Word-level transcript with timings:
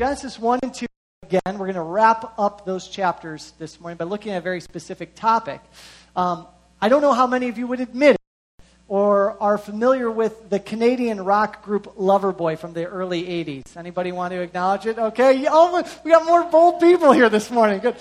Genesis 0.00 0.38
1 0.38 0.60
and 0.62 0.72
2 0.72 0.86
again. 1.24 1.58
We're 1.58 1.66
going 1.66 1.74
to 1.74 1.82
wrap 1.82 2.32
up 2.38 2.64
those 2.64 2.88
chapters 2.88 3.52
this 3.58 3.78
morning 3.78 3.98
by 3.98 4.06
looking 4.06 4.32
at 4.32 4.38
a 4.38 4.40
very 4.40 4.62
specific 4.62 5.14
topic. 5.14 5.60
Um, 6.16 6.46
I 6.80 6.88
don't 6.88 7.02
know 7.02 7.12
how 7.12 7.26
many 7.26 7.50
of 7.50 7.58
you 7.58 7.66
would 7.66 7.80
admit 7.80 8.14
it 8.14 8.64
or 8.88 9.36
are 9.42 9.58
familiar 9.58 10.10
with 10.10 10.48
the 10.48 10.58
Canadian 10.58 11.22
rock 11.22 11.62
group 11.62 11.96
Loverboy 11.96 12.58
from 12.58 12.72
the 12.72 12.86
early 12.86 13.24
80s. 13.24 13.76
Anybody 13.76 14.10
want 14.10 14.32
to 14.32 14.40
acknowledge 14.40 14.86
it? 14.86 14.98
Okay. 14.98 15.46
Oh, 15.50 15.86
we 16.02 16.10
got 16.10 16.24
more 16.24 16.44
bold 16.44 16.80
people 16.80 17.12
here 17.12 17.28
this 17.28 17.50
morning. 17.50 17.80
Good. 17.80 17.96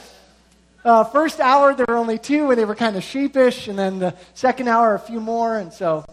Uh, 0.85 1.03
first 1.03 1.41
hour, 1.41 1.75
there 1.75 1.85
were 1.85 1.97
only 1.97 2.17
two, 2.17 2.49
and 2.49 2.57
they 2.57 2.63
were 2.63 2.75
kind 2.75 2.95
of 2.95 3.03
sheepish. 3.03 3.67
And 3.67 3.77
then 3.77 3.99
the 3.99 4.15
second 4.35 4.69
hour, 4.69 4.95
a 4.95 4.99
few 4.99 5.19
more. 5.19 5.57
And 5.57 5.73
so 5.73 6.05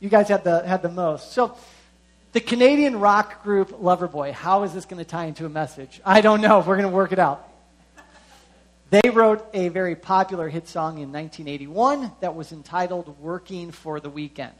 you 0.00 0.08
guys 0.08 0.28
had 0.28 0.42
the, 0.44 0.66
had 0.66 0.80
the 0.80 0.88
most. 0.88 1.32
So 1.32 1.54
the 2.32 2.40
Canadian 2.40 3.00
rock 3.00 3.42
group 3.42 3.80
Loverboy, 3.80 4.32
how 4.32 4.62
is 4.64 4.74
this 4.74 4.84
going 4.84 5.02
to 5.02 5.08
tie 5.08 5.24
into 5.24 5.46
a 5.46 5.48
message? 5.48 6.00
I 6.04 6.20
don't 6.20 6.40
know. 6.40 6.58
We're 6.58 6.76
going 6.76 6.88
to 6.88 6.94
work 6.94 7.12
it 7.12 7.18
out. 7.18 7.48
They 8.90 9.10
wrote 9.10 9.46
a 9.52 9.68
very 9.68 9.96
popular 9.96 10.48
hit 10.48 10.66
song 10.68 10.94
in 10.94 11.12
1981 11.12 12.12
that 12.20 12.34
was 12.34 12.52
entitled 12.52 13.18
Working 13.20 13.70
for 13.70 14.00
the 14.00 14.08
Weekend. 14.08 14.54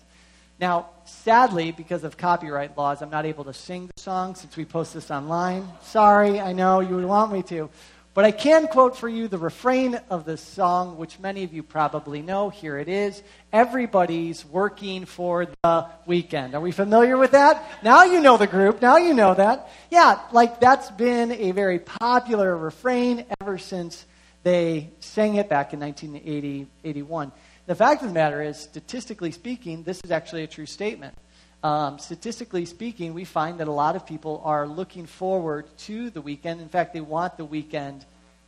Now, 0.61 0.91
sadly, 1.05 1.71
because 1.71 2.05
of 2.05 2.17
copyright 2.17 2.77
laws, 2.77 3.01
I'm 3.01 3.11
not 3.11 3.25
able 3.25 3.45
to 3.45 3.55
sing 3.55 3.89
the 3.95 4.03
song 4.03 4.35
since 4.35 4.57
we 4.57 4.65
post 4.65 4.93
this 4.93 5.11
online. 5.11 5.69
Sorry, 5.83 6.41
I 6.41 6.53
know 6.53 6.81
you 6.81 6.97
would 6.97 7.05
want 7.05 7.33
me 7.33 7.43
to. 7.45 7.71
But 8.19 8.25
I 8.25 8.33
can 8.33 8.67
quote 8.67 8.97
for 8.97 9.09
you 9.09 9.29
the 9.29 9.39
refrain 9.39 9.95
of 10.11 10.25
the 10.25 10.37
song, 10.37 10.99
which 10.99 11.21
many 11.21 11.45
of 11.45 11.55
you 11.55 11.63
probably 11.63 12.21
know. 12.21 12.49
Here 12.49 12.77
it 12.77 12.89
is 12.89 13.23
Everybody's 13.53 14.45
working 14.45 15.05
for 15.05 15.47
the 15.63 15.87
weekend. 16.05 16.57
Are 16.57 16.61
we 16.61 16.73
familiar 16.73 17.17
with 17.17 17.31
that? 17.31 17.65
Now 17.85 18.03
you 18.03 18.21
know 18.21 18.37
the 18.37 18.49
group. 18.49 18.83
Now 18.83 18.97
you 18.97 19.15
know 19.15 19.35
that. 19.35 19.71
Yeah, 19.89 20.19
like 20.33 20.59
that's 20.59 20.91
been 20.91 21.31
a 21.31 21.53
very 21.53 21.79
popular 21.79 22.57
refrain 22.57 23.25
ever 23.41 23.57
since 23.57 24.05
they 24.43 24.91
sang 24.99 25.37
it 25.37 25.49
back 25.49 25.73
in 25.73 25.79
1980, 25.79 26.67
81. 26.83 27.31
The 27.67 27.77
fact 27.77 28.03
of 28.03 28.09
the 28.09 28.15
matter 28.15 28.43
is, 28.43 28.57
statistically 28.57 29.31
speaking, 29.31 29.85
this 29.85 30.01
is 30.03 30.11
actually 30.11 30.43
a 30.43 30.49
true 30.49 30.67
statement. 30.67 31.15
Um, 31.63 31.99
statistically 31.99 32.67
speaking, 32.67 33.15
we 33.15 33.25
find 33.25 33.59
that 33.59 33.67
a 33.67 33.73
lot 33.73 33.97
of 33.97 34.07
people 34.07 34.41
are 34.45 34.67
looking 34.67 35.07
forward 35.07 35.67
to 35.79 36.11
the 36.11 36.21
weekend. 36.21 36.61
In 36.61 36.69
fact, 36.69 36.95
they 36.95 37.01
want 37.01 37.37
the 37.37 37.45
weekend 37.45 38.05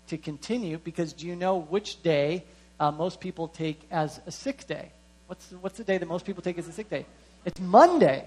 to 0.09 0.19
continue 0.19 0.79
because 0.79 1.13
do 1.13 1.27
you 1.27 1.35
know 1.35 1.59
which 1.59 2.03
day 2.03 2.45
uh, 2.79 2.93
most 2.93 3.21
people 3.21 3.49
take 3.49 3.81
as 3.91 4.21
a 4.27 4.31
sick 4.31 4.67
day? 4.67 4.91
What's, 5.27 5.51
what's 5.61 5.77
the 5.77 5.85
day 5.85 5.99
that 5.99 6.07
most 6.07 6.25
people 6.25 6.43
take 6.43 6.59
as 6.59 6.69
a 6.69 6.73
sick 6.73 6.89
day? 6.89 7.05
It's 7.45 7.61
Monday. 7.61 8.25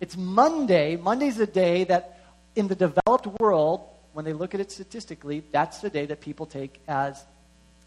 It's 0.00 0.16
Monday. 0.16 0.96
Monday's 0.96 1.36
the 1.36 1.46
day 1.46 1.84
that 1.84 2.18
in 2.56 2.66
the 2.66 2.74
developed 2.74 3.26
world, 3.40 3.82
when 4.14 4.24
they 4.24 4.32
look 4.32 4.54
at 4.54 4.60
it 4.60 4.72
statistically, 4.72 5.44
that's 5.52 5.78
the 5.78 5.90
day 5.90 6.06
that 6.06 6.20
people 6.20 6.46
take 6.46 6.80
as 6.88 7.22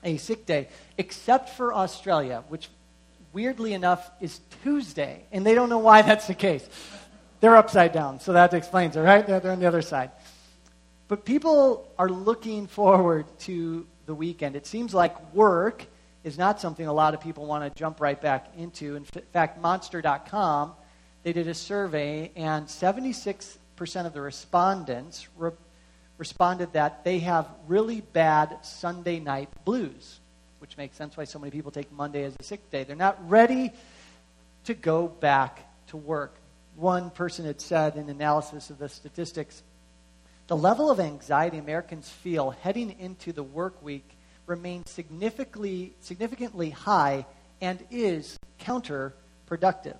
a 0.04 0.16
sick 0.18 0.46
day, 0.46 0.70
except 0.98 1.50
for 1.52 1.74
Australia, 1.74 2.44
which 2.48 2.70
weirdly 3.38 3.76
enough 3.76 4.10
is 4.20 4.42
Tuesday. 4.64 5.24
And 5.32 5.46
they 5.46 5.54
don't 5.54 5.70
know 5.70 5.78
why 5.78 6.02
that's 6.02 6.26
the 6.26 6.34
case. 6.34 6.68
They're 7.40 7.56
upside 7.56 7.94
down, 7.94 8.20
so 8.20 8.34
that 8.34 8.52
explains 8.56 8.96
it, 8.96 9.02
right? 9.02 9.28
They're, 9.28 9.52
on 9.52 9.60
the 9.60 9.68
other 9.68 9.84
side. 9.84 10.10
But 11.08 11.24
people 11.24 11.88
are 12.00 12.10
looking 12.10 12.66
forward 12.66 13.28
to 13.42 13.86
the 14.08 14.16
weekend. 14.16 14.56
It 14.56 14.66
seems 14.66 14.92
like 14.92 15.36
work 15.36 15.86
is 16.24 16.36
not 16.40 16.60
something 16.60 16.88
a 16.88 16.92
lot 16.92 17.14
of 17.14 17.22
people 17.22 17.46
want 17.46 17.64
to 17.64 17.80
jump 17.80 18.02
right 18.02 18.20
back 18.20 18.48
into. 18.58 18.96
In 18.96 19.04
fact, 19.06 19.62
Monster.com, 19.62 20.74
they 21.22 21.32
did 21.32 21.48
a 21.48 21.54
survey, 21.54 22.32
and 22.36 22.66
76% 22.66 23.60
of 24.08 24.14
the 24.14 24.22
respondents 24.22 25.28
re- 25.38 25.52
responded 26.18 26.74
that 26.74 27.04
they 27.04 27.20
have 27.20 27.48
really 27.68 28.02
bad 28.02 28.58
Sunday 28.64 29.20
night 29.20 29.50
blues, 29.64 30.22
which 30.60 30.78
makes 30.78 30.98
sense 30.98 31.18
why 31.18 31.24
so 31.24 31.40
many 31.40 31.52
people 31.52 31.72
take 31.72 31.92
Monday 31.92 32.24
as 32.24 32.36
a 32.40 32.44
sick 32.44 32.70
day. 32.72 32.84
They're 32.84 32.96
not 32.96 33.30
ready 33.30 33.72
to 34.66 34.74
go 34.74 35.08
back 35.08 35.66
to 35.88 35.98
work. 35.98 36.36
One 36.76 37.10
person 37.10 37.46
had 37.46 37.62
said 37.62 37.96
in 37.96 38.10
analysis 38.10 38.70
of 38.70 38.78
the 38.78 38.90
statistics 38.90 39.64
the 40.48 40.56
level 40.56 40.90
of 40.90 41.02
anxiety 41.02 41.58
Americans 41.58 42.10
feel 42.10 42.52
heading 42.52 42.96
into 43.00 43.34
the 43.34 43.44
work 43.44 43.84
week 43.84 44.10
remains 44.46 44.90
significantly, 44.90 45.94
significantly 46.00 46.70
high 46.70 47.26
and 47.60 47.84
is 47.92 48.40
counterproductive. 48.62 49.98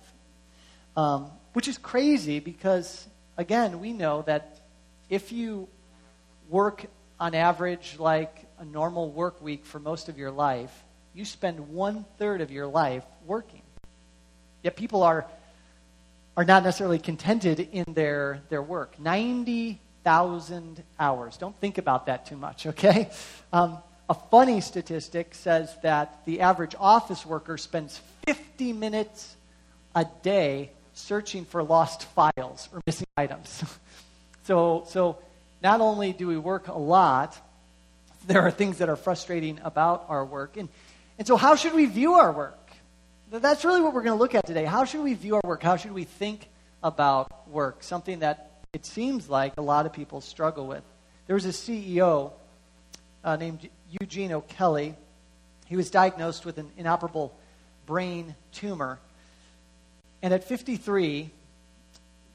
Um, 0.96 1.30
which 1.52 1.68
is 1.68 1.76
crazy 1.76 2.40
because, 2.40 3.06
again, 3.36 3.78
we 3.78 3.92
know 3.92 4.22
that 4.22 4.58
if 5.10 5.32
you 5.32 5.68
work 6.48 6.86
on 7.20 7.34
average 7.34 7.96
like 7.98 8.46
a 8.58 8.64
normal 8.64 9.10
work 9.10 9.40
week 9.42 9.64
for 9.64 9.78
most 9.78 10.08
of 10.08 10.18
your 10.18 10.30
life, 10.30 10.72
you 11.14 11.24
spend 11.24 11.70
one 11.70 12.04
third 12.18 12.40
of 12.40 12.50
your 12.50 12.66
life 12.66 13.04
working. 13.26 13.62
Yet 14.62 14.76
people 14.76 15.02
are, 15.02 15.26
are 16.36 16.44
not 16.44 16.62
necessarily 16.62 16.98
contented 16.98 17.60
in 17.60 17.92
their, 17.94 18.42
their 18.48 18.62
work. 18.62 18.98
90,000 19.00 20.82
hours. 20.98 21.36
Don't 21.36 21.58
think 21.60 21.78
about 21.78 22.06
that 22.06 22.26
too 22.26 22.36
much, 22.36 22.66
okay? 22.72 23.10
Um, 23.52 23.78
a 24.08 24.14
funny 24.14 24.60
statistic 24.60 25.34
says 25.34 25.74
that 25.82 26.24
the 26.24 26.40
average 26.40 26.74
office 26.78 27.26
worker 27.26 27.58
spends 27.58 28.00
50 28.26 28.72
minutes 28.72 29.36
a 29.94 30.06
day 30.22 30.70
searching 30.94 31.44
for 31.44 31.62
lost 31.62 32.04
files 32.04 32.68
or 32.72 32.80
missing 32.86 33.06
items. 33.16 33.64
so, 34.44 34.84
so 34.88 35.18
not 35.62 35.80
only 35.80 36.12
do 36.12 36.26
we 36.26 36.36
work 36.36 36.68
a 36.68 36.78
lot, 36.78 37.38
there 38.26 38.42
are 38.42 38.50
things 38.50 38.78
that 38.78 38.88
are 38.88 38.96
frustrating 38.96 39.58
about 39.64 40.06
our 40.08 40.24
work. 40.24 40.56
And, 40.56 40.68
and 41.18 41.26
so, 41.26 41.36
how 41.36 41.56
should 41.56 41.74
we 41.74 41.86
view 41.86 42.14
our 42.14 42.32
work? 42.32 42.58
That's 43.30 43.64
really 43.64 43.80
what 43.80 43.92
we're 43.92 44.02
going 44.02 44.16
to 44.16 44.22
look 44.22 44.34
at 44.34 44.46
today. 44.46 44.64
How 44.64 44.84
should 44.84 45.02
we 45.02 45.14
view 45.14 45.36
our 45.36 45.42
work? 45.44 45.62
How 45.62 45.76
should 45.76 45.92
we 45.92 46.04
think 46.04 46.48
about 46.82 47.48
work? 47.48 47.82
Something 47.82 48.20
that 48.20 48.62
it 48.72 48.86
seems 48.86 49.28
like 49.28 49.54
a 49.56 49.62
lot 49.62 49.86
of 49.86 49.92
people 49.92 50.20
struggle 50.20 50.66
with. 50.66 50.82
There 51.26 51.34
was 51.34 51.44
a 51.44 51.50
CEO 51.50 52.32
uh, 53.24 53.36
named 53.36 53.68
Eugene 54.00 54.32
O'Kelly. 54.32 54.94
He 55.66 55.76
was 55.76 55.90
diagnosed 55.90 56.46
with 56.46 56.58
an 56.58 56.70
inoperable 56.76 57.34
brain 57.86 58.34
tumor. 58.52 58.98
And 60.22 60.32
at 60.32 60.44
53, 60.44 61.30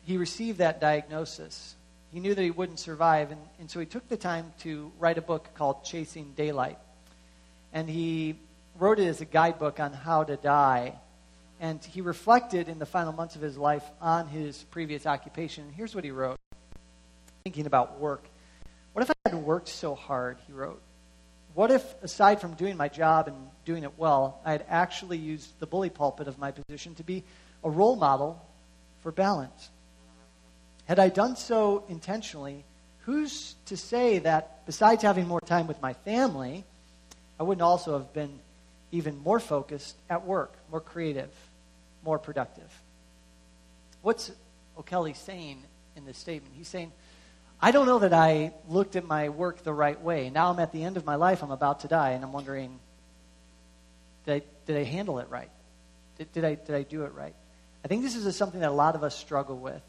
he 0.06 0.18
received 0.18 0.60
that 0.60 0.80
diagnosis. 0.80 1.76
He 2.14 2.20
knew 2.20 2.36
that 2.36 2.42
he 2.44 2.52
wouldn't 2.52 2.78
survive, 2.78 3.32
and, 3.32 3.42
and 3.58 3.72
so 3.72 3.80
he 3.80 3.88
took 3.88 4.08
the 4.08 4.18
time 4.18 4.54
to 4.60 4.92
write 5.00 5.18
a 5.18 5.22
book 5.22 5.50
called 5.56 5.84
Chasing 5.84 6.34
Daylight. 6.36 6.78
And 7.74 7.90
he 7.90 8.36
wrote 8.78 9.00
it 9.00 9.08
as 9.08 9.20
a 9.20 9.26
guidebook 9.26 9.80
on 9.80 9.94
how 9.94 10.24
to 10.24 10.38
die. 10.38 10.94
And 11.60 11.84
he 11.84 12.02
reflected 12.02 12.70
in 12.70 12.78
the 12.78 12.86
final 12.86 13.14
months 13.14 13.36
of 13.36 13.42
his 13.42 13.58
life 13.58 13.84
on 14.00 14.28
his 14.28 14.62
previous 14.70 15.08
occupation. 15.08 15.64
And 15.64 15.74
here's 15.74 15.96
what 15.96 16.04
he 16.04 16.12
wrote 16.12 16.38
thinking 17.44 17.66
about 17.66 18.00
work. 18.00 18.24
What 18.94 19.02
if 19.02 19.10
I 19.10 19.30
had 19.30 19.36
worked 19.36 19.68
so 19.68 19.96
hard, 19.96 20.38
he 20.46 20.54
wrote? 20.54 20.82
What 21.56 21.72
if, 21.72 21.96
aside 22.04 22.40
from 22.40 22.54
doing 22.54 22.78
my 22.78 22.90
job 22.90 23.28
and 23.28 23.36
doing 23.66 23.84
it 23.84 23.98
well, 23.98 24.40
I 24.46 24.52
had 24.52 24.66
actually 24.70 25.18
used 25.18 25.60
the 25.60 25.66
bully 25.66 25.90
pulpit 25.90 26.28
of 26.28 26.38
my 26.38 26.52
position 26.52 26.94
to 26.96 27.04
be 27.04 27.24
a 27.64 27.72
role 27.72 27.96
model 27.96 28.40
for 29.02 29.12
balance? 29.12 29.72
Had 30.86 31.00
I 31.00 31.10
done 31.10 31.36
so 31.36 31.84
intentionally, 31.88 32.66
who's 33.06 33.56
to 33.68 33.78
say 33.78 34.20
that 34.20 34.66
besides 34.66 35.04
having 35.04 35.28
more 35.28 35.42
time 35.42 35.68
with 35.68 35.82
my 35.82 35.94
family, 35.94 36.64
I 37.40 37.44
wouldn't 37.44 37.62
also 37.62 37.98
have 37.98 38.14
been 38.14 38.40
even 38.92 39.18
more 39.24 39.40
focused 39.40 39.96
at 40.10 40.26
work, 40.26 40.54
more 40.70 40.82
creative, 40.82 41.32
more 42.04 42.20
productive? 42.20 42.70
What's 44.02 44.32
O'Kelly 44.78 45.14
saying 45.14 45.64
in 45.96 46.06
this 46.06 46.18
statement? 46.18 46.54
He's 46.56 46.68
saying, 46.68 46.92
I 47.62 47.72
don't 47.72 47.86
know 47.86 48.00
that 48.00 48.14
I 48.14 48.52
looked 48.68 48.98
at 48.98 49.06
my 49.06 49.30
work 49.30 49.64
the 49.64 49.74
right 49.74 50.00
way. 50.02 50.30
Now 50.30 50.52
I'm 50.52 50.60
at 50.60 50.74
the 50.74 50.84
end 50.84 50.98
of 50.98 51.06
my 51.06 51.16
life, 51.16 51.42
I'm 51.42 51.52
about 51.52 51.80
to 51.82 51.88
die, 51.88 52.12
and 52.12 52.24
I'm 52.24 52.34
wondering, 52.34 52.78
did 54.26 54.34
I, 54.36 54.42
did 54.66 54.78
I 54.78 54.84
handle 54.84 55.20
it 55.20 55.30
right? 55.30 55.50
Did, 56.18 56.32
did, 56.34 56.46
I, 56.46 56.56
did 56.56 56.76
I 56.76 56.84
do 56.84 57.04
it 57.04 57.14
right? 57.14 57.34
I 57.84 57.88
think 57.88 58.04
this 58.04 58.16
is 58.16 58.36
something 58.36 58.60
that 58.60 58.70
a 58.70 58.74
lot 58.74 58.96
of 58.96 59.04
us 59.04 59.18
struggle 59.18 59.58
with. 59.58 59.82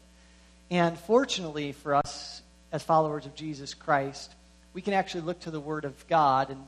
And 0.71 0.97
fortunately 0.97 1.71
for 1.71 1.95
us 1.95 2.41
as 2.71 2.83
followers 2.83 3.25
of 3.25 3.35
Jesus 3.35 3.73
Christ, 3.73 4.33
we 4.73 4.81
can 4.81 4.93
actually 4.93 5.21
look 5.21 5.39
to 5.41 5.51
the 5.51 5.59
Word 5.59 5.85
of 5.85 6.07
God 6.07 6.49
and 6.49 6.61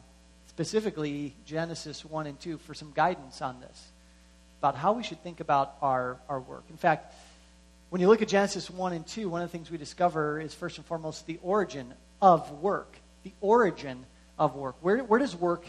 specifically 0.47 1.35
Genesis 1.45 2.05
1 2.05 2.27
and 2.27 2.39
2 2.39 2.57
for 2.59 2.73
some 2.73 2.91
guidance 2.93 3.41
on 3.41 3.59
this 3.59 3.87
about 4.59 4.75
how 4.75 4.93
we 4.93 5.03
should 5.03 5.21
think 5.23 5.39
about 5.39 5.75
our, 5.81 6.17
our 6.29 6.39
work. 6.39 6.63
In 6.69 6.77
fact, 6.77 7.13
when 7.89 8.01
you 8.01 8.07
look 8.07 8.21
at 8.21 8.27
Genesis 8.27 8.69
1 8.69 8.93
and 8.93 9.05
2, 9.05 9.29
one 9.29 9.41
of 9.41 9.49
the 9.49 9.51
things 9.57 9.71
we 9.71 9.77
discover 9.77 10.39
is 10.39 10.53
first 10.53 10.77
and 10.77 10.85
foremost 10.85 11.25
the 11.25 11.39
origin 11.41 11.93
of 12.21 12.51
work. 12.61 12.97
The 13.23 13.33
origin 13.39 14.05
of 14.37 14.55
work. 14.55 14.75
Where, 14.81 14.99
where 14.99 15.19
does 15.19 15.35
work 15.35 15.65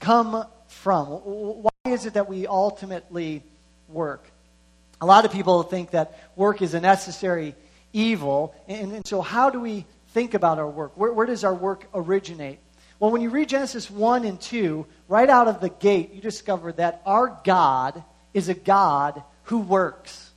come 0.00 0.44
from? 0.68 1.06
Why 1.08 1.70
is 1.84 2.06
it 2.06 2.14
that 2.14 2.28
we 2.28 2.46
ultimately 2.46 3.42
work? 3.88 4.24
A 5.00 5.06
lot 5.06 5.24
of 5.24 5.32
people 5.32 5.62
think 5.62 5.90
that 5.90 6.30
work 6.36 6.62
is 6.62 6.74
a 6.74 6.80
necessary 6.80 7.54
evil. 7.92 8.54
And, 8.68 8.92
and 8.92 9.06
so, 9.06 9.20
how 9.20 9.50
do 9.50 9.60
we 9.60 9.84
think 10.08 10.34
about 10.34 10.58
our 10.58 10.68
work? 10.68 10.92
Where, 10.96 11.12
where 11.12 11.26
does 11.26 11.44
our 11.44 11.54
work 11.54 11.86
originate? 11.94 12.58
Well, 12.98 13.10
when 13.10 13.20
you 13.20 13.28
read 13.28 13.50
Genesis 13.50 13.90
1 13.90 14.24
and 14.24 14.40
2, 14.40 14.86
right 15.08 15.28
out 15.28 15.48
of 15.48 15.60
the 15.60 15.68
gate, 15.68 16.14
you 16.14 16.20
discover 16.22 16.72
that 16.72 17.02
our 17.04 17.38
God 17.44 18.02
is 18.32 18.48
a 18.48 18.54
God 18.54 19.22
who 19.44 19.58
works. 19.58 20.30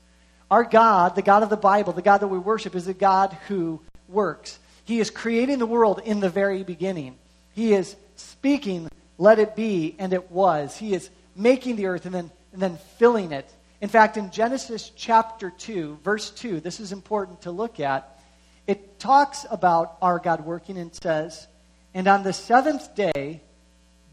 Our 0.51 0.63
God, 0.63 1.15
the 1.15 1.21
God 1.21 1.43
of 1.43 1.49
the 1.49 1.57
Bible, 1.57 1.93
the 1.93 2.01
God 2.01 2.17
that 2.17 2.27
we 2.27 2.37
worship, 2.37 2.75
is 2.75 2.87
a 2.87 2.93
God 2.93 3.37
who 3.47 3.79
works. 4.09 4.59
He 4.83 4.99
is 4.99 5.09
creating 5.09 5.59
the 5.59 5.65
world 5.65 6.01
in 6.03 6.19
the 6.19 6.29
very 6.29 6.63
beginning. 6.63 7.17
He 7.53 7.73
is 7.73 7.95
speaking, 8.15 8.89
let 9.17 9.39
it 9.39 9.55
be, 9.55 9.95
and 9.99 10.11
it 10.11 10.31
was. 10.31 10.75
He 10.75 10.93
is 10.93 11.09
making 11.35 11.75
the 11.75 11.85
earth 11.85 12.05
and 12.05 12.15
then, 12.15 12.31
and 12.51 12.61
then 12.61 12.77
filling 12.97 13.31
it. 13.31 13.49
In 13.81 13.89
fact, 13.89 14.17
in 14.17 14.29
Genesis 14.31 14.91
chapter 14.95 15.49
2, 15.49 15.99
verse 16.03 16.31
2, 16.31 16.59
this 16.59 16.79
is 16.79 16.91
important 16.91 17.43
to 17.43 17.51
look 17.51 17.79
at. 17.79 18.19
It 18.67 18.99
talks 18.99 19.45
about 19.49 19.97
our 20.01 20.19
God 20.19 20.45
working 20.45 20.77
and 20.77 20.93
says, 20.93 21.47
and 21.93 22.07
on 22.07 22.23
the 22.23 22.33
seventh 22.33 22.93
day, 22.93 23.41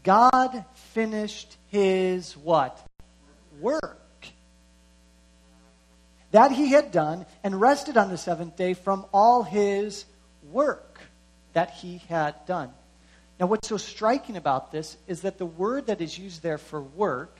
God 0.03 0.65
finished 0.93 1.57
his 1.67 2.35
what? 2.37 2.79
Work. 3.59 3.99
That 6.31 6.51
he 6.51 6.71
had 6.71 6.91
done 6.91 7.25
and 7.43 7.59
rested 7.59 7.97
on 7.97 8.09
the 8.09 8.17
seventh 8.17 8.55
day 8.55 8.73
from 8.73 9.05
all 9.13 9.43
his 9.43 10.05
work 10.49 10.99
that 11.53 11.71
he 11.71 12.01
had 12.07 12.45
done. 12.45 12.71
Now, 13.39 13.47
what's 13.47 13.67
so 13.67 13.77
striking 13.77 14.37
about 14.37 14.71
this 14.71 14.97
is 15.07 15.21
that 15.21 15.37
the 15.37 15.45
word 15.45 15.87
that 15.87 16.01
is 16.01 16.17
used 16.17 16.41
there 16.41 16.57
for 16.57 16.81
work, 16.81 17.37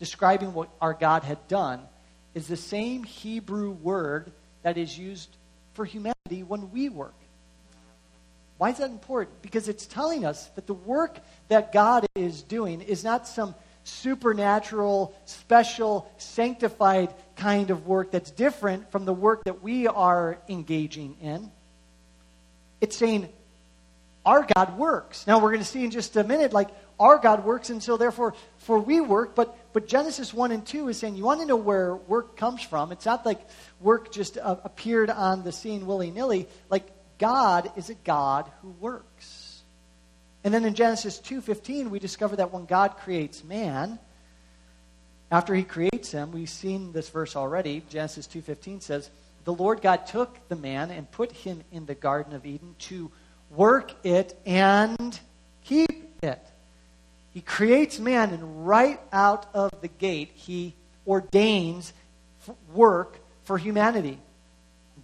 describing 0.00 0.52
what 0.52 0.68
our 0.80 0.94
God 0.94 1.22
had 1.22 1.46
done, 1.46 1.80
is 2.34 2.48
the 2.48 2.56
same 2.56 3.04
Hebrew 3.04 3.70
word 3.70 4.32
that 4.62 4.76
is 4.76 4.98
used 4.98 5.36
for 5.74 5.84
humanity 5.84 6.42
when 6.42 6.72
we 6.72 6.88
work. 6.88 7.14
Why 8.58 8.70
is 8.70 8.78
that 8.78 8.90
important? 8.90 9.40
Because 9.40 9.68
it's 9.68 9.86
telling 9.86 10.24
us 10.24 10.46
that 10.56 10.66
the 10.66 10.74
work 10.74 11.18
that 11.48 11.72
God 11.72 12.06
is 12.14 12.42
doing 12.42 12.82
is 12.82 13.04
not 13.04 13.26
some 13.28 13.54
supernatural, 13.84 15.14
special, 15.24 16.10
sanctified 16.18 17.14
kind 17.36 17.70
of 17.70 17.86
work 17.86 18.10
that's 18.10 18.30
different 18.30 18.90
from 18.92 19.04
the 19.06 19.14
work 19.14 19.44
that 19.44 19.62
we 19.62 19.86
are 19.86 20.38
engaging 20.48 21.16
in. 21.22 21.50
It's 22.80 22.96
saying 22.96 23.28
our 24.24 24.46
God 24.54 24.76
works. 24.76 25.26
Now 25.26 25.38
we're 25.38 25.50
going 25.50 25.60
to 25.60 25.66
see 25.66 25.84
in 25.84 25.90
just 25.90 26.14
a 26.16 26.24
minute, 26.24 26.52
like 26.52 26.68
our 26.98 27.18
God 27.18 27.44
works, 27.44 27.70
and 27.70 27.82
so 27.82 27.96
therefore, 27.96 28.34
for 28.58 28.78
we 28.78 29.00
work. 29.00 29.34
But 29.34 29.56
but 29.72 29.86
Genesis 29.86 30.34
one 30.34 30.52
and 30.52 30.66
two 30.66 30.88
is 30.88 30.98
saying 30.98 31.14
you 31.14 31.24
want 31.24 31.40
to 31.40 31.46
know 31.46 31.56
where 31.56 31.94
work 31.94 32.36
comes 32.36 32.62
from. 32.62 32.92
It's 32.92 33.06
not 33.06 33.24
like 33.24 33.40
work 33.80 34.12
just 34.12 34.36
uh, 34.36 34.56
appeared 34.64 35.10
on 35.10 35.42
the 35.42 35.52
scene 35.52 35.86
willy 35.86 36.10
nilly. 36.10 36.48
Like 36.68 36.88
God 37.18 37.70
is 37.76 37.90
a 37.90 37.94
God 37.94 38.50
who 38.62 38.70
works. 38.70 39.62
And 40.42 40.52
then 40.52 40.64
in 40.64 40.74
Genesis 40.74 41.20
2:15 41.20 41.90
we 41.90 41.98
discover 41.98 42.36
that 42.36 42.52
when 42.52 42.64
God 42.66 42.96
creates 42.96 43.44
man, 43.44 43.98
after 45.30 45.54
he 45.54 45.62
creates 45.62 46.10
him, 46.10 46.32
we've 46.32 46.50
seen 46.50 46.92
this 46.92 47.08
verse 47.08 47.36
already. 47.36 47.84
Genesis 47.88 48.26
2:15 48.26 48.80
says, 48.80 49.10
"The 49.44 49.52
Lord 49.52 49.82
God 49.82 50.06
took 50.06 50.48
the 50.48 50.56
man 50.56 50.90
and 50.90 51.10
put 51.10 51.30
him 51.30 51.62
in 51.70 51.86
the 51.86 51.94
garden 51.94 52.32
of 52.32 52.44
Eden 52.44 52.74
to 52.80 53.12
work 53.50 53.94
it 54.04 54.36
and 54.44 55.20
keep 55.62 56.22
it." 56.24 56.49
He 57.32 57.40
creates 57.40 57.98
man 57.98 58.30
and 58.30 58.66
right 58.66 59.00
out 59.12 59.46
of 59.54 59.70
the 59.80 59.88
gate 59.88 60.32
he 60.34 60.74
ordains 61.06 61.92
work 62.74 63.18
for 63.44 63.56
humanity. 63.56 64.18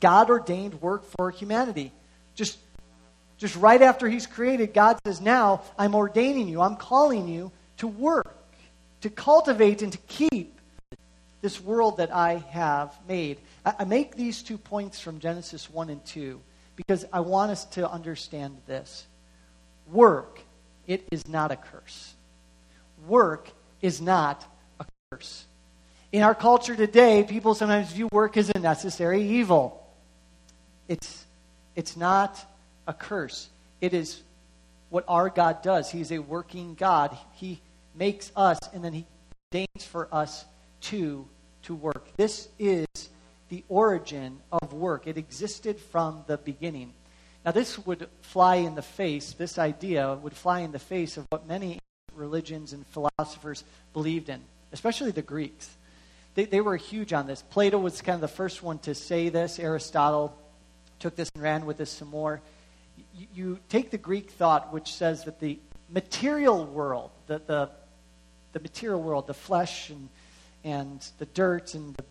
God 0.00 0.28
ordained 0.31 0.81
work 0.81 1.05
for 1.17 1.31
humanity. 1.31 1.93
Just, 2.34 2.58
just 3.38 3.56
right 3.56 3.81
after 3.81 4.08
he's 4.08 4.26
created, 4.26 4.75
God 4.75 4.99
says, 5.06 5.20
Now 5.20 5.62
I'm 5.78 5.94
ordaining 5.94 6.49
you, 6.49 6.61
I'm 6.61 6.76
calling 6.76 7.28
you 7.28 7.52
to 7.78 7.87
work, 7.87 8.37
to 9.02 9.11
cultivate 9.11 9.82
and 9.82 9.93
to 9.93 9.99
keep 10.08 10.58
this 11.43 11.61
world 11.61 11.99
that 11.99 12.12
I 12.12 12.44
have 12.50 12.99
made. 13.06 13.38
I, 13.64 13.75
I 13.81 13.84
make 13.84 14.17
these 14.17 14.43
two 14.43 14.58
points 14.58 14.99
from 14.99 15.20
Genesis 15.20 15.70
1 15.70 15.90
and 15.90 16.05
2 16.05 16.40
because 16.75 17.05
I 17.12 17.20
want 17.20 17.52
us 17.52 17.64
to 17.67 17.88
understand 17.88 18.58
this. 18.67 19.06
Work, 19.93 20.40
it 20.87 21.06
is 21.12 21.28
not 21.28 21.52
a 21.52 21.56
curse. 21.56 22.15
Work 23.06 23.50
is 23.82 24.00
not 24.00 24.46
a 24.81 24.87
curse. 25.10 25.46
In 26.12 26.22
our 26.22 26.34
culture 26.34 26.76
today, 26.76 27.25
people 27.25 27.54
sometimes 27.54 27.93
view 27.93 28.08
work 28.12 28.37
as 28.37 28.50
a 28.54 28.58
necessary 28.58 29.22
evil. 29.22 29.87
It's 30.88 31.25
it's 31.75 31.96
not 31.96 32.38
a 32.87 32.94
curse. 32.94 33.48
It 33.81 33.93
is 33.93 34.22
what 34.88 35.04
our 35.08 35.28
God 35.28 35.62
does. 35.62 35.90
He's 35.90 36.12
a 36.12 36.19
working 36.19 36.75
God. 36.75 37.16
He 37.34 37.60
makes 37.94 38.32
us 38.34 38.58
and 38.72 38.82
then 38.82 38.93
he 38.93 39.06
ordains 39.52 39.84
for 39.84 40.08
us 40.12 40.44
to 40.82 41.26
to 41.62 41.75
work. 41.75 42.06
This 42.16 42.49
is 42.58 42.87
the 43.49 43.64
origin 43.69 44.40
of 44.50 44.72
work. 44.72 45.06
It 45.06 45.19
existed 45.19 45.78
from 45.78 46.25
the 46.26 46.38
beginning. 46.38 46.92
Now 47.44 47.52
this 47.52 47.78
would 47.87 48.08
fly 48.22 48.56
in 48.56 48.75
the 48.75 48.82
face, 48.82 49.32
this 49.32 49.59
idea 49.59 50.14
would 50.14 50.35
fly 50.35 50.61
in 50.61 50.73
the 50.73 50.78
face 50.78 51.16
of 51.16 51.26
what 51.30 51.47
many 51.47 51.78
religions 52.16 52.73
and 52.73 52.87
philosophers 52.88 53.64
believed 53.92 54.28
in, 54.28 54.40
especially 54.73 55.11
the 55.11 55.23
Greeks. 55.23 55.70
They, 56.35 56.44
they 56.44 56.61
were 56.61 56.76
huge 56.76 57.12
on 57.12 57.26
this. 57.26 57.42
Plato 57.42 57.78
was 57.78 58.02
kind 58.02 58.14
of 58.14 58.20
the 58.20 58.28
first 58.28 58.62
one 58.62 58.78
to 58.80 58.94
say 58.94 59.28
this. 59.28 59.58
Aristotle 59.58 60.37
took 60.99 61.16
this 61.16 61.30
and 61.35 61.42
ran 61.42 61.66
with 61.66 61.78
this 61.78 61.90
some 61.90 62.08
more. 62.08 62.40
You, 63.14 63.26
you 63.35 63.58
take 63.68 63.90
the 63.90 63.99
Greek 63.99 64.30
thought, 64.30 64.73
which 64.73 64.94
says 64.94 65.25
that 65.25 65.40
the 65.40 65.58
material 65.88 66.64
world, 66.64 67.11
the, 67.26 67.40
the, 67.46 67.70
the 68.52 68.61
material 68.61 69.00
world, 69.00 69.26
the 69.26 69.35
flesh 69.35 69.90
and, 69.90 70.08
and 70.64 71.06
the 71.18 71.26
dirt 71.26 71.75
and 71.75 71.94
the 71.94 72.04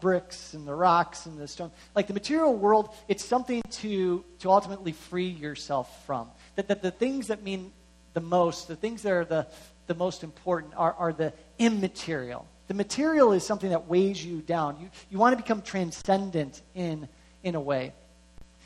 bricks 0.00 0.54
and 0.54 0.66
the 0.66 0.74
rocks 0.74 1.26
and 1.26 1.38
the 1.38 1.46
stone, 1.46 1.70
like 1.94 2.06
the 2.06 2.14
material 2.14 2.54
world, 2.54 2.88
it's 3.06 3.24
something 3.24 3.62
to, 3.70 4.24
to 4.38 4.50
ultimately 4.50 4.92
free 4.92 5.28
yourself 5.28 6.04
from. 6.06 6.28
That, 6.56 6.68
that 6.68 6.82
the 6.82 6.90
things 6.90 7.28
that 7.28 7.42
mean 7.42 7.70
the 8.14 8.20
most, 8.20 8.68
the 8.68 8.76
things 8.76 9.02
that 9.02 9.12
are 9.12 9.24
the, 9.24 9.46
the 9.86 9.94
most 9.94 10.22
important, 10.22 10.74
are, 10.76 10.94
are 10.94 11.12
the 11.12 11.32
immaterial. 11.58 12.46
The 12.68 12.74
material 12.74 13.32
is 13.32 13.44
something 13.44 13.70
that 13.70 13.88
weighs 13.88 14.24
you 14.24 14.40
down. 14.40 14.78
You, 14.80 14.90
you 15.10 15.18
want 15.18 15.36
to 15.36 15.42
become 15.42 15.62
transcendent 15.62 16.62
in, 16.74 17.08
in 17.42 17.54
a 17.54 17.60
way. 17.60 17.92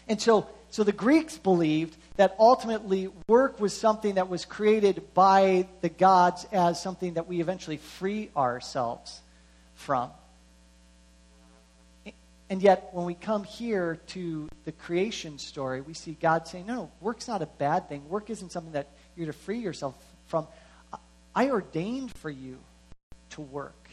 And 0.09 0.21
so, 0.21 0.49
so 0.71 0.85
the 0.85 0.93
Greeks 0.93 1.39
believed 1.39 1.97
that 2.17 2.37
ultimately 2.39 3.09
work 3.27 3.61
was 3.61 3.77
something 3.77 4.15
that 4.15 4.29
was 4.29 4.45
created 4.45 5.15
by 5.15 5.67
the 5.81 5.89
gods 5.89 6.47
as 6.53 6.81
something 6.81 7.15
that 7.15 7.27
we 7.27 7.41
eventually 7.41 7.77
free 7.77 8.31
ourselves 8.37 9.21
from. 9.75 10.11
And 12.49 12.63
yet, 12.63 12.91
when 12.93 13.07
we 13.07 13.15
come 13.15 13.43
here 13.43 13.99
to 14.09 14.49
the 14.65 14.71
creation 14.71 15.39
story, 15.39 15.81
we 15.81 15.95
see 15.95 16.17
God 16.21 16.47
saying, 16.47 16.67
no, 16.67 16.93
work's 17.01 17.27
not 17.27 17.43
a 17.43 17.47
bad 17.47 17.89
thing. 17.89 18.09
Work 18.09 18.31
isn't 18.31 18.53
something 18.53 18.73
that 18.73 18.89
you're 19.17 19.27
to 19.27 19.33
free 19.33 19.59
yourself 19.59 19.95
from. 20.27 20.47
I 21.35 21.51
ordained 21.51 22.13
for 22.17 22.31
you 22.31 22.59
to 23.31 23.41
work. 23.41 23.89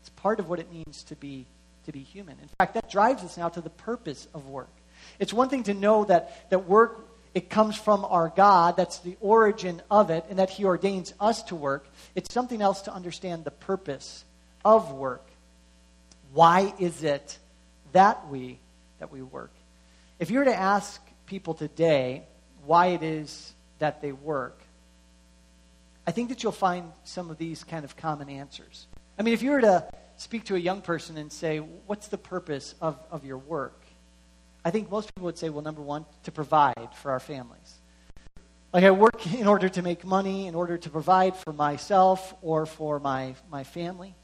It's 0.00 0.10
part 0.10 0.38
of 0.38 0.48
what 0.48 0.58
it 0.58 0.72
means 0.72 1.02
to 1.04 1.16
be, 1.16 1.46
to 1.86 1.92
be 1.92 2.00
human. 2.00 2.36
In 2.40 2.48
fact, 2.58 2.74
that 2.74 2.90
drives 2.90 3.24
us 3.24 3.36
now 3.36 3.48
to 3.48 3.60
the 3.60 3.70
purpose 3.70 4.28
of 4.34 4.48
work. 4.48 4.70
It's 5.18 5.32
one 5.32 5.48
thing 5.48 5.64
to 5.64 5.74
know 5.74 6.04
that, 6.04 6.50
that 6.50 6.68
work, 6.68 7.08
it 7.34 7.50
comes 7.50 7.76
from 7.76 8.04
our 8.04 8.32
God, 8.34 8.76
that's 8.76 8.98
the 8.98 9.16
origin 9.20 9.82
of 9.90 10.10
it, 10.10 10.24
and 10.30 10.38
that 10.38 10.50
He 10.50 10.64
ordains 10.64 11.14
us 11.20 11.42
to 11.44 11.56
work. 11.56 11.86
It's 12.14 12.32
something 12.32 12.62
else 12.62 12.82
to 12.82 12.92
understand 12.92 13.44
the 13.44 13.50
purpose 13.50 14.24
of 14.64 14.92
work. 14.92 15.26
Why 16.32 16.74
is 16.78 17.02
it 17.02 17.38
that 17.92 18.28
we 18.28 18.58
that 18.98 19.12
we 19.12 19.22
work? 19.22 19.52
If 20.18 20.30
you 20.30 20.38
were 20.38 20.44
to 20.44 20.54
ask 20.54 21.00
people 21.26 21.54
today 21.54 22.22
why 22.66 22.86
it 22.88 23.02
is 23.02 23.52
that 23.78 24.00
they 24.00 24.12
work, 24.12 24.58
I 26.06 26.10
think 26.10 26.28
that 26.28 26.42
you'll 26.42 26.52
find 26.52 26.92
some 27.04 27.30
of 27.30 27.38
these 27.38 27.64
kind 27.64 27.84
of 27.84 27.96
common 27.96 28.28
answers. 28.28 28.86
I 29.18 29.22
mean, 29.22 29.34
if 29.34 29.42
you 29.42 29.50
were 29.50 29.60
to 29.60 29.88
speak 30.16 30.44
to 30.44 30.54
a 30.54 30.58
young 30.58 30.82
person 30.82 31.16
and 31.16 31.32
say, 31.32 31.58
What's 31.58 32.08
the 32.08 32.18
purpose 32.18 32.74
of, 32.80 32.98
of 33.10 33.24
your 33.24 33.38
work? 33.38 33.84
I 34.64 34.70
think 34.70 34.90
most 34.90 35.14
people 35.14 35.26
would 35.26 35.36
say, 35.36 35.50
well, 35.50 35.62
number 35.62 35.82
one, 35.82 36.06
to 36.22 36.32
provide 36.32 36.88
for 36.94 37.10
our 37.10 37.20
families. 37.20 37.74
Like 38.72 38.84
I 38.84 38.90
work 38.90 39.26
in 39.34 39.46
order 39.46 39.68
to 39.68 39.82
make 39.82 40.04
money, 40.04 40.46
in 40.46 40.54
order 40.54 40.78
to 40.78 40.90
provide 40.90 41.36
for 41.36 41.52
myself 41.52 42.34
or 42.40 42.64
for 42.64 42.98
my, 42.98 43.34
my 43.50 43.62
family. 43.62 44.14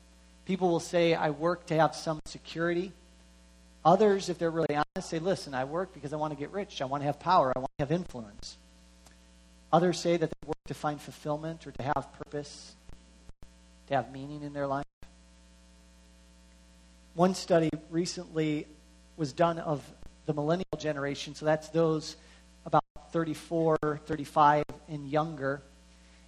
People 0.47 0.71
will 0.71 0.81
say, 0.81 1.15
I 1.15 1.31
work 1.31 1.67
to 1.67 1.77
have 1.77 1.95
some 1.95 2.21
security. 2.25 2.93
Others, 3.85 4.29
if 4.29 4.39
they're 4.39 4.51
really 4.51 4.75
honest, 4.75 5.11
say, 5.11 5.19
listen, 5.19 5.55
I 5.55 5.65
work 5.65 5.93
because 5.93 6.13
I 6.13 6.17
want 6.17 6.33
to 6.33 6.39
get 6.39 6.51
rich. 6.51 6.83
I 6.83 6.87
want 6.87 7.03
to 7.03 7.07
have 7.07 7.21
power. 7.21 7.53
I 7.55 7.59
want 7.59 7.71
to 7.79 7.85
have 7.85 7.93
influence. 7.93 8.57
Others 9.73 10.01
say 10.01 10.17
that 10.17 10.31
they 10.31 10.47
work 10.47 10.57
to 10.71 10.75
find 10.75 11.01
fulfillment 11.01 11.67
or 11.67 11.73
to 11.73 11.83
have 11.83 12.07
purpose, 12.13 12.77
to 13.89 13.95
have 13.95 14.13
meaning 14.13 14.45
in 14.45 14.53
their 14.53 14.69
life. 14.69 14.85
One 17.15 17.35
study 17.35 17.71
recently 17.91 18.69
was 19.17 19.33
done 19.33 19.59
of 19.59 19.83
the 20.27 20.33
millennial 20.33 20.79
generation. 20.79 21.35
So 21.35 21.45
that's 21.45 21.71
those 21.71 22.15
about 22.65 22.85
34, 23.11 23.79
35 24.07 24.63
and 24.89 25.09
younger. 25.09 25.61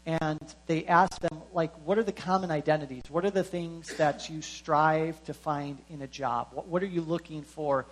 And 0.07 0.41
they 0.67 0.87
asked 0.87 1.21
them, 1.21 1.41
like, 1.53 1.73
what 1.87 1.99
are 1.99 2.03
the 2.03 2.11
common 2.11 2.51
identities? 2.51 3.05
What 3.09 3.25
are 3.25 3.31
the 3.31 3.45
things 3.45 3.95
that 3.99 4.29
you 4.29 4.43
strive 4.43 5.23
to 5.27 5.35
find 5.35 5.79
in 5.89 6.03
a 6.03 6.09
job? 6.09 6.49
What, 6.51 6.67
what 6.67 6.83
are 6.83 6.87
you 6.87 7.03
looking 7.03 7.45
for 7.45 7.87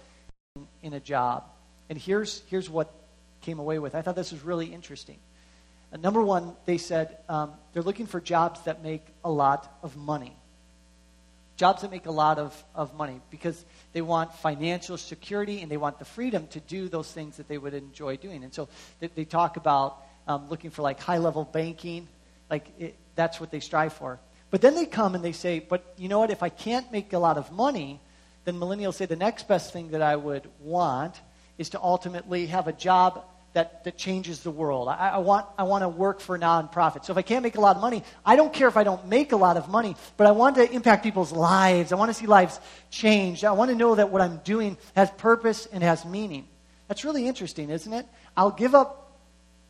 in, 0.56 0.66
in, 0.82 0.92
a 0.94 1.00
job? 1.00 1.44
And 1.88 1.96
here's, 1.96 2.42
here's 2.48 2.68
what 2.68 2.92
came 3.40 3.60
away 3.60 3.78
with. 3.78 3.94
I 3.94 4.02
thought 4.02 4.16
this 4.16 4.32
was 4.32 4.42
really 4.42 4.74
interesting. 4.74 5.18
Uh, 5.92 5.96
number 5.96 6.22
one, 6.22 6.54
they 6.66 6.78
said 6.78 7.18
um, 7.28 7.52
they're 7.72 7.82
looking 7.82 8.06
for 8.06 8.20
jobs 8.20 8.60
that 8.62 8.82
make 8.82 9.04
a 9.24 9.30
lot 9.30 9.78
of 9.82 9.96
money 9.96 10.36
jobs 11.60 11.82
that 11.82 11.90
make 11.90 12.06
a 12.06 12.10
lot 12.10 12.38
of, 12.38 12.64
of 12.74 12.94
money 12.94 13.20
because 13.28 13.66
they 13.92 14.00
want 14.00 14.34
financial 14.34 14.96
security 14.96 15.60
and 15.60 15.70
they 15.70 15.76
want 15.76 15.98
the 15.98 16.06
freedom 16.06 16.46
to 16.46 16.58
do 16.60 16.88
those 16.88 17.12
things 17.12 17.36
that 17.36 17.48
they 17.48 17.58
would 17.58 17.74
enjoy 17.74 18.16
doing. 18.16 18.42
And 18.44 18.54
so 18.54 18.66
they, 18.98 19.08
they 19.08 19.26
talk 19.26 19.58
about 19.58 19.98
um, 20.26 20.48
looking 20.48 20.70
for 20.70 20.80
like 20.80 20.98
high 20.98 21.18
level 21.18 21.44
banking, 21.44 22.08
like 22.48 22.66
it, 22.78 22.96
that's 23.14 23.38
what 23.38 23.50
they 23.50 23.60
strive 23.60 23.92
for. 23.92 24.18
But 24.50 24.62
then 24.62 24.74
they 24.74 24.86
come 24.86 25.14
and 25.14 25.22
they 25.22 25.32
say, 25.32 25.58
but 25.58 25.84
you 25.98 26.08
know 26.08 26.18
what? 26.18 26.30
If 26.30 26.42
I 26.42 26.48
can't 26.48 26.90
make 26.90 27.12
a 27.12 27.18
lot 27.18 27.36
of 27.36 27.52
money, 27.52 28.00
then 28.46 28.54
millennials 28.54 28.94
say 28.94 29.04
the 29.04 29.14
next 29.14 29.46
best 29.46 29.70
thing 29.70 29.90
that 29.90 30.00
I 30.00 30.16
would 30.16 30.48
want 30.60 31.20
is 31.58 31.68
to 31.70 31.80
ultimately 31.82 32.46
have 32.46 32.68
a 32.68 32.72
job 32.72 33.22
that, 33.52 33.84
that 33.84 33.98
changes 33.98 34.42
the 34.42 34.50
world. 34.50 34.88
I, 34.88 35.10
I, 35.10 35.18
want, 35.18 35.46
I 35.58 35.64
want 35.64 35.82
to 35.82 35.88
work 35.88 36.20
for 36.20 36.36
a 36.36 36.38
nonprofit. 36.38 37.04
So 37.04 37.12
if 37.12 37.18
I 37.18 37.22
can't 37.22 37.42
make 37.42 37.56
a 37.56 37.60
lot 37.60 37.76
of 37.76 37.82
money, 37.82 38.04
I 38.24 38.36
don't 38.36 38.52
care 38.52 38.68
if 38.68 38.76
I 38.76 38.84
don't 38.84 39.08
make 39.08 39.32
a 39.32 39.36
lot 39.36 39.56
of 39.56 39.68
money, 39.68 39.96
but 40.16 40.26
I 40.26 40.30
want 40.30 40.56
to 40.56 40.70
impact 40.70 41.02
people's 41.02 41.32
lives. 41.32 41.92
I 41.92 41.96
want 41.96 42.10
to 42.10 42.14
see 42.14 42.26
lives 42.26 42.60
changed. 42.90 43.44
I 43.44 43.52
want 43.52 43.70
to 43.70 43.76
know 43.76 43.96
that 43.96 44.10
what 44.10 44.22
I'm 44.22 44.38
doing 44.44 44.76
has 44.94 45.10
purpose 45.12 45.66
and 45.66 45.82
has 45.82 46.04
meaning. 46.04 46.46
That's 46.86 47.04
really 47.04 47.26
interesting, 47.26 47.70
isn't 47.70 47.92
it? 47.92 48.06
I'll 48.36 48.50
give 48.50 48.74
up 48.74 49.18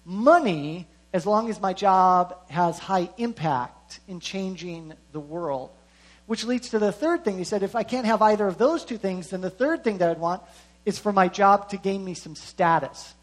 money 0.05 0.87
as 1.13 1.27
long 1.27 1.49
as 1.49 1.61
my 1.61 1.73
job 1.73 2.37
has 2.51 2.79
high 2.79 3.09
impact 3.17 4.01
in 4.09 4.21
changing 4.21 4.93
the 5.13 5.21
world. 5.21 5.71
Which 6.27 6.45
leads 6.45 6.69
to 6.71 6.79
the 6.79 6.93
third 6.93 7.25
thing. 7.25 7.39
He 7.39 7.45
said, 7.45 7.63
if 7.63 7.75
I 7.75 7.83
can't 7.83 8.07
have 8.07 8.23
either 8.23 8.47
of 8.47 8.59
those 8.59 8.85
two 8.85 8.99
things, 8.99 9.31
then 9.31 9.41
the 9.41 9.51
third 9.51 9.83
thing 9.83 9.99
that 9.99 10.11
I'd 10.11 10.21
want 10.21 10.43
is 10.85 10.99
for 10.99 11.13
my 11.13 11.29
job 11.29 11.71
to 11.71 11.77
gain 11.77 12.05
me 12.05 12.15
some 12.15 12.37
status. 12.37 13.15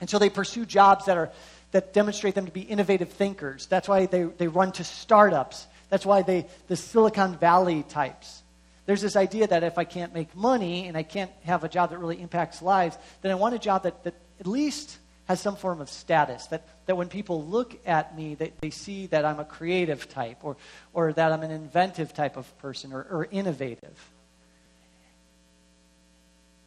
And 0.00 0.08
so 0.08 0.18
they 0.18 0.30
pursue 0.30 0.64
jobs 0.64 1.06
that, 1.06 1.16
are, 1.16 1.30
that 1.72 1.92
demonstrate 1.92 2.34
them 2.34 2.46
to 2.46 2.52
be 2.52 2.62
innovative 2.62 3.10
thinkers. 3.10 3.66
That's 3.66 3.88
why 3.88 4.06
they, 4.06 4.24
they 4.24 4.48
run 4.48 4.72
to 4.72 4.84
startups. 4.84 5.66
That's 5.90 6.06
why 6.06 6.22
they, 6.22 6.46
the 6.68 6.76
Silicon 6.76 7.36
Valley 7.36 7.82
types. 7.82 8.42
There's 8.86 9.02
this 9.02 9.16
idea 9.16 9.46
that 9.46 9.62
if 9.62 9.78
I 9.78 9.84
can't 9.84 10.14
make 10.14 10.34
money 10.34 10.88
and 10.88 10.96
I 10.96 11.02
can't 11.02 11.30
have 11.44 11.64
a 11.64 11.68
job 11.68 11.90
that 11.90 11.98
really 11.98 12.20
impacts 12.20 12.62
lives, 12.62 12.96
then 13.22 13.30
I 13.30 13.34
want 13.34 13.54
a 13.54 13.58
job 13.58 13.84
that, 13.84 14.02
that 14.04 14.14
at 14.40 14.46
least 14.46 14.98
has 15.26 15.40
some 15.40 15.54
form 15.54 15.80
of 15.80 15.88
status. 15.88 16.46
That, 16.46 16.66
that 16.86 16.96
when 16.96 17.08
people 17.08 17.44
look 17.44 17.78
at 17.86 18.16
me, 18.16 18.34
they, 18.34 18.52
they 18.60 18.70
see 18.70 19.06
that 19.08 19.24
I'm 19.24 19.38
a 19.38 19.44
creative 19.44 20.08
type 20.08 20.38
or, 20.42 20.56
or 20.92 21.12
that 21.12 21.30
I'm 21.30 21.42
an 21.42 21.52
inventive 21.52 22.14
type 22.14 22.36
of 22.36 22.58
person 22.58 22.92
or, 22.92 23.02
or 23.02 23.28
innovative. 23.30 24.10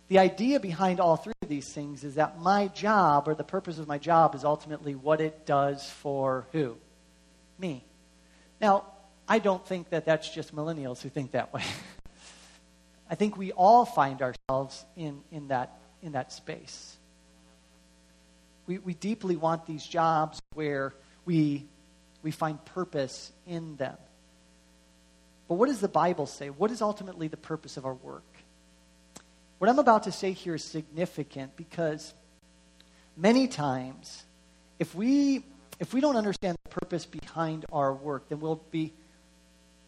The 0.08 0.20
idea 0.20 0.60
behind 0.60 1.00
all 1.00 1.18
three 1.18 1.33
these 1.44 1.68
things 1.72 2.04
is 2.04 2.16
that 2.16 2.40
my 2.40 2.68
job 2.68 3.28
or 3.28 3.36
the 3.36 3.44
purpose 3.44 3.80
of 3.80 3.88
my 3.88 3.98
job 3.98 4.36
is 4.36 4.44
ultimately 4.44 4.96
what 4.96 5.22
it 5.22 5.46
does 5.46 5.90
for 5.90 6.48
who? 6.52 6.78
Me. 7.58 7.84
Now, 8.60 8.86
I 9.28 9.40
don't 9.40 9.66
think 9.66 9.90
that 9.90 10.06
that's 10.06 10.30
just 10.30 10.56
millennials 10.56 11.02
who 11.02 11.10
think 11.10 11.32
that 11.32 11.54
way. 11.54 11.64
I 13.10 13.16
think 13.16 13.38
we 13.38 13.52
all 13.52 13.86
find 13.86 14.22
ourselves 14.22 14.86
in, 14.96 15.22
in, 15.32 15.50
that, 15.50 15.78
in 16.02 16.14
that 16.14 16.32
space. 16.32 16.98
We, 18.66 18.78
we 18.80 18.94
deeply 18.94 19.36
want 19.36 19.66
these 19.66 19.86
jobs 19.86 20.42
where 20.54 20.94
we, 21.26 21.68
we 22.22 22.32
find 22.32 22.64
purpose 22.66 23.32
in 23.46 23.76
them. 23.76 23.98
But 25.48 25.56
what 25.56 25.68
does 25.68 25.80
the 25.80 25.88
Bible 25.88 26.26
say? 26.26 26.50
What 26.50 26.72
is 26.72 26.82
ultimately 26.82 27.28
the 27.28 27.38
purpose 27.38 27.78
of 27.78 27.86
our 27.86 27.94
work? 27.94 28.24
What 29.58 29.70
I'm 29.70 29.80
about 29.80 30.04
to 30.04 30.12
say 30.12 30.32
here 30.32 30.56
is 30.56 30.64
significant 30.64 31.56
because 31.56 32.14
many 33.16 33.48
times, 33.48 34.24
if 34.80 34.94
we, 34.94 35.46
if 35.80 35.94
we 35.94 36.02
don't 36.02 36.16
understand 36.16 36.58
the 36.64 36.70
purpose 36.70 37.06
behind 37.06 37.66
our 37.72 37.94
work, 37.94 38.30
then 38.30 38.40
we'll 38.40 38.62
be, 38.72 38.94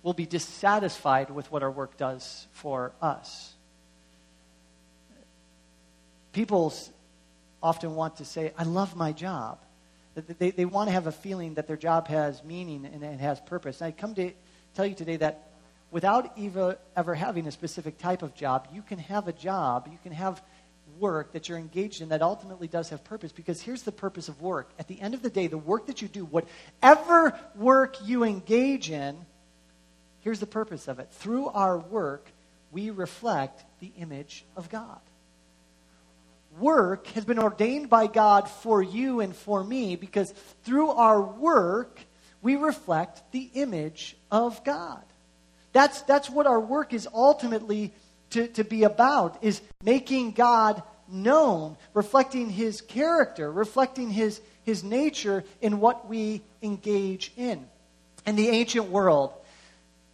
we'll 0.04 0.14
be 0.14 0.26
dissatisfied 0.26 1.30
with 1.30 1.52
what 1.52 1.64
our 1.64 1.72
work 1.72 1.98
does 1.98 2.48
for 2.54 2.94
us. 3.02 3.54
People 6.32 6.74
often 7.64 7.96
want 7.96 8.18
to 8.18 8.26
say, 8.26 8.54
I 8.58 8.64
love 8.64 8.96
my 8.96 9.12
job. 9.12 9.60
They, 10.38 10.52
they 10.52 10.66
want 10.66 10.88
to 10.88 10.94
have 10.94 11.08
a 11.08 11.12
feeling 11.12 11.56
that 11.56 11.68
their 11.68 11.78
job 11.78 12.08
has 12.08 12.44
meaning 12.44 12.86
and 12.86 13.04
it 13.04 13.20
has 13.20 13.40
purpose. 13.42 13.82
And 13.82 13.88
I 13.88 13.92
come 13.92 14.16
to 14.16 14.32
tell 14.74 14.86
you 14.86 14.96
today 14.96 15.18
that 15.18 15.50
without 15.96 16.38
ever, 16.38 16.78
ever 16.98 17.16
having 17.16 17.48
a 17.48 17.52
specific 17.52 17.98
type 17.98 18.22
of 18.22 18.36
job, 18.36 18.68
you 18.74 18.82
can 18.82 19.00
have 19.00 19.30
a 19.30 19.32
job, 19.32 19.88
you 19.90 19.98
can 20.04 20.12
have 20.12 20.44
work 21.00 21.32
that 21.32 21.48
you're 21.48 21.58
engaged 21.58 22.02
in 22.02 22.10
that 22.10 22.22
ultimately 22.22 22.68
does 22.68 22.90
have 22.90 23.02
purpose. 23.06 23.32
Because 23.32 23.62
here's 23.62 23.84
the 23.84 23.94
purpose 23.94 24.28
of 24.28 24.42
work. 24.42 24.70
At 24.78 24.90
the 24.90 25.00
end 25.00 25.14
of 25.14 25.22
the 25.22 25.30
day, 25.30 25.48
the 25.48 25.58
work 25.58 25.88
that 25.88 26.02
you 26.02 26.10
do, 26.10 26.26
whatever 26.26 27.40
work 27.56 27.96
you 28.04 28.26
engage 28.26 28.92
in, 28.92 29.16
here's 30.20 30.42
the 30.42 30.46
purpose 30.46 30.90
of 30.90 31.00
it. 31.00 31.08
Through 31.14 31.48
our 31.48 31.78
work, 31.78 32.30
we 32.74 32.90
reflect 32.90 33.64
the 33.80 33.94
image 33.98 34.44
of 34.58 34.70
God. 34.70 35.00
Work 36.60 37.08
has 37.08 37.24
been 37.24 37.40
ordained 37.40 37.90
by 37.90 38.08
God 38.08 38.50
for 38.50 38.84
you 38.84 39.22
and 39.22 39.34
for 39.34 39.64
me 39.64 39.96
because 39.96 40.34
through 40.66 40.90
our 40.90 41.22
work, 41.22 42.02
we 42.42 42.58
reflect 42.58 43.32
the 43.32 43.50
image 43.54 44.18
of 44.30 44.62
God. 44.66 45.02
That's, 45.76 46.04
that's 46.04 46.30
what 46.30 46.48
our 46.48 46.60
work 46.60 46.94
is 46.94 47.06
ultimately 47.14 47.94
to, 48.30 48.48
to 48.48 48.64
be 48.64 48.84
about, 48.84 49.44
is 49.44 49.60
making 49.84 50.32
God 50.32 50.82
known, 51.10 51.76
reflecting 51.94 52.50
his 52.50 52.80
character, 52.80 53.52
reflecting 53.52 54.10
his, 54.10 54.40
his 54.64 54.86
nature 54.86 55.44
in 55.60 55.82
what 55.82 56.08
we 56.08 56.44
engage 56.62 57.34
in. 57.36 57.68
In 58.26 58.38
the 58.38 58.48
ancient 58.48 58.88
world, 58.88 59.34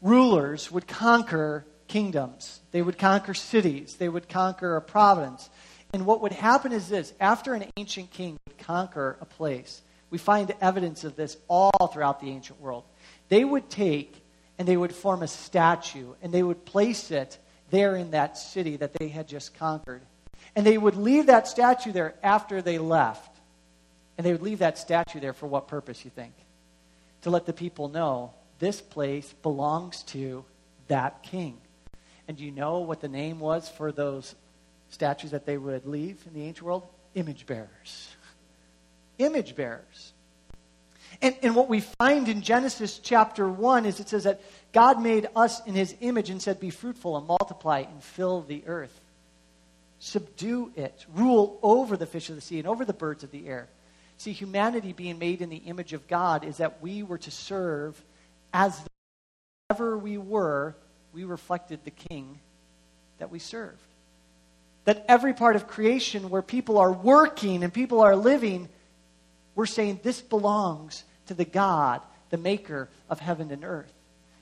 rulers 0.02 0.72
would 0.72 0.88
conquer 0.88 1.64
kingdoms. 1.88 2.60
They 2.72 2.82
would 2.82 2.98
conquer 2.98 3.36
cities. 3.36 3.98
They 3.98 4.10
would 4.10 4.28
conquer 4.28 4.76
a 4.76 4.82
province. 4.82 5.48
And 5.94 6.08
what 6.08 6.22
would 6.22 6.32
happen 6.32 6.72
is 6.72 6.90
this 6.90 7.14
after 7.20 7.54
an 7.54 7.66
ancient 7.78 8.10
king 8.10 8.36
would 8.48 8.58
conquer 8.58 9.16
a 9.22 9.26
place, 9.26 9.84
we 10.10 10.18
find 10.18 10.56
evidence 10.60 11.04
of 11.04 11.16
this 11.16 11.38
all 11.48 11.92
throughout 11.94 12.20
the 12.20 12.32
ancient 12.32 12.60
world. 12.60 12.84
They 13.30 13.46
would 13.46 13.70
take 13.70 14.21
and 14.62 14.68
they 14.68 14.78
would 14.78 14.94
form 14.94 15.24
a 15.24 15.28
statue 15.28 16.14
and 16.22 16.32
they 16.32 16.44
would 16.44 16.66
place 16.66 17.10
it 17.10 17.40
there 17.72 17.96
in 17.96 18.12
that 18.12 18.38
city 18.38 18.76
that 18.76 18.94
they 18.94 19.08
had 19.08 19.28
just 19.28 19.56
conquered. 19.56 20.04
And 20.56 20.64
they 20.64 20.78
would 20.78 20.96
leave 20.96 21.26
that 21.26 21.48
statue 21.48 21.92
there 21.92 22.14
after 22.22 22.62
they 22.62 22.78
left. 22.78 23.40
And 24.20 24.24
they 24.24 24.32
would 24.32 24.44
leave 24.44 24.60
that 24.60 24.78
statue 24.78 25.20
there 25.20 25.34
for 25.34 25.48
what 25.48 25.68
purpose, 25.68 26.06
you 26.06 26.12
think? 26.12 26.34
To 27.24 27.32
let 27.32 27.48
the 27.48 27.54
people 27.54 27.88
know 27.88 28.34
this 28.60 28.82
place 28.82 29.34
belongs 29.42 30.04
to 30.04 30.46
that 30.90 31.24
king. 31.24 31.58
And 32.28 32.38
do 32.38 32.46
you 32.46 32.52
know 32.52 32.82
what 32.82 33.02
the 33.02 33.10
name 33.10 33.40
was 33.40 33.68
for 33.68 33.92
those 33.92 34.36
statues 34.92 35.32
that 35.32 35.48
they 35.48 35.58
would 35.58 35.88
leave 35.88 36.24
in 36.28 36.36
the 36.36 36.46
ancient 36.46 36.68
world? 36.68 36.84
Image 37.16 37.48
bearers. 37.48 38.16
Image 39.18 39.56
bearers. 39.56 40.14
And, 41.22 41.36
and 41.44 41.56
what 41.56 41.70
we 41.70 41.82
find 41.82 42.28
in 42.28 42.42
Genesis 42.42 42.98
chapter 42.98 43.48
1 43.48 43.86
is 43.86 44.00
it 44.00 44.10
says 44.10 44.24
that 44.24 44.42
God 44.74 45.02
made 45.02 45.28
us 45.36 45.66
in 45.68 45.76
his 45.76 45.96
image 46.02 46.30
and 46.30 46.42
said, 46.42 46.60
Be 46.60 46.72
fruitful 46.72 47.16
and 47.16 47.28
multiply 47.28 47.82
and 47.82 48.04
fill 48.04 48.42
the 48.42 48.64
earth. 48.66 49.00
Subdue 50.00 50.72
it. 50.76 51.06
Rule 51.14 51.60
over 51.62 51.96
the 51.96 52.08
fish 52.08 52.30
of 52.30 52.36
the 52.36 52.42
sea 52.42 52.58
and 52.58 52.68
over 52.68 52.86
the 52.86 52.94
birds 52.94 53.24
of 53.24 53.30
the 53.30 53.48
air. 53.48 53.68
See, 54.18 54.32
humanity 54.32 54.94
being 54.94 55.20
made 55.20 55.42
in 55.42 55.50
the 55.50 55.58
image 55.58 55.94
of 55.94 56.08
God 56.08 56.44
is 56.44 56.58
that 56.58 56.82
we 56.82 57.04
were 57.04 57.20
to 57.20 57.32
serve 57.32 58.02
as 58.52 58.80
ever 59.70 59.98
we 59.98 60.18
were, 60.18 60.76
we 61.14 61.24
reflected 61.24 61.80
the 61.84 61.92
king 61.92 62.40
that 63.20 63.30
we 63.30 63.38
served. 63.38 63.78
That 64.86 65.06
every 65.08 65.34
part 65.34 65.56
of 65.56 65.68
creation 65.68 66.32
where 66.32 66.42
people 66.42 66.80
are 66.80 66.92
working 66.92 67.64
and 67.64 67.72
people 67.72 68.02
are 68.02 68.16
living, 68.16 68.70
we're 69.54 69.68
saying 69.68 70.00
this 70.02 70.20
belongs 70.20 71.04
to 71.28 71.34
the 71.34 71.46
God, 71.46 72.02
the 72.30 72.38
maker 72.38 72.90
of 73.10 73.20
heaven 73.20 73.52
and 73.52 73.64
earth. 73.64 73.94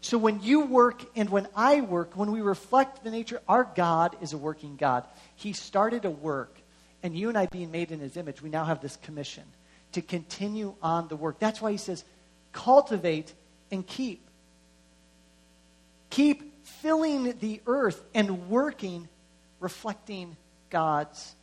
So 0.01 0.17
when 0.17 0.41
you 0.41 0.61
work 0.61 1.03
and 1.15 1.29
when 1.29 1.47
I 1.55 1.81
work, 1.81 2.15
when 2.15 2.31
we 2.31 2.41
reflect 2.41 3.03
the 3.03 3.11
nature, 3.11 3.41
our 3.47 3.69
God 3.75 4.15
is 4.21 4.33
a 4.33 4.37
working 4.37 4.75
God. 4.77 5.05
He 5.35 5.53
started 5.53 6.05
a 6.05 6.09
work, 6.09 6.55
and 7.03 7.17
you 7.17 7.29
and 7.29 7.37
I 7.37 7.47
being 7.47 7.71
made 7.71 7.91
in 7.91 7.99
his 7.99 8.15
image, 8.15 8.41
we 8.41 8.49
now 8.49 8.63
have 8.63 8.81
this 8.81 8.95
commission 8.97 9.43
to 9.91 10.01
continue 10.01 10.75
on 10.81 11.07
the 11.07 11.15
work. 11.15 11.39
That's 11.39 11.61
why 11.61 11.71
he 11.71 11.77
says, 11.77 12.03
cultivate 12.53 13.33
and 13.71 13.85
keep. 13.85 14.25
Keep 16.09 16.65
filling 16.65 17.37
the 17.39 17.61
earth 17.67 18.01
and 18.13 18.49
working 18.49 19.07
reflecting 19.59 20.37
God's 20.69 21.35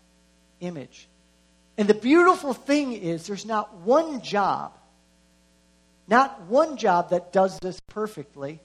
image. 0.60 1.08
And 1.76 1.88
the 1.88 1.94
beautiful 1.94 2.54
thing 2.54 2.92
is, 2.92 3.26
there's 3.26 3.44
not 3.44 3.74
one 3.80 4.22
job, 4.22 4.72
not 6.08 6.42
one 6.42 6.76
job 6.76 7.10
that 7.10 7.32
does 7.32 7.58
this 7.60 7.80
perfectly, 7.88 8.60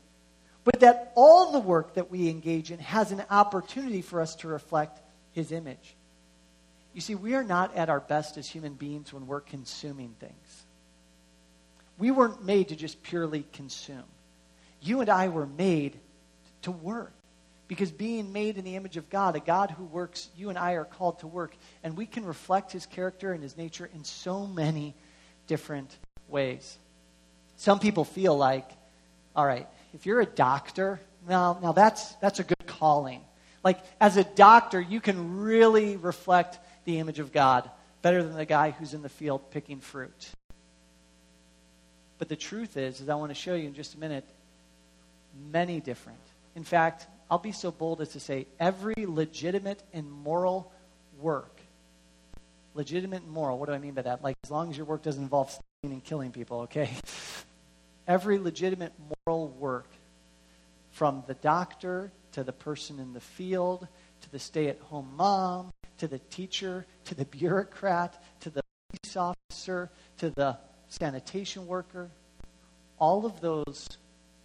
but 0.63 0.81
that 0.81 1.11
all 1.15 1.51
the 1.51 1.59
work 1.59 1.95
that 1.95 2.11
we 2.11 2.29
engage 2.29 2.71
in 2.71 2.79
has 2.79 3.11
an 3.11 3.23
opportunity 3.29 4.01
for 4.01 4.21
us 4.21 4.35
to 4.37 4.47
reflect 4.47 5.01
His 5.31 5.51
image. 5.51 5.95
You 6.93 7.01
see, 7.01 7.15
we 7.15 7.35
are 7.35 7.43
not 7.43 7.75
at 7.75 7.89
our 7.89 7.99
best 7.99 8.37
as 8.37 8.47
human 8.47 8.73
beings 8.73 9.13
when 9.13 9.25
we're 9.25 9.41
consuming 9.41 10.13
things. 10.19 10.65
We 11.97 12.11
weren't 12.11 12.43
made 12.43 12.69
to 12.69 12.75
just 12.75 13.01
purely 13.03 13.45
consume. 13.53 14.03
You 14.81 15.01
and 15.01 15.09
I 15.09 15.29
were 15.29 15.45
made 15.45 15.99
to 16.63 16.71
work. 16.71 17.13
Because 17.67 17.89
being 17.89 18.33
made 18.33 18.57
in 18.57 18.65
the 18.65 18.75
image 18.75 18.97
of 18.97 19.09
God, 19.09 19.37
a 19.37 19.39
God 19.39 19.71
who 19.71 19.85
works, 19.85 20.27
you 20.35 20.49
and 20.49 20.57
I 20.57 20.73
are 20.73 20.83
called 20.83 21.19
to 21.19 21.27
work. 21.27 21.55
And 21.83 21.95
we 21.95 22.05
can 22.05 22.25
reflect 22.25 22.73
his 22.73 22.85
character 22.85 23.31
and 23.31 23.41
his 23.41 23.55
nature 23.55 23.89
in 23.93 24.03
so 24.03 24.45
many 24.45 24.93
different 25.47 25.97
ways. 26.27 26.77
Some 27.61 27.77
people 27.77 28.05
feel 28.05 28.35
like, 28.35 28.67
all 29.35 29.45
right, 29.45 29.67
if 29.93 30.07
you're 30.07 30.19
a 30.19 30.25
doctor, 30.25 30.99
now, 31.29 31.59
now 31.61 31.73
that's, 31.73 32.11
that's 32.15 32.39
a 32.39 32.43
good 32.43 32.65
calling. 32.65 33.21
Like, 33.63 33.77
as 33.99 34.17
a 34.17 34.23
doctor, 34.23 34.81
you 34.81 34.99
can 34.99 35.41
really 35.41 35.95
reflect 35.95 36.57
the 36.85 36.97
image 36.97 37.19
of 37.19 37.31
God 37.31 37.69
better 38.01 38.23
than 38.23 38.33
the 38.33 38.45
guy 38.45 38.71
who's 38.71 38.95
in 38.95 39.03
the 39.03 39.09
field 39.09 39.51
picking 39.51 39.79
fruit. 39.79 40.31
But 42.17 42.29
the 42.29 42.35
truth 42.35 42.77
is, 42.77 42.99
as 42.99 43.09
I 43.09 43.13
want 43.13 43.29
to 43.29 43.35
show 43.35 43.53
you 43.53 43.67
in 43.67 43.75
just 43.75 43.93
a 43.93 43.99
minute, 43.99 44.25
many 45.51 45.79
different. 45.79 46.17
In 46.55 46.63
fact, 46.63 47.05
I'll 47.29 47.37
be 47.37 47.51
so 47.51 47.69
bold 47.69 48.01
as 48.01 48.09
to 48.13 48.19
say 48.19 48.47
every 48.59 49.05
legitimate 49.05 49.83
and 49.93 50.11
moral 50.11 50.71
work. 51.19 51.61
Legitimate 52.73 53.21
and 53.21 53.31
moral, 53.31 53.59
what 53.59 53.67
do 53.67 53.73
I 53.73 53.77
mean 53.77 53.93
by 53.93 54.01
that? 54.01 54.23
Like, 54.23 54.35
as 54.43 54.49
long 54.49 54.71
as 54.71 54.77
your 54.77 54.87
work 54.87 55.03
doesn't 55.03 55.21
involve 55.21 55.51
stealing 55.51 55.93
and 55.93 56.03
killing 56.03 56.31
people, 56.31 56.61
okay? 56.61 56.89
Every 58.07 58.39
legitimate 58.39 58.93
moral 59.25 59.49
work, 59.49 59.89
from 60.91 61.23
the 61.27 61.35
doctor 61.35 62.11
to 62.33 62.43
the 62.43 62.51
person 62.51 62.99
in 62.99 63.13
the 63.13 63.21
field, 63.21 63.87
to 64.21 64.31
the 64.31 64.39
stay 64.39 64.67
at 64.67 64.79
home 64.79 65.13
mom, 65.15 65.71
to 65.97 66.07
the 66.07 66.19
teacher, 66.19 66.85
to 67.05 67.15
the 67.15 67.25
bureaucrat, 67.25 68.21
to 68.41 68.49
the 68.49 68.61
police 68.89 69.15
officer, 69.15 69.89
to 70.17 70.29
the 70.31 70.57
sanitation 70.89 71.67
worker, 71.67 72.09
all 72.99 73.25
of 73.25 73.39
those 73.39 73.87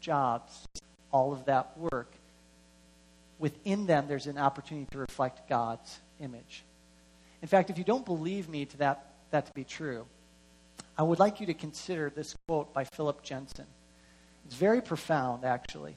jobs, 0.01 0.67
all 1.11 1.33
of 1.33 1.45
that 1.47 1.77
work 1.77 2.13
within 3.39 3.87
them, 3.87 4.07
there's 4.09 4.27
an 4.27 4.39
opportunity 4.39 4.87
to 4.93 4.99
reflect 4.99 5.49
God's 5.49 6.01
image. 6.21 6.65
In 7.43 7.49
fact, 7.49 7.71
if 7.71 7.79
you 7.79 7.85
don't 7.85 8.05
believe 8.05 8.49
me 8.49 8.65
to 8.65 8.77
that, 8.79 9.07
that 9.31 9.47
to 9.47 9.53
be 9.53 9.65
true, 9.65 10.07
I 10.99 11.03
would 11.03 11.19
like 11.19 11.41
you 11.41 11.47
to 11.47 11.55
consider 11.55 12.11
this 12.11 12.35
quote 12.47 12.73
by 12.73 12.85
Philip 12.85 13.23
Jensen. 13.23 13.67
It's 14.47 14.55
very 14.55 14.81
profound, 14.81 15.45
actually. 15.45 15.97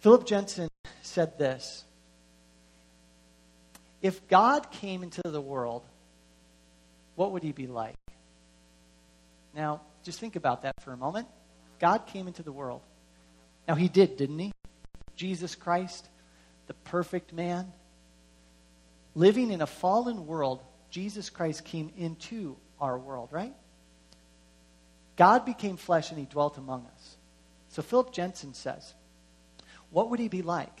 Philip 0.00 0.26
Jensen 0.26 0.68
said 1.02 1.38
this 1.38 1.84
If 4.00 4.26
God 4.28 4.70
came 4.70 5.02
into 5.02 5.22
the 5.24 5.40
world, 5.40 5.84
what 7.14 7.32
would 7.32 7.42
he 7.42 7.52
be 7.52 7.66
like? 7.66 7.96
Now, 9.54 9.82
just 10.02 10.18
think 10.18 10.36
about 10.36 10.62
that 10.62 10.82
for 10.82 10.92
a 10.92 10.96
moment. 10.96 11.28
God 11.78 12.06
came 12.06 12.26
into 12.26 12.42
the 12.42 12.52
world. 12.52 12.80
Now, 13.68 13.74
he 13.74 13.88
did, 13.88 14.16
didn't 14.16 14.38
he? 14.38 14.52
Jesus 15.14 15.54
Christ 15.54 16.08
the 16.66 16.74
perfect 16.74 17.32
man. 17.32 17.72
Living 19.14 19.50
in 19.50 19.60
a 19.60 19.66
fallen 19.66 20.26
world, 20.26 20.62
Jesus 20.90 21.28
Christ 21.28 21.64
came 21.64 21.92
into 21.96 22.56
our 22.80 22.98
world, 22.98 23.28
right? 23.30 23.52
God 25.16 25.44
became 25.44 25.76
flesh 25.76 26.10
and 26.10 26.18
he 26.18 26.24
dwelt 26.24 26.58
among 26.58 26.86
us. 26.94 27.16
So 27.68 27.82
Philip 27.82 28.12
Jensen 28.12 28.54
says, 28.54 28.94
What 29.90 30.10
would 30.10 30.20
he 30.20 30.28
be 30.28 30.42
like? 30.42 30.80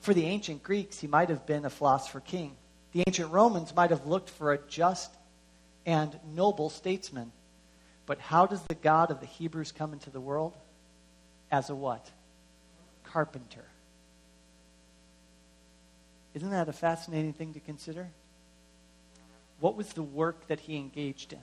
For 0.00 0.12
the 0.12 0.26
ancient 0.26 0.62
Greeks, 0.62 0.98
he 0.98 1.06
might 1.06 1.30
have 1.30 1.46
been 1.46 1.64
a 1.64 1.70
philosopher 1.70 2.20
king. 2.20 2.56
The 2.92 3.02
ancient 3.06 3.32
Romans 3.32 3.74
might 3.74 3.90
have 3.90 4.06
looked 4.06 4.30
for 4.30 4.52
a 4.52 4.58
just 4.68 5.10
and 5.86 6.18
noble 6.34 6.70
statesman. 6.70 7.32
But 8.06 8.18
how 8.18 8.46
does 8.46 8.62
the 8.62 8.74
God 8.74 9.10
of 9.10 9.20
the 9.20 9.26
Hebrews 9.26 9.72
come 9.72 9.92
into 9.92 10.10
the 10.10 10.20
world? 10.20 10.54
As 11.50 11.70
a 11.70 11.74
what? 11.74 12.10
Carpenter. 13.04 13.64
Isn't 16.34 16.50
that 16.50 16.68
a 16.68 16.72
fascinating 16.72 17.32
thing 17.32 17.54
to 17.54 17.60
consider? 17.60 18.08
What 19.60 19.76
was 19.76 19.92
the 19.92 20.02
work 20.02 20.48
that 20.48 20.60
he 20.60 20.76
engaged 20.76 21.32
in? 21.32 21.38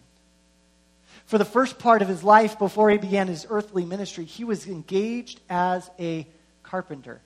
For 1.25 1.37
the 1.37 1.45
first 1.45 1.79
part 1.79 2.01
of 2.01 2.07
his 2.07 2.23
life, 2.23 2.59
before 2.59 2.89
he 2.89 2.97
began 2.97 3.27
his 3.27 3.45
earthly 3.49 3.85
ministry, 3.85 4.25
he 4.25 4.43
was 4.43 4.67
engaged 4.67 5.39
as 5.49 5.89
a 5.99 6.27
carpenter. 6.63 7.21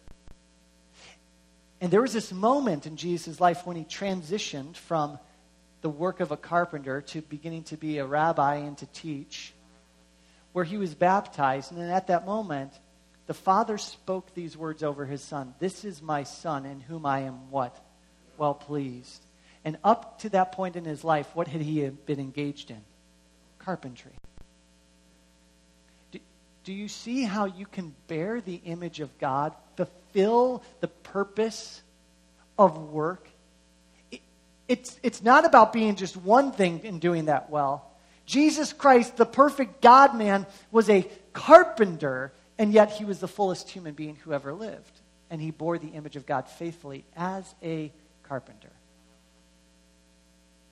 And 1.81 1.91
there 1.91 2.01
was 2.01 2.13
this 2.13 2.31
moment 2.31 2.85
in 2.85 2.97
Jesus' 2.97 3.39
life 3.39 3.65
when 3.65 3.75
he 3.75 3.83
transitioned 3.83 4.75
from 4.75 5.19
the 5.81 5.89
work 5.89 6.19
of 6.19 6.31
a 6.31 6.37
carpenter 6.37 7.01
to 7.01 7.21
beginning 7.21 7.63
to 7.63 7.77
be 7.77 7.99
a 7.99 8.05
rabbi 8.05 8.55
and 8.55 8.77
to 8.77 8.85
teach, 8.87 9.53
where 10.51 10.65
he 10.65 10.77
was 10.77 10.95
baptized. 10.95 11.71
And 11.71 11.79
then 11.79 11.89
at 11.89 12.07
that 12.07 12.25
moment, 12.25 12.71
the 13.27 13.33
father 13.33 13.77
spoke 13.77 14.33
these 14.33 14.57
words 14.57 14.83
over 14.83 15.05
his 15.05 15.21
son 15.21 15.53
This 15.59 15.85
is 15.85 16.01
my 16.01 16.23
son 16.23 16.65
in 16.65 16.79
whom 16.79 17.05
I 17.05 17.21
am 17.21 17.51
what? 17.51 17.75
Well 18.37 18.53
pleased. 18.53 19.23
And 19.63 19.77
up 19.83 20.19
to 20.19 20.29
that 20.29 20.51
point 20.51 20.75
in 20.75 20.85
his 20.85 21.03
life, 21.03 21.35
what 21.35 21.47
had 21.47 21.61
he 21.61 21.87
been 21.89 22.19
engaged 22.19 22.71
in? 22.71 22.81
Carpentry. 23.65 24.11
Do, 26.11 26.19
do 26.63 26.71
you 26.71 26.87
see 26.87 27.23
how 27.23 27.45
you 27.45 27.65
can 27.65 27.95
bear 28.07 28.39
the 28.39 28.61
image 28.63 28.99
of 28.99 29.17
God, 29.17 29.53
fulfill 29.75 30.63
the 30.81 30.87
purpose 30.87 31.81
of 32.59 32.77
work? 32.91 33.27
It, 34.11 34.21
it's, 34.67 34.99
it's 35.01 35.23
not 35.23 35.45
about 35.45 35.73
being 35.73 35.95
just 35.95 36.15
one 36.15 36.51
thing 36.51 36.81
and 36.83 37.01
doing 37.01 37.25
that 37.25 37.49
well. 37.49 37.91
Jesus 38.27 38.71
Christ, 38.71 39.17
the 39.17 39.25
perfect 39.25 39.81
God 39.81 40.15
man, 40.15 40.45
was 40.71 40.89
a 40.89 41.07
carpenter 41.33 42.31
and 42.57 42.71
yet 42.71 42.91
he 42.91 43.05
was 43.05 43.19
the 43.19 43.27
fullest 43.27 43.69
human 43.69 43.93
being 43.93 44.15
who 44.17 44.33
ever 44.33 44.53
lived. 44.53 44.91
And 45.29 45.41
he 45.41 45.51
bore 45.51 45.77
the 45.77 45.89
image 45.89 46.15
of 46.15 46.25
God 46.25 46.47
faithfully 46.47 47.03
as 47.15 47.53
a 47.63 47.91
carpenter. 48.23 48.71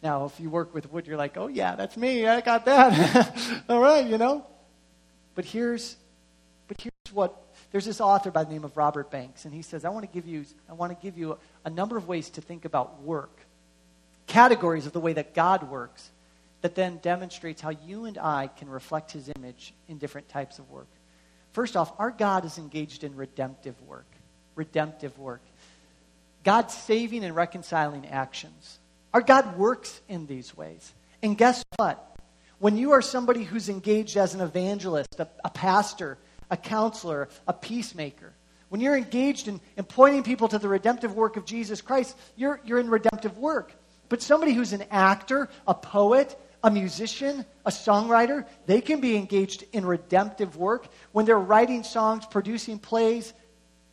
Now, 0.03 0.25
if 0.25 0.37
you 0.37 0.49
work 0.49 0.73
with 0.73 0.91
wood, 0.91 1.07
you're 1.07 1.17
like, 1.17 1.37
oh, 1.37 1.47
yeah, 1.47 1.75
that's 1.75 1.95
me. 1.95 2.27
I 2.27 2.41
got 2.41 2.65
that. 2.65 3.63
All 3.69 3.79
right, 3.79 4.05
you 4.05 4.17
know? 4.17 4.45
But 5.33 5.45
here's, 5.45 5.95
but 6.67 6.79
here's 6.79 7.13
what 7.13 7.39
there's 7.71 7.85
this 7.85 8.01
author 8.01 8.29
by 8.29 8.43
the 8.43 8.51
name 8.51 8.65
of 8.65 8.77
Robert 8.77 9.09
Banks, 9.09 9.45
and 9.45 9.53
he 9.53 9.61
says, 9.61 9.83
I 9.83 9.89
want 9.89 10.05
to 10.05 10.11
give 10.13 10.27
you, 10.27 10.45
I 10.69 10.73
want 10.73 10.91
to 10.91 11.01
give 11.01 11.17
you 11.17 11.39
a, 11.65 11.69
number 11.69 11.97
of 11.97 12.07
ways 12.07 12.29
to 12.31 12.41
think 12.41 12.65
about 12.65 13.01
work, 13.01 13.35
categories 14.27 14.85
of 14.85 14.91
the 14.93 14.99
way 14.99 15.13
that 15.13 15.33
God 15.33 15.71
works, 15.71 16.11
that 16.61 16.75
then 16.75 16.97
demonstrates 16.97 17.61
how 17.61 17.71
you 17.71 18.05
and 18.05 18.17
I 18.19 18.47
can 18.47 18.69
reflect 18.69 19.11
his 19.11 19.31
image 19.35 19.73
in 19.87 19.97
different 19.97 20.29
types 20.29 20.59
of 20.59 20.69
work. 20.69 20.87
First 21.53 21.75
off, 21.75 21.91
our 21.97 22.11
God 22.11 22.45
is 22.45 22.57
engaged 22.57 23.03
in 23.03 23.15
redemptive 23.15 23.81
work. 23.87 24.05
Redemptive 24.55 25.17
work. 25.17 25.41
God's 26.43 26.75
saving 26.75 27.23
and 27.23 27.35
reconciling 27.35 28.05
actions. 28.05 28.79
Our 29.13 29.21
God 29.21 29.57
works 29.57 30.01
in 30.07 30.25
these 30.25 30.55
ways. 30.55 30.93
And 31.21 31.37
guess 31.37 31.63
what? 31.77 32.17
When 32.59 32.77
you 32.77 32.91
are 32.91 33.01
somebody 33.01 33.43
who's 33.43 33.69
engaged 33.69 34.17
as 34.17 34.33
an 34.33 34.41
evangelist, 34.41 35.19
a, 35.19 35.27
a 35.43 35.49
pastor, 35.49 36.17
a 36.49 36.57
counselor, 36.57 37.29
a 37.47 37.53
peacemaker, 37.53 38.33
when 38.69 38.81
you're 38.81 38.97
engaged 38.97 39.47
in, 39.47 39.61
in 39.77 39.83
pointing 39.83 40.23
people 40.23 40.47
to 40.47 40.57
the 40.57 40.67
redemptive 40.67 41.13
work 41.13 41.37
of 41.37 41.45
Jesus 41.45 41.81
Christ, 41.81 42.17
you're, 42.35 42.59
you're 42.65 42.79
in 42.79 42.89
redemptive 42.89 43.37
work. 43.37 43.71
But 44.09 44.21
somebody 44.21 44.53
who's 44.53 44.73
an 44.73 44.85
actor, 44.89 45.49
a 45.67 45.75
poet, 45.75 46.35
a 46.63 46.71
musician, 46.71 47.45
a 47.65 47.69
songwriter, 47.69 48.47
they 48.65 48.81
can 48.81 48.99
be 48.99 49.15
engaged 49.15 49.63
in 49.73 49.85
redemptive 49.85 50.57
work 50.57 50.87
when 51.11 51.25
they're 51.25 51.37
writing 51.37 51.83
songs, 51.83 52.25
producing 52.25 52.79
plays 52.79 53.33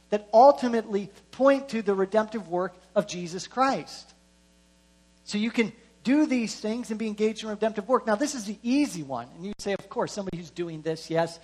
that 0.08 0.28
ultimately 0.32 1.10
point 1.30 1.68
to 1.70 1.82
the 1.82 1.94
redemptive 1.94 2.48
work 2.48 2.74
of 2.94 3.06
Jesus 3.06 3.46
Christ. 3.46 4.14
So 5.30 5.38
you 5.38 5.52
can 5.52 5.72
do 6.02 6.26
these 6.26 6.58
things 6.58 6.90
and 6.90 6.98
be 6.98 7.06
engaged 7.06 7.44
in 7.44 7.50
redemptive 7.50 7.88
work. 7.88 8.04
Now, 8.04 8.16
this 8.16 8.34
is 8.34 8.46
the 8.46 8.58
easy 8.64 9.04
one. 9.04 9.28
And 9.36 9.46
you 9.46 9.52
say, 9.60 9.74
of 9.74 9.88
course, 9.88 10.12
somebody 10.12 10.38
who's 10.38 10.50
doing 10.50 10.82
this, 10.82 11.08
yes, 11.08 11.38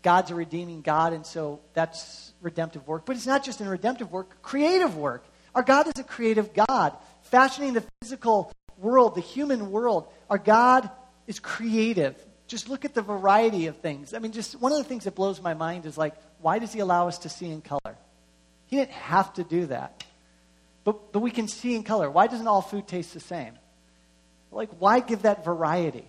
God's 0.00 0.30
a 0.30 0.34
redeeming 0.34 0.80
God, 0.80 1.12
and 1.12 1.26
so 1.26 1.60
that's 1.74 2.32
redemptive 2.40 2.88
work. 2.88 3.04
But 3.04 3.16
it's 3.16 3.26
not 3.26 3.44
just 3.44 3.60
in 3.60 3.68
redemptive 3.68 4.10
work, 4.10 4.40
creative 4.40 4.96
work. 4.96 5.26
Our 5.54 5.62
God 5.62 5.86
is 5.86 5.92
a 5.98 6.02
creative 6.02 6.54
God, 6.54 6.96
fashioning 7.24 7.74
the 7.74 7.84
physical 8.00 8.50
world, 8.78 9.14
the 9.14 9.20
human 9.20 9.70
world, 9.70 10.08
our 10.30 10.38
God 10.38 10.88
is 11.26 11.38
creative. 11.38 12.16
Just 12.46 12.70
look 12.70 12.86
at 12.86 12.94
the 12.94 13.02
variety 13.02 13.66
of 13.66 13.76
things. 13.76 14.14
I 14.14 14.18
mean, 14.18 14.32
just 14.32 14.58
one 14.58 14.72
of 14.72 14.78
the 14.78 14.84
things 14.84 15.04
that 15.04 15.14
blows 15.14 15.42
my 15.42 15.52
mind 15.52 15.84
is 15.84 15.98
like, 15.98 16.14
why 16.40 16.58
does 16.58 16.72
He 16.72 16.80
allow 16.80 17.06
us 17.06 17.18
to 17.18 17.28
see 17.28 17.50
in 17.50 17.60
color? 17.60 17.98
He 18.68 18.76
didn't 18.76 18.92
have 18.92 19.34
to 19.34 19.44
do 19.44 19.66
that. 19.66 19.95
But, 20.86 21.12
but 21.12 21.18
we 21.18 21.32
can 21.32 21.48
see 21.48 21.74
in 21.74 21.82
color. 21.82 22.08
Why 22.08 22.28
doesn't 22.28 22.46
all 22.46 22.62
food 22.62 22.86
taste 22.86 23.12
the 23.12 23.18
same? 23.18 23.54
Like, 24.52 24.70
why 24.78 25.00
give 25.00 25.22
that 25.22 25.44
variety? 25.44 26.06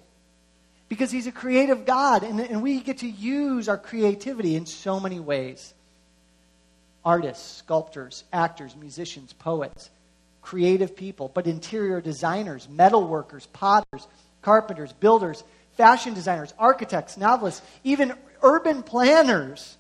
Because 0.88 1.10
He's 1.10 1.26
a 1.26 1.32
creative 1.32 1.84
God, 1.84 2.22
and, 2.22 2.40
and 2.40 2.62
we 2.62 2.80
get 2.80 3.00
to 3.00 3.10
use 3.10 3.68
our 3.70 3.78
creativity 3.80 4.56
in 4.56 4.68
so 4.68 5.00
many 5.00 5.20
ways. 5.20 5.74
Artists, 7.04 7.58
sculptors, 7.58 8.24
actors, 8.32 8.76
musicians, 8.76 9.34
poets, 9.34 9.90
creative 10.44 10.96
people, 10.96 11.32
but 11.34 11.48
interior 11.48 12.00
designers, 12.00 12.70
metal 12.70 13.06
workers, 13.08 13.48
potters, 13.48 14.08
carpenters, 14.44 14.94
builders, 14.94 15.44
fashion 15.76 16.14
designers, 16.14 16.54
architects, 16.60 17.18
novelists, 17.18 17.64
even 17.84 18.14
urban 18.44 18.84
planners. 18.84 19.76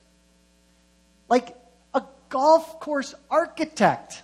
Like 1.29 1.55
a 1.93 2.01
golf 2.29 2.79
course 2.79 3.13
architect 3.29 4.23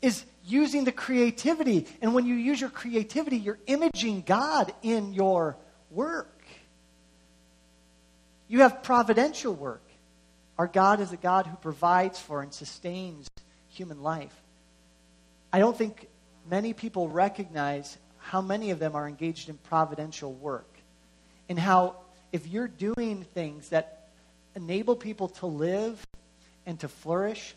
is 0.00 0.24
using 0.44 0.84
the 0.84 0.92
creativity. 0.92 1.86
And 2.00 2.14
when 2.14 2.26
you 2.26 2.34
use 2.34 2.60
your 2.60 2.70
creativity, 2.70 3.36
you're 3.36 3.58
imaging 3.66 4.22
God 4.26 4.72
in 4.82 5.12
your 5.12 5.56
work. 5.90 6.42
You 8.48 8.60
have 8.60 8.82
providential 8.82 9.54
work. 9.54 9.82
Our 10.56 10.66
God 10.66 11.00
is 11.00 11.12
a 11.12 11.16
God 11.16 11.46
who 11.46 11.56
provides 11.56 12.18
for 12.18 12.42
and 12.42 12.52
sustains 12.52 13.28
human 13.68 14.02
life. 14.02 14.34
I 15.52 15.58
don't 15.58 15.76
think 15.76 16.08
many 16.50 16.72
people 16.72 17.08
recognize 17.08 17.96
how 18.18 18.40
many 18.40 18.70
of 18.70 18.78
them 18.78 18.94
are 18.94 19.06
engaged 19.06 19.48
in 19.48 19.56
providential 19.56 20.32
work 20.32 20.68
and 21.48 21.58
how 21.58 21.96
if 22.32 22.46
you're 22.46 22.68
doing 22.68 23.24
things 23.34 23.70
that 23.70 24.08
enable 24.54 24.96
people 24.96 25.28
to 25.28 25.46
live 25.46 26.04
and 26.66 26.78
to 26.80 26.88
flourish, 26.88 27.54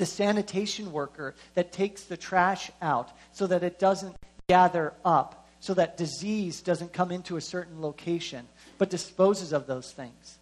the 0.00 0.06
sanitation 0.06 0.92
worker 0.92 1.34
that 1.52 1.72
takes 1.72 2.04
the 2.04 2.16
trash 2.16 2.70
out 2.80 3.10
so 3.32 3.46
that 3.46 3.62
it 3.62 3.78
doesn't 3.78 4.16
gather 4.48 4.94
up, 5.04 5.46
so 5.60 5.74
that 5.74 5.98
disease 5.98 6.62
doesn't 6.62 6.94
come 6.94 7.12
into 7.12 7.36
a 7.36 7.40
certain 7.42 7.82
location, 7.82 8.48
but 8.78 8.88
disposes 8.88 9.52
of 9.52 9.66
those 9.66 9.92
things. 9.92 10.38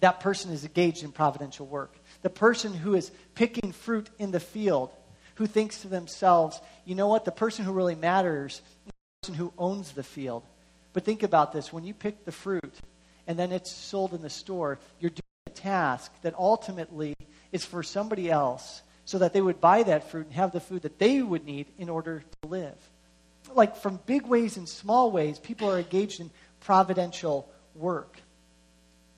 That 0.00 0.20
person 0.20 0.52
is 0.52 0.66
engaged 0.66 1.02
in 1.02 1.12
providential 1.12 1.64
work. 1.64 1.96
The 2.20 2.28
person 2.28 2.74
who 2.74 2.94
is 2.94 3.10
picking 3.34 3.72
fruit 3.72 4.10
in 4.18 4.32
the 4.32 4.38
field, 4.38 4.90
who 5.36 5.46
thinks 5.46 5.80
to 5.80 5.88
themselves, 5.88 6.60
you 6.84 6.94
know 6.94 7.08
what, 7.08 7.24
the 7.24 7.32
person 7.32 7.64
who 7.64 7.72
really 7.72 7.94
matters 7.94 8.60
is 8.86 8.92
the 8.92 8.92
person 9.22 9.34
who 9.36 9.54
owns 9.56 9.92
the 9.92 10.02
field. 10.02 10.42
But 10.92 11.06
think 11.06 11.22
about 11.22 11.54
this 11.54 11.72
when 11.72 11.84
you 11.84 11.94
pick 11.94 12.26
the 12.26 12.32
fruit 12.32 12.74
and 13.26 13.38
then 13.38 13.50
it's 13.50 13.72
sold 13.72 14.12
in 14.12 14.20
the 14.20 14.28
store, 14.28 14.78
you're 15.00 15.08
doing 15.08 15.22
a 15.46 15.50
task 15.50 16.12
that 16.20 16.34
ultimately 16.34 17.14
is 17.54 17.64
for 17.64 17.84
somebody 17.84 18.28
else 18.28 18.82
so 19.04 19.18
that 19.18 19.32
they 19.32 19.40
would 19.40 19.60
buy 19.60 19.84
that 19.84 20.10
fruit 20.10 20.26
and 20.26 20.34
have 20.34 20.50
the 20.50 20.60
food 20.60 20.82
that 20.82 20.98
they 20.98 21.22
would 21.22 21.44
need 21.44 21.66
in 21.78 21.88
order 21.88 22.24
to 22.42 22.48
live. 22.48 22.76
Like 23.54 23.76
from 23.76 24.00
big 24.06 24.26
ways 24.26 24.56
and 24.56 24.68
small 24.68 25.12
ways, 25.12 25.38
people 25.38 25.70
are 25.70 25.78
engaged 25.78 26.18
in 26.20 26.30
providential 26.60 27.48
work. 27.76 28.18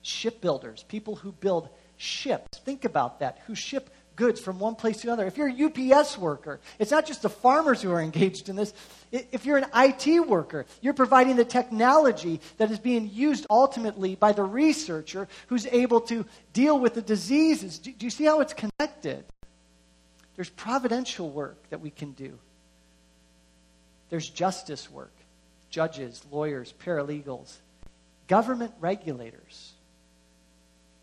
Shipbuilders, 0.03 0.83
people 0.83 1.15
who 1.15 1.31
build 1.31 1.69
ships. 1.97 2.59
Think 2.59 2.85
about 2.85 3.21
that, 3.21 3.41
who 3.47 3.55
ship 3.55 3.89
goods 4.17 4.41
from 4.41 4.59
one 4.59 4.75
place 4.75 4.97
to 4.97 5.07
another. 5.07 5.25
If 5.25 5.37
you're 5.37 5.47
a 5.47 5.93
UPS 5.93 6.17
worker, 6.17 6.59
it's 6.79 6.91
not 6.91 7.05
just 7.05 7.21
the 7.21 7.29
farmers 7.29 7.81
who 7.81 7.91
are 7.91 8.01
engaged 8.01 8.49
in 8.49 8.57
this. 8.57 8.73
If 9.11 9.45
you're 9.45 9.57
an 9.57 9.67
IT 9.73 10.27
worker, 10.27 10.65
you're 10.81 10.93
providing 10.93 11.37
the 11.37 11.45
technology 11.45 12.41
that 12.57 12.69
is 12.69 12.79
being 12.79 13.09
used 13.13 13.45
ultimately 13.49 14.15
by 14.15 14.33
the 14.33 14.43
researcher 14.43 15.29
who's 15.47 15.65
able 15.67 16.01
to 16.01 16.25
deal 16.51 16.77
with 16.77 16.95
the 16.95 17.01
diseases. 17.01 17.79
Do, 17.79 17.93
you 17.97 18.09
see 18.09 18.25
how 18.25 18.41
it's 18.41 18.53
connected? 18.53 19.23
There's 20.35 20.49
providential 20.49 21.29
work 21.29 21.69
that 21.69 21.79
we 21.79 21.91
can 21.91 22.11
do. 22.11 22.37
There's 24.09 24.29
justice 24.29 24.91
work, 24.91 25.13
judges, 25.69 26.21
lawyers, 26.31 26.73
paralegals, 26.83 27.55
government 28.27 28.73
regulators. 28.79 29.73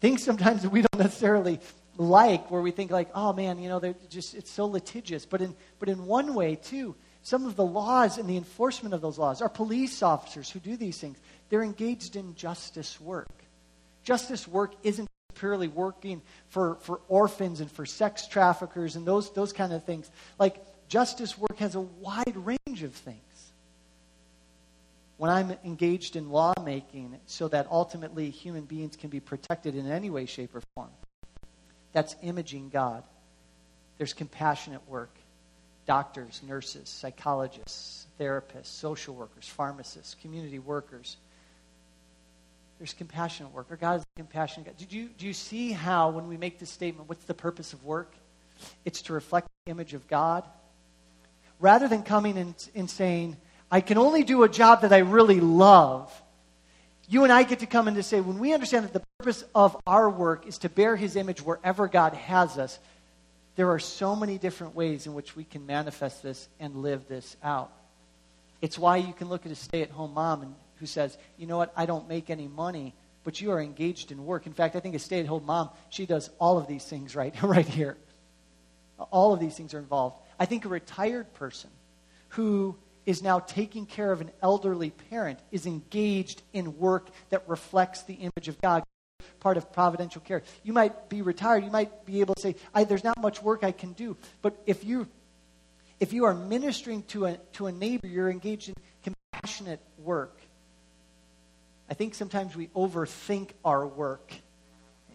Things 0.01 0.23
sometimes 0.23 0.63
that 0.63 0.71
we 0.71 0.83
don't 0.83 1.01
necessarily 1.01 1.61
like 1.97 2.51
where 2.51 2.61
we 2.61 2.71
think 2.71 2.91
like, 2.91 3.11
oh 3.15 3.33
man, 3.33 3.59
you 3.59 3.69
know, 3.69 3.79
they're 3.79 3.95
just 4.09 4.35
it's 4.35 4.51
so 4.51 4.67
litigious. 4.67 5.27
But 5.27 5.41
in 5.41 5.55
but 5.79 5.89
in 5.89 6.07
one 6.07 6.35
way 6.35 6.57
too, 6.57 6.95
some 7.23 7.47
of 7.47 7.57
the 7.57 7.65
laws 7.65 8.19
and 8.19 8.29
the 8.29 8.37
enforcement 8.37 8.95
of 8.95 9.01
those 9.01 9.19
laws, 9.19 9.41
our 9.41 9.49
police 9.49 10.03
officers 10.03 10.51
who 10.51 10.61
do 10.61 10.77
these 10.77 10.99
things, 10.99 11.19
they're 11.49 11.63
engaged 11.63 12.17
in 12.17 12.35
justice 12.35 13.01
work. 13.01 13.31
Justice 14.03 14.47
work 14.47 14.75
isn't 14.83 15.09
purely 15.35 15.69
working 15.69 16.23
for, 16.49 16.77
for 16.77 17.01
orphans 17.09 17.61
and 17.61 17.71
for 17.71 17.87
sex 17.87 18.27
traffickers 18.27 18.97
and 18.97 19.07
those, 19.07 19.33
those 19.33 19.53
kind 19.53 19.73
of 19.73 19.85
things. 19.85 20.11
Like, 20.39 20.57
justice 20.89 21.37
work 21.39 21.59
has 21.59 21.75
a 21.75 21.81
wide 21.81 22.37
range 22.37 22.83
of 22.83 22.93
things. 22.93 23.19
When 25.17 25.31
I'm 25.31 25.57
engaged 25.65 26.17
in 26.17 26.31
lawmaking 26.31 27.19
so 27.27 27.49
that 27.49 27.69
ultimately 27.71 28.31
human 28.31 28.65
beings 28.65 28.97
can 28.97 29.11
be 29.11 29.21
protected 29.21 29.77
in 29.77 29.91
any 29.91 30.11
way, 30.11 30.27
shape, 30.27 30.55
or 30.55 30.63
form, 30.75 30.91
that's 31.95 32.15
imaging 32.23 32.69
God. 32.69 33.03
There's 33.97 34.13
compassionate 34.13 34.87
work 34.87 35.17
doctors, 35.87 36.41
nurses, 36.47 36.89
psychologists, 36.89 38.07
therapists, 38.19 38.67
social 38.67 39.15
workers, 39.15 39.47
pharmacists, 39.47 40.17
community 40.23 40.59
workers. 40.59 41.19
There's 42.79 42.95
compassionate 42.95 43.53
work. 43.53 43.67
Our 43.71 43.77
God 43.77 43.97
is 43.97 44.03
a 44.03 44.19
compassionate 44.19 44.67
God. 44.67 44.77
Did 44.79 44.93
you, 44.93 45.11
do 45.19 45.27
you 45.27 45.35
see 45.35 45.73
how, 45.73 46.09
when 46.11 46.27
we 46.27 46.39
make 46.39 46.59
this 46.59 46.71
statement, 46.71 47.09
what's 47.09 47.25
the 47.25 47.35
purpose 47.35 47.75
of 47.75 47.85
work? 47.85 48.15
It's 48.87 49.03
to 49.03 49.13
reflect 49.13 49.47
the 49.67 49.73
image 49.73 49.93
of 49.93 50.09
God. 50.09 50.45
Rather 51.61 51.87
than 51.87 52.03
coming 52.03 52.39
and, 52.39 52.55
and 52.75 52.89
saying, 52.89 53.37
I 53.71 53.81
can 53.81 53.99
only 53.99 54.25
do 54.25 54.43
a 54.43 54.49
job 54.49 54.83
that 54.83 54.93
I 54.93 54.99
really 54.99 55.41
love, 55.41 56.11
you 57.09 57.25
and 57.25 57.33
I 57.33 57.43
get 57.43 57.61
to 57.61 57.67
come 57.67 57.89
in 57.89 57.95
to 57.95 58.03
say, 58.03 58.21
when 58.21 58.39
we 58.39 58.53
understand 58.53 58.85
that 58.85 58.93
the 58.93 59.03
purpose 59.19 59.45
of 59.55 59.77
our 59.87 60.09
work 60.09 60.47
is 60.47 60.59
to 60.59 60.69
bear 60.69 60.97
his 60.97 61.17
image 61.17 61.43
wherever 61.43 61.87
God 61.89 62.15
has 62.15 62.59
us, 62.59 62.79
there 63.57 63.71
are 63.71 63.79
so 63.79 64.17
many 64.17 64.39
different 64.39 64.75
ways 64.75 65.07
in 65.07 65.15
which 65.15 65.37
we 65.37 65.45
can 65.45 65.67
manifest 65.67 66.23
this 66.23 66.49
and 66.59 66.77
live 66.77 67.07
this 67.09 67.37
out. 67.43 67.71
It's 68.61 68.79
why 68.79 68.97
you 68.97 69.13
can 69.13 69.29
look 69.29 69.47
at 69.47 69.53
a 69.53 69.57
stay 69.57 69.83
at 69.83 69.91
home 69.91 70.15
mom 70.15 70.43
and, 70.43 70.55
who 70.77 70.87
says, 70.87 71.17
you 71.37 71.47
know 71.47 71.59
what, 71.59 71.73
I 71.77 71.87
don't 71.87 72.09
make 72.09 72.31
any 72.31 72.49
money, 72.49 72.95
but 73.23 73.41
you 73.41 73.53
are 73.53 73.61
engaged 73.61 74.11
in 74.11 74.25
work. 74.25 74.47
In 74.47 74.53
fact, 74.53 74.75
I 74.75 74.81
think 74.81 74.95
a 74.95 74.99
stay 74.99 75.21
at 75.21 75.27
home 75.27 75.47
mom, 75.47 75.71
she 75.91 76.07
does 76.07 76.31
all 76.39 76.59
of 76.59 76.67
these 76.67 76.85
things 76.85 77.15
right, 77.15 77.35
right 77.43 77.67
here. 77.67 77.97
All 79.11 79.33
of 79.33 79.41
these 79.41 79.57
things 79.57 79.75
are 79.75 79.79
involved. 79.79 80.17
I 80.39 80.47
think 80.47 80.65
a 80.65 80.69
retired 80.69 81.33
person 81.35 81.71
who 82.31 82.77
is 83.07 83.23
now 83.23 83.39
taking 83.39 83.87
care 83.87 84.13
of 84.13 84.21
an 84.21 84.31
elderly 84.43 84.91
parent 84.91 85.39
is 85.51 85.67
engaged 85.67 86.43
in 86.53 86.79
work 86.79 87.09
that 87.31 87.49
reflects 87.49 88.03
the 88.03 88.15
image 88.15 88.49
of 88.49 88.61
God, 88.61 88.83
part 89.41 89.57
of 89.57 89.73
providential 89.73 90.21
care. 90.21 90.43
You 90.63 90.73
might 90.73 91.09
be 91.09 91.23
retired, 91.23 91.65
you 91.65 91.71
might 91.71 92.07
be 92.07 92.21
able 92.21 92.35
to 92.35 92.41
say, 92.41 92.57
there's 92.89 93.05
not 93.05 93.21
much 93.21 93.43
work 93.43 93.65
I 93.65 93.73
can 93.73 93.93
do. 93.93 94.17
But 94.43 94.61
if 94.67 94.85
you 94.85 95.07
if 96.01 96.13
you 96.13 96.25
are 96.25 96.35
ministering 96.35 97.05
to 97.05 97.27
a 97.27 97.37
to 97.55 97.67
a 97.67 97.73
neighbor, 97.73 98.07
you're 98.07 98.31
engaged 98.31 98.69
in 98.69 98.75
compassionate 99.03 99.81
work. 99.99 100.39
I 101.89 101.95
think 101.95 102.15
sometimes 102.15 102.57
we 102.57 102.69
overthink 102.69 103.51
our 103.65 103.87
work. 103.87 104.33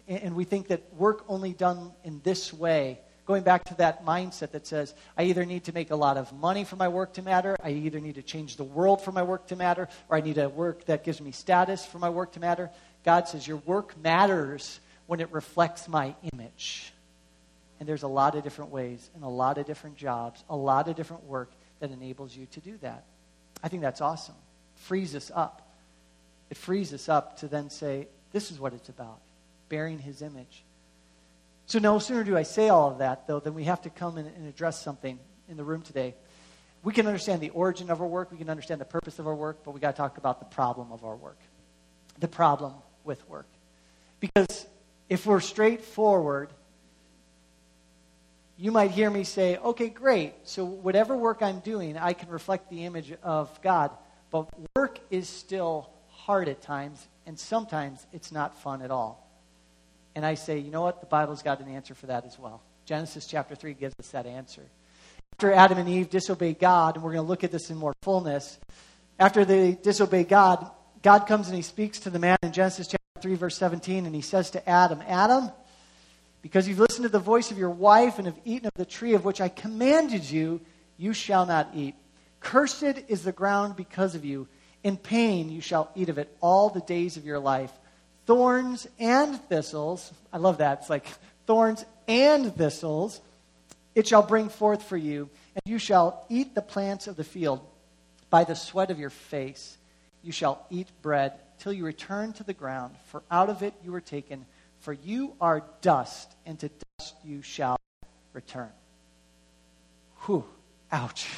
And 0.08 0.34
we 0.34 0.42
think 0.42 0.68
that 0.68 0.92
work 0.94 1.24
only 1.28 1.52
done 1.52 1.92
in 2.02 2.20
this 2.24 2.52
way 2.52 2.98
going 3.30 3.44
back 3.44 3.62
to 3.62 3.76
that 3.76 4.04
mindset 4.04 4.50
that 4.50 4.66
says, 4.66 4.92
I 5.16 5.22
either 5.22 5.46
need 5.46 5.62
to 5.66 5.72
make 5.72 5.92
a 5.92 5.96
lot 5.96 6.16
of 6.16 6.32
money 6.32 6.64
for 6.64 6.74
my 6.74 6.88
work 6.88 7.12
to 7.12 7.22
matter, 7.22 7.56
I 7.62 7.70
either 7.70 8.00
need 8.00 8.16
to 8.16 8.22
change 8.22 8.56
the 8.56 8.64
world 8.64 9.02
for 9.02 9.12
my 9.12 9.22
work 9.22 9.46
to 9.46 9.56
matter, 9.56 9.88
or 10.08 10.16
I 10.16 10.20
need 10.20 10.36
a 10.36 10.48
work 10.48 10.84
that 10.86 11.04
gives 11.04 11.20
me 11.20 11.30
status 11.30 11.86
for 11.86 12.00
my 12.00 12.10
work 12.10 12.32
to 12.32 12.40
matter. 12.40 12.70
God 13.04 13.28
says, 13.28 13.46
Your 13.46 13.58
work 13.58 13.96
matters 14.02 14.80
when 15.06 15.20
it 15.20 15.30
reflects 15.30 15.86
my 15.86 16.12
image. 16.32 16.92
And 17.78 17.88
there's 17.88 18.02
a 18.02 18.08
lot 18.08 18.34
of 18.34 18.42
different 18.42 18.72
ways 18.72 19.08
and 19.14 19.22
a 19.22 19.28
lot 19.28 19.58
of 19.58 19.64
different 19.64 19.96
jobs, 19.96 20.42
a 20.50 20.56
lot 20.56 20.88
of 20.88 20.96
different 20.96 21.22
work 21.22 21.52
that 21.78 21.92
enables 21.92 22.36
you 22.36 22.46
to 22.46 22.60
do 22.60 22.78
that. 22.78 23.04
I 23.62 23.68
think 23.68 23.82
that's 23.82 24.00
awesome. 24.00 24.34
Frees 24.74 25.14
us 25.14 25.30
up. 25.32 25.70
It 26.50 26.56
frees 26.56 26.92
us 26.92 27.08
up 27.08 27.38
to 27.38 27.46
then 27.46 27.70
say, 27.70 28.08
This 28.32 28.50
is 28.50 28.58
what 28.58 28.72
it's 28.72 28.88
about 28.88 29.20
bearing 29.68 30.00
his 30.00 30.20
image. 30.20 30.64
So, 31.70 31.78
no 31.78 32.00
sooner 32.00 32.24
do 32.24 32.36
I 32.36 32.42
say 32.42 32.68
all 32.68 32.90
of 32.90 32.98
that, 32.98 33.28
though, 33.28 33.38
than 33.38 33.54
we 33.54 33.62
have 33.62 33.82
to 33.82 33.90
come 33.90 34.18
and 34.18 34.48
address 34.48 34.82
something 34.82 35.20
in 35.48 35.56
the 35.56 35.62
room 35.62 35.82
today. 35.82 36.16
We 36.82 36.92
can 36.92 37.06
understand 37.06 37.40
the 37.40 37.50
origin 37.50 37.90
of 37.90 38.00
our 38.00 38.08
work, 38.08 38.32
we 38.32 38.38
can 38.38 38.50
understand 38.50 38.80
the 38.80 38.86
purpose 38.86 39.20
of 39.20 39.28
our 39.28 39.36
work, 39.36 39.58
but 39.62 39.70
we 39.70 39.78
got 39.78 39.92
to 39.92 39.96
talk 39.96 40.18
about 40.18 40.40
the 40.40 40.46
problem 40.46 40.90
of 40.90 41.04
our 41.04 41.14
work. 41.14 41.38
The 42.18 42.26
problem 42.26 42.74
with 43.04 43.24
work. 43.28 43.46
Because 44.18 44.66
if 45.08 45.26
we're 45.26 45.38
straightforward, 45.38 46.50
you 48.56 48.72
might 48.72 48.90
hear 48.90 49.08
me 49.08 49.22
say, 49.22 49.56
okay, 49.58 49.90
great. 49.90 50.34
So, 50.42 50.64
whatever 50.64 51.16
work 51.16 51.40
I'm 51.40 51.60
doing, 51.60 51.96
I 51.96 52.14
can 52.14 52.30
reflect 52.30 52.68
the 52.68 52.84
image 52.84 53.12
of 53.22 53.62
God. 53.62 53.92
But 54.32 54.48
work 54.74 54.98
is 55.08 55.28
still 55.28 55.88
hard 56.08 56.48
at 56.48 56.62
times, 56.62 57.06
and 57.26 57.38
sometimes 57.38 58.04
it's 58.12 58.32
not 58.32 58.60
fun 58.60 58.82
at 58.82 58.90
all. 58.90 59.29
And 60.20 60.26
I 60.26 60.34
say, 60.34 60.58
you 60.58 60.70
know 60.70 60.82
what? 60.82 61.00
The 61.00 61.06
Bible's 61.06 61.40
got 61.40 61.60
an 61.60 61.68
answer 61.68 61.94
for 61.94 62.08
that 62.08 62.26
as 62.26 62.38
well. 62.38 62.60
Genesis 62.84 63.24
chapter 63.24 63.54
3 63.54 63.72
gives 63.72 63.94
us 63.98 64.08
that 64.08 64.26
answer. 64.26 64.60
after 65.32 65.50
Adam 65.50 65.78
and 65.78 65.88
Eve 65.88 66.10
disobey 66.10 66.52
God, 66.52 66.96
and 66.96 67.02
we're 67.02 67.14
going 67.14 67.24
to 67.24 67.28
look 67.28 67.42
at 67.42 67.50
this 67.50 67.70
in 67.70 67.78
more 67.78 67.94
fullness, 68.02 68.58
after 69.18 69.46
they 69.46 69.72
disobey 69.72 70.24
God, 70.24 70.70
God 71.02 71.20
comes 71.20 71.46
and 71.46 71.56
he 71.56 71.62
speaks 71.62 72.00
to 72.00 72.10
the 72.10 72.18
man 72.18 72.36
in 72.42 72.52
Genesis 72.52 72.86
chapter 72.86 73.22
3, 73.22 73.34
verse 73.36 73.56
17, 73.56 74.04
and 74.04 74.14
he 74.14 74.20
says 74.20 74.50
to 74.50 74.68
Adam, 74.68 75.02
Adam, 75.08 75.50
because 76.42 76.68
you've 76.68 76.80
listened 76.80 77.04
to 77.04 77.08
the 77.08 77.18
voice 77.18 77.50
of 77.50 77.56
your 77.56 77.70
wife 77.70 78.18
and 78.18 78.26
have 78.26 78.38
eaten 78.44 78.66
of 78.66 78.74
the 78.74 78.84
tree 78.84 79.14
of 79.14 79.24
which 79.24 79.40
I 79.40 79.48
commanded 79.48 80.30
you, 80.30 80.60
you 80.98 81.14
shall 81.14 81.46
not 81.46 81.70
eat. 81.74 81.94
Cursed 82.40 82.82
is 83.08 83.24
the 83.24 83.32
ground 83.32 83.74
because 83.74 84.14
of 84.14 84.26
you. 84.26 84.48
In 84.84 84.98
pain 84.98 85.48
you 85.48 85.62
shall 85.62 85.90
eat 85.94 86.10
of 86.10 86.18
it 86.18 86.36
all 86.42 86.68
the 86.68 86.82
days 86.82 87.16
of 87.16 87.24
your 87.24 87.38
life. 87.38 87.72
Thorns 88.30 88.86
and 89.00 89.40
thistles, 89.48 90.12
I 90.32 90.38
love 90.38 90.58
that. 90.58 90.82
It's 90.82 90.88
like 90.88 91.04
thorns 91.48 91.84
and 92.06 92.54
thistles, 92.54 93.20
it 93.96 94.06
shall 94.06 94.22
bring 94.22 94.50
forth 94.50 94.84
for 94.84 94.96
you, 94.96 95.28
and 95.56 95.62
you 95.64 95.80
shall 95.80 96.24
eat 96.28 96.54
the 96.54 96.62
plants 96.62 97.08
of 97.08 97.16
the 97.16 97.24
field. 97.24 97.58
By 98.30 98.44
the 98.44 98.54
sweat 98.54 98.92
of 98.92 99.00
your 99.00 99.10
face 99.10 99.76
you 100.22 100.30
shall 100.30 100.64
eat 100.70 100.86
bread 101.02 101.32
till 101.58 101.72
you 101.72 101.84
return 101.84 102.32
to 102.34 102.44
the 102.44 102.52
ground, 102.52 102.94
for 103.06 103.24
out 103.32 103.50
of 103.50 103.64
it 103.64 103.74
you 103.82 103.90
were 103.90 104.00
taken. 104.00 104.46
For 104.78 104.92
you 104.92 105.34
are 105.40 105.64
dust, 105.80 106.32
and 106.46 106.56
to 106.60 106.70
dust 107.00 107.16
you 107.24 107.42
shall 107.42 107.80
return. 108.32 108.70
Whew, 110.26 110.44
ouch. 110.92 111.28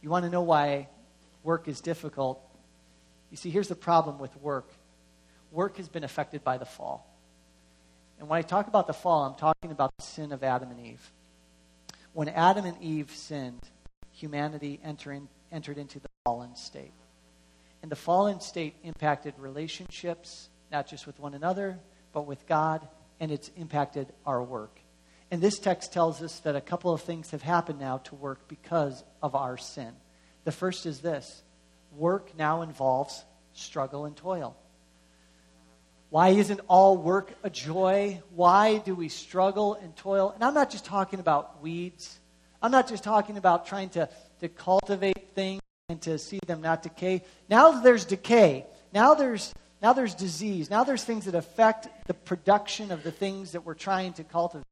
You 0.00 0.08
want 0.08 0.24
to 0.24 0.30
know 0.30 0.40
why 0.40 0.88
work 1.42 1.68
is 1.68 1.82
difficult? 1.82 2.40
You 3.30 3.36
see, 3.36 3.50
here's 3.50 3.68
the 3.68 3.74
problem 3.74 4.18
with 4.18 4.34
work 4.38 4.72
work 5.50 5.76
has 5.76 5.88
been 5.88 6.04
affected 6.04 6.44
by 6.44 6.58
the 6.58 6.64
fall. 6.64 7.06
And 8.18 8.28
when 8.28 8.38
I 8.38 8.42
talk 8.42 8.68
about 8.68 8.86
the 8.86 8.92
fall, 8.92 9.24
I'm 9.24 9.34
talking 9.34 9.70
about 9.70 9.92
the 9.96 10.04
sin 10.04 10.32
of 10.32 10.44
Adam 10.44 10.70
and 10.70 10.86
Eve. 10.86 11.12
When 12.12 12.28
Adam 12.28 12.64
and 12.64 12.80
Eve 12.82 13.10
sinned, 13.10 13.62
humanity 14.12 14.80
entered 14.84 15.78
into 15.78 16.00
the 16.00 16.08
fallen 16.24 16.54
state. 16.56 16.92
And 17.82 17.90
the 17.90 17.96
fallen 17.96 18.40
state 18.40 18.74
impacted 18.82 19.34
relationships, 19.38 20.50
not 20.70 20.86
just 20.86 21.06
with 21.06 21.18
one 21.18 21.34
another, 21.34 21.78
but 22.12 22.26
with 22.26 22.46
God, 22.46 22.86
and 23.20 23.30
it's 23.30 23.50
impacted 23.56 24.12
our 24.26 24.42
work. 24.42 24.78
And 25.30 25.40
this 25.40 25.58
text 25.58 25.92
tells 25.92 26.20
us 26.20 26.40
that 26.40 26.56
a 26.56 26.60
couple 26.60 26.92
of 26.92 27.02
things 27.02 27.30
have 27.30 27.42
happened 27.42 27.78
now 27.78 27.98
to 27.98 28.14
work 28.16 28.48
because 28.48 29.02
of 29.22 29.34
our 29.34 29.56
sin. 29.56 29.92
The 30.44 30.52
first 30.52 30.84
is 30.86 31.00
this 31.00 31.42
work 31.96 32.36
now 32.36 32.62
involves 32.62 33.24
struggle 33.52 34.04
and 34.04 34.16
toil. 34.16 34.56
Why 36.10 36.30
isn't 36.30 36.60
all 36.66 36.96
work 36.96 37.32
a 37.44 37.50
joy? 37.50 38.20
Why 38.34 38.78
do 38.78 38.96
we 38.96 39.08
struggle 39.08 39.74
and 39.74 39.94
toil? 39.94 40.32
And 40.34 40.42
I'm 40.42 40.54
not 40.54 40.70
just 40.70 40.84
talking 40.84 41.20
about 41.20 41.62
weeds. 41.62 42.18
I'm 42.60 42.72
not 42.72 42.88
just 42.88 43.04
talking 43.04 43.36
about 43.36 43.64
trying 43.66 43.90
to, 43.90 44.08
to 44.40 44.48
cultivate 44.48 45.30
things 45.34 45.62
and 45.88 46.02
to 46.02 46.18
see 46.18 46.40
them 46.46 46.60
not 46.60 46.82
decay. 46.82 47.24
Now 47.48 47.80
there's 47.80 48.04
decay. 48.04 48.66
Now 48.92 49.14
there's 49.14 49.54
now 49.80 49.92
there's 49.92 50.14
disease. 50.14 50.68
Now 50.68 50.84
there's 50.84 51.04
things 51.04 51.24
that 51.24 51.34
affect 51.34 51.88
the 52.06 52.12
production 52.12 52.90
of 52.90 53.02
the 53.02 53.12
things 53.12 53.52
that 53.52 53.64
we're 53.64 53.74
trying 53.74 54.12
to 54.14 54.24
cultivate. 54.24 54.64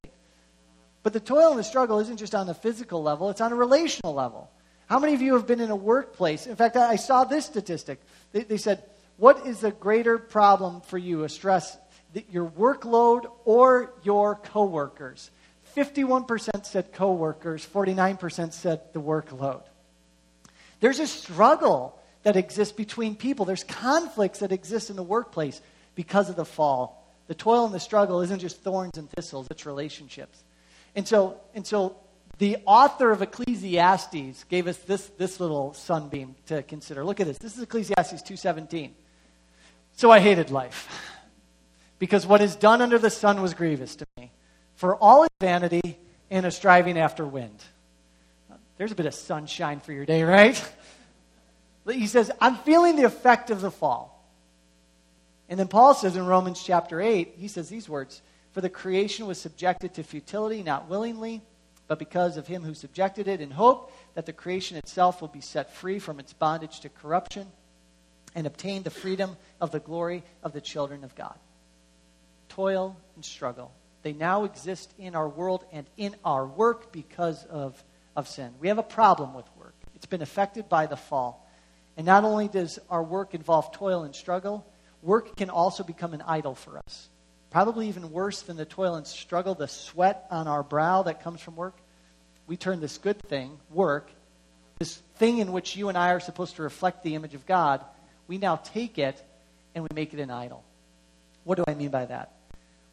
But 1.02 1.12
the 1.12 1.20
toil 1.20 1.50
and 1.50 1.58
the 1.58 1.64
struggle 1.64 2.00
isn't 2.00 2.18
just 2.18 2.34
on 2.34 2.46
the 2.46 2.54
physical 2.54 3.02
level, 3.02 3.30
it's 3.30 3.40
on 3.40 3.52
a 3.52 3.56
relational 3.56 4.12
level. 4.12 4.50
How 4.86 4.98
many 4.98 5.14
of 5.14 5.22
you 5.22 5.34
have 5.34 5.46
been 5.46 5.60
in 5.60 5.70
a 5.70 5.76
workplace? 5.76 6.46
In 6.46 6.56
fact, 6.56 6.76
I 6.76 6.96
saw 6.96 7.24
this 7.24 7.46
statistic. 7.46 8.00
They, 8.32 8.42
they 8.42 8.56
said, 8.56 8.82
What 9.18 9.46
is 9.46 9.60
the 9.60 9.72
greater 9.72 10.16
problem 10.16 10.80
for 10.80 10.96
you, 10.96 11.24
a 11.24 11.28
stress, 11.28 11.76
that 12.14 12.30
your 12.30 12.46
workload 12.46 13.28
or 13.44 13.92
your 14.04 14.36
coworkers? 14.36 15.30
51% 15.76 16.64
said 16.64 16.92
coworkers, 16.92 17.66
49% 17.66 18.52
said 18.52 18.80
the 18.92 19.00
workload. 19.00 19.62
There's 20.80 21.00
a 21.00 21.06
struggle 21.06 21.98
that 22.22 22.36
exists 22.36 22.72
between 22.72 23.16
people. 23.16 23.44
There's 23.44 23.64
conflicts 23.64 24.38
that 24.38 24.52
exist 24.52 24.88
in 24.88 24.96
the 24.96 25.02
workplace 25.02 25.60
because 25.96 26.30
of 26.30 26.36
the 26.36 26.44
fall. 26.44 27.04
The 27.26 27.34
toil 27.34 27.64
and 27.64 27.74
the 27.74 27.80
struggle 27.80 28.22
isn't 28.22 28.38
just 28.38 28.62
thorns 28.62 28.98
and 28.98 29.10
thistles, 29.10 29.48
it's 29.50 29.66
relationships. 29.66 30.42
And 30.94 31.06
so, 31.06 31.40
and 31.54 31.66
so 31.66 31.96
the 32.38 32.58
author 32.66 33.10
of 33.10 33.20
Ecclesiastes 33.20 34.44
gave 34.44 34.68
us 34.68 34.78
this, 34.78 35.06
this 35.18 35.40
little 35.40 35.74
sunbeam 35.74 36.36
to 36.46 36.62
consider. 36.62 37.04
Look 37.04 37.18
at 37.18 37.26
this. 37.26 37.38
This 37.38 37.56
is 37.56 37.62
Ecclesiastes 37.64 38.22
2.17. 38.22 38.92
So 39.98 40.12
I 40.12 40.20
hated 40.20 40.52
life, 40.52 40.88
because 41.98 42.24
what 42.24 42.40
is 42.40 42.54
done 42.54 42.82
under 42.82 43.00
the 43.00 43.10
sun 43.10 43.42
was 43.42 43.52
grievous 43.52 43.96
to 43.96 44.06
me. 44.16 44.30
For 44.76 44.94
all 44.94 45.24
is 45.24 45.28
vanity 45.40 45.98
and 46.30 46.46
a 46.46 46.52
striving 46.52 46.96
after 46.96 47.26
wind. 47.26 47.64
There's 48.76 48.92
a 48.92 48.94
bit 48.94 49.06
of 49.06 49.14
sunshine 49.14 49.80
for 49.80 49.92
your 49.92 50.06
day, 50.06 50.22
right? 50.22 50.72
He 51.90 52.06
says, 52.06 52.30
I'm 52.40 52.54
feeling 52.58 52.94
the 52.94 53.06
effect 53.06 53.50
of 53.50 53.60
the 53.60 53.72
fall. 53.72 54.24
And 55.48 55.58
then 55.58 55.66
Paul 55.66 55.94
says 55.94 56.14
in 56.14 56.26
Romans 56.26 56.62
chapter 56.62 57.00
8, 57.00 57.34
he 57.36 57.48
says 57.48 57.68
these 57.68 57.88
words 57.88 58.22
For 58.52 58.60
the 58.60 58.70
creation 58.70 59.26
was 59.26 59.40
subjected 59.40 59.94
to 59.94 60.04
futility, 60.04 60.62
not 60.62 60.88
willingly, 60.88 61.42
but 61.88 61.98
because 61.98 62.36
of 62.36 62.46
him 62.46 62.62
who 62.62 62.74
subjected 62.74 63.26
it, 63.26 63.40
in 63.40 63.50
hope 63.50 63.92
that 64.14 64.26
the 64.26 64.32
creation 64.32 64.76
itself 64.76 65.20
will 65.20 65.26
be 65.26 65.40
set 65.40 65.74
free 65.74 65.98
from 65.98 66.20
its 66.20 66.32
bondage 66.32 66.78
to 66.80 66.88
corruption 66.88 67.48
and 68.38 68.46
obtain 68.46 68.84
the 68.84 68.90
freedom 68.90 69.36
of 69.60 69.72
the 69.72 69.80
glory 69.80 70.22
of 70.44 70.52
the 70.52 70.60
children 70.60 71.02
of 71.02 71.12
God. 71.16 71.36
Toil 72.48 72.96
and 73.16 73.24
struggle. 73.24 73.72
They 74.02 74.12
now 74.12 74.44
exist 74.44 74.94
in 74.96 75.16
our 75.16 75.28
world 75.28 75.64
and 75.72 75.86
in 75.96 76.14
our 76.24 76.46
work 76.46 76.92
because 76.92 77.44
of 77.46 77.82
of 78.14 78.28
sin. 78.28 78.52
We 78.60 78.68
have 78.68 78.78
a 78.78 78.84
problem 78.84 79.34
with 79.34 79.46
work, 79.58 79.74
it's 79.96 80.06
been 80.06 80.22
affected 80.22 80.68
by 80.68 80.86
the 80.86 80.96
fall. 80.96 81.44
And 81.96 82.06
not 82.06 82.22
only 82.22 82.46
does 82.46 82.78
our 82.88 83.02
work 83.02 83.34
involve 83.34 83.72
toil 83.72 84.04
and 84.04 84.14
struggle, 84.14 84.64
work 85.02 85.36
can 85.36 85.50
also 85.50 85.82
become 85.82 86.14
an 86.14 86.22
idol 86.22 86.54
for 86.54 86.78
us. 86.78 87.08
Probably 87.50 87.88
even 87.88 88.12
worse 88.12 88.42
than 88.42 88.56
the 88.56 88.64
toil 88.64 88.94
and 88.94 89.04
struggle, 89.04 89.56
the 89.56 89.66
sweat 89.66 90.26
on 90.30 90.46
our 90.46 90.62
brow 90.62 91.02
that 91.02 91.24
comes 91.24 91.40
from 91.40 91.56
work. 91.56 91.76
We 92.46 92.56
turn 92.56 92.78
this 92.78 92.98
good 92.98 93.20
thing, 93.22 93.58
work, 93.68 94.08
this 94.78 94.96
thing 95.16 95.38
in 95.38 95.50
which 95.50 95.74
you 95.74 95.88
and 95.88 95.98
I 95.98 96.12
are 96.12 96.20
supposed 96.20 96.54
to 96.56 96.62
reflect 96.62 97.02
the 97.02 97.16
image 97.16 97.34
of 97.34 97.46
God, 97.46 97.84
we 98.28 98.38
now 98.38 98.56
take 98.56 98.98
it 98.98 99.20
and 99.74 99.82
we 99.82 99.88
make 99.94 100.14
it 100.14 100.20
an 100.20 100.30
idol. 100.30 100.62
What 101.44 101.56
do 101.56 101.64
I 101.66 101.74
mean 101.74 101.90
by 101.90 102.04
that? 102.06 102.32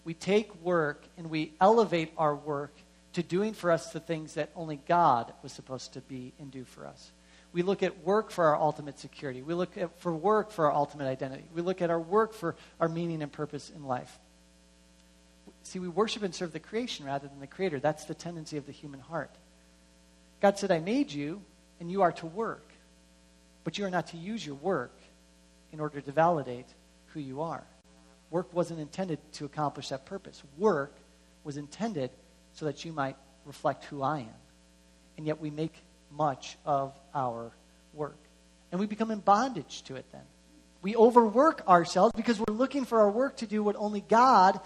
We 0.06 0.14
take 0.14 0.54
work 0.64 1.04
and 1.18 1.30
we 1.30 1.52
elevate 1.60 2.14
our 2.18 2.36
work 2.36 2.74
to 3.14 3.24
doing 3.24 3.54
for 3.54 3.72
us 3.72 3.92
the 3.92 4.00
things 4.00 4.34
that 4.36 4.50
only 4.56 4.80
God 4.88 5.34
was 5.44 5.52
supposed 5.52 5.94
to 5.94 6.02
be 6.02 6.34
and 6.40 6.52
do 6.52 6.64
for 6.64 6.86
us. 6.86 7.12
We 7.54 7.62
look 7.62 7.84
at 7.84 8.04
work 8.04 8.32
for 8.32 8.46
our 8.46 8.58
ultimate 8.58 9.00
security. 9.00 9.42
We 9.42 9.54
look 9.54 9.78
at 9.78 9.98
for 10.00 10.14
work 10.14 10.52
for 10.52 10.66
our 10.66 10.74
ultimate 10.74 11.08
identity. 11.08 11.44
We 11.54 11.62
look 11.62 11.82
at 11.82 11.90
our 11.90 12.00
work 12.00 12.34
for 12.34 12.56
our 12.80 12.90
meaning 12.90 13.22
and 13.22 13.32
purpose 13.32 13.72
in 13.74 13.86
life. 13.86 14.20
See, 15.64 15.80
we 15.80 15.88
worship 15.88 16.22
and 16.24 16.36
serve 16.36 16.52
the 16.52 16.60
creation 16.60 17.06
rather 17.06 17.28
than 17.28 17.40
the 17.40 17.48
creator. 17.48 17.80
That's 17.80 18.06
the 18.06 18.14
tendency 18.14 18.58
of 18.58 18.66
the 18.66 18.72
human 18.72 19.00
heart. 19.00 19.32
God 20.42 20.60
said, 20.60 20.70
I 20.70 20.80
made 20.80 21.12
you, 21.12 21.42
and 21.80 21.90
you 21.90 22.02
are 22.04 22.12
to 22.14 22.26
work. 22.26 22.68
But 23.64 23.78
you 23.78 23.86
are 23.86 23.90
not 23.90 24.08
to 24.08 24.18
use 24.18 24.46
your 24.46 24.56
work 24.56 24.92
in 25.76 25.82
order 25.82 26.00
to 26.00 26.12
validate 26.14 26.68
who 27.08 27.20
you 27.20 27.42
are. 27.42 27.62
Work 28.32 28.54
wasn't 28.54 28.80
intended 28.80 29.20
to 29.34 29.44
accomplish 29.44 29.90
that 29.90 30.06
purpose. 30.06 30.42
Work 30.58 30.96
was 31.44 31.58
intended 31.58 32.12
so 32.54 32.64
that 32.66 32.86
you 32.86 32.94
might 32.94 33.18
reflect 33.44 33.84
who 33.84 34.02
I 34.02 34.20
am. 34.20 34.40
And 35.18 35.28
yet 35.28 35.42
we 35.42 35.50
make 35.50 35.74
much 36.10 36.58
of 36.66 36.98
our 37.14 37.52
work. 37.94 38.18
And 38.72 38.80
we 38.80 38.88
become 38.88 39.12
in 39.12 39.20
bondage 39.20 39.84
to 39.84 39.98
it 39.98 40.06
then. 40.14 40.22
We 40.82 40.96
overwork 40.96 41.68
ourselves 41.68 42.14
because 42.16 42.40
we're 42.40 42.56
looking 42.56 42.86
for 42.86 43.02
our 43.02 43.12
work 43.12 43.38
to 43.38 43.46
do 43.46 43.62
what 43.62 43.76
only 43.76 44.00
God 44.00 44.58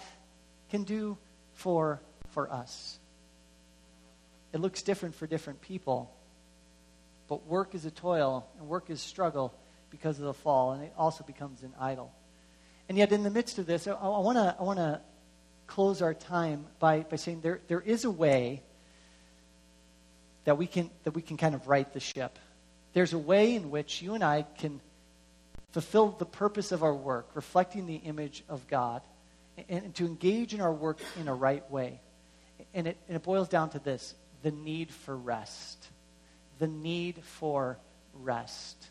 can 0.69 0.83
do 0.83 1.17
for, 1.53 2.01
for 2.29 2.51
us. 2.51 2.99
It 4.53 4.59
looks 4.59 4.83
different 4.83 5.15
for 5.15 5.25
different 5.25 5.61
people. 5.61 6.13
But 7.27 7.47
work 7.47 7.73
is 7.73 7.85
a 7.85 7.91
toil 7.91 8.47
and 8.59 8.67
work 8.67 8.91
is 8.91 9.01
struggle 9.01 9.55
because 9.89 10.19
of 10.19 10.25
the 10.25 10.33
fall, 10.33 10.71
and 10.71 10.83
it 10.83 10.93
also 10.97 11.23
becomes 11.23 11.63
an 11.63 11.73
idol. 11.79 12.11
And 12.87 12.97
yet, 12.97 13.11
in 13.11 13.23
the 13.23 13.29
midst 13.29 13.59
of 13.59 13.65
this, 13.65 13.87
I, 13.87 13.91
I 13.93 14.19
want 14.19 14.37
to 14.37 14.55
I 14.59 14.63
wanna 14.63 15.01
close 15.69 16.01
our 16.01 16.13
time 16.13 16.65
by, 16.79 17.01
by 17.01 17.15
saying 17.15 17.41
there, 17.41 17.61
there 17.67 17.79
is 17.79 18.03
a 18.03 18.11
way 18.11 18.63
that 20.45 20.57
we, 20.57 20.65
can, 20.65 20.89
that 21.03 21.11
we 21.11 21.21
can 21.21 21.37
kind 21.37 21.53
of 21.53 21.67
right 21.67 21.91
the 21.93 21.99
ship. 21.99 22.39
There's 22.93 23.13
a 23.13 23.19
way 23.19 23.55
in 23.55 23.69
which 23.69 24.01
you 24.01 24.15
and 24.15 24.23
I 24.23 24.45
can 24.57 24.81
fulfill 25.71 26.09
the 26.09 26.25
purpose 26.25 26.71
of 26.71 26.81
our 26.81 26.93
work, 26.93 27.29
reflecting 27.35 27.85
the 27.85 27.97
image 27.97 28.43
of 28.49 28.67
God, 28.67 29.03
and, 29.69 29.83
and 29.85 29.95
to 29.95 30.05
engage 30.05 30.55
in 30.55 30.61
our 30.61 30.73
work 30.73 30.97
in 31.19 31.27
a 31.27 31.35
right 31.35 31.69
way. 31.69 32.01
And 32.73 32.87
it, 32.87 32.97
and 33.07 33.15
it 33.15 33.23
boils 33.23 33.47
down 33.47 33.69
to 33.71 33.79
this 33.79 34.15
the 34.41 34.51
need 34.51 34.89
for 34.89 35.15
rest. 35.15 35.87
The 36.57 36.67
need 36.67 37.23
for 37.23 37.77
rest. 38.15 38.89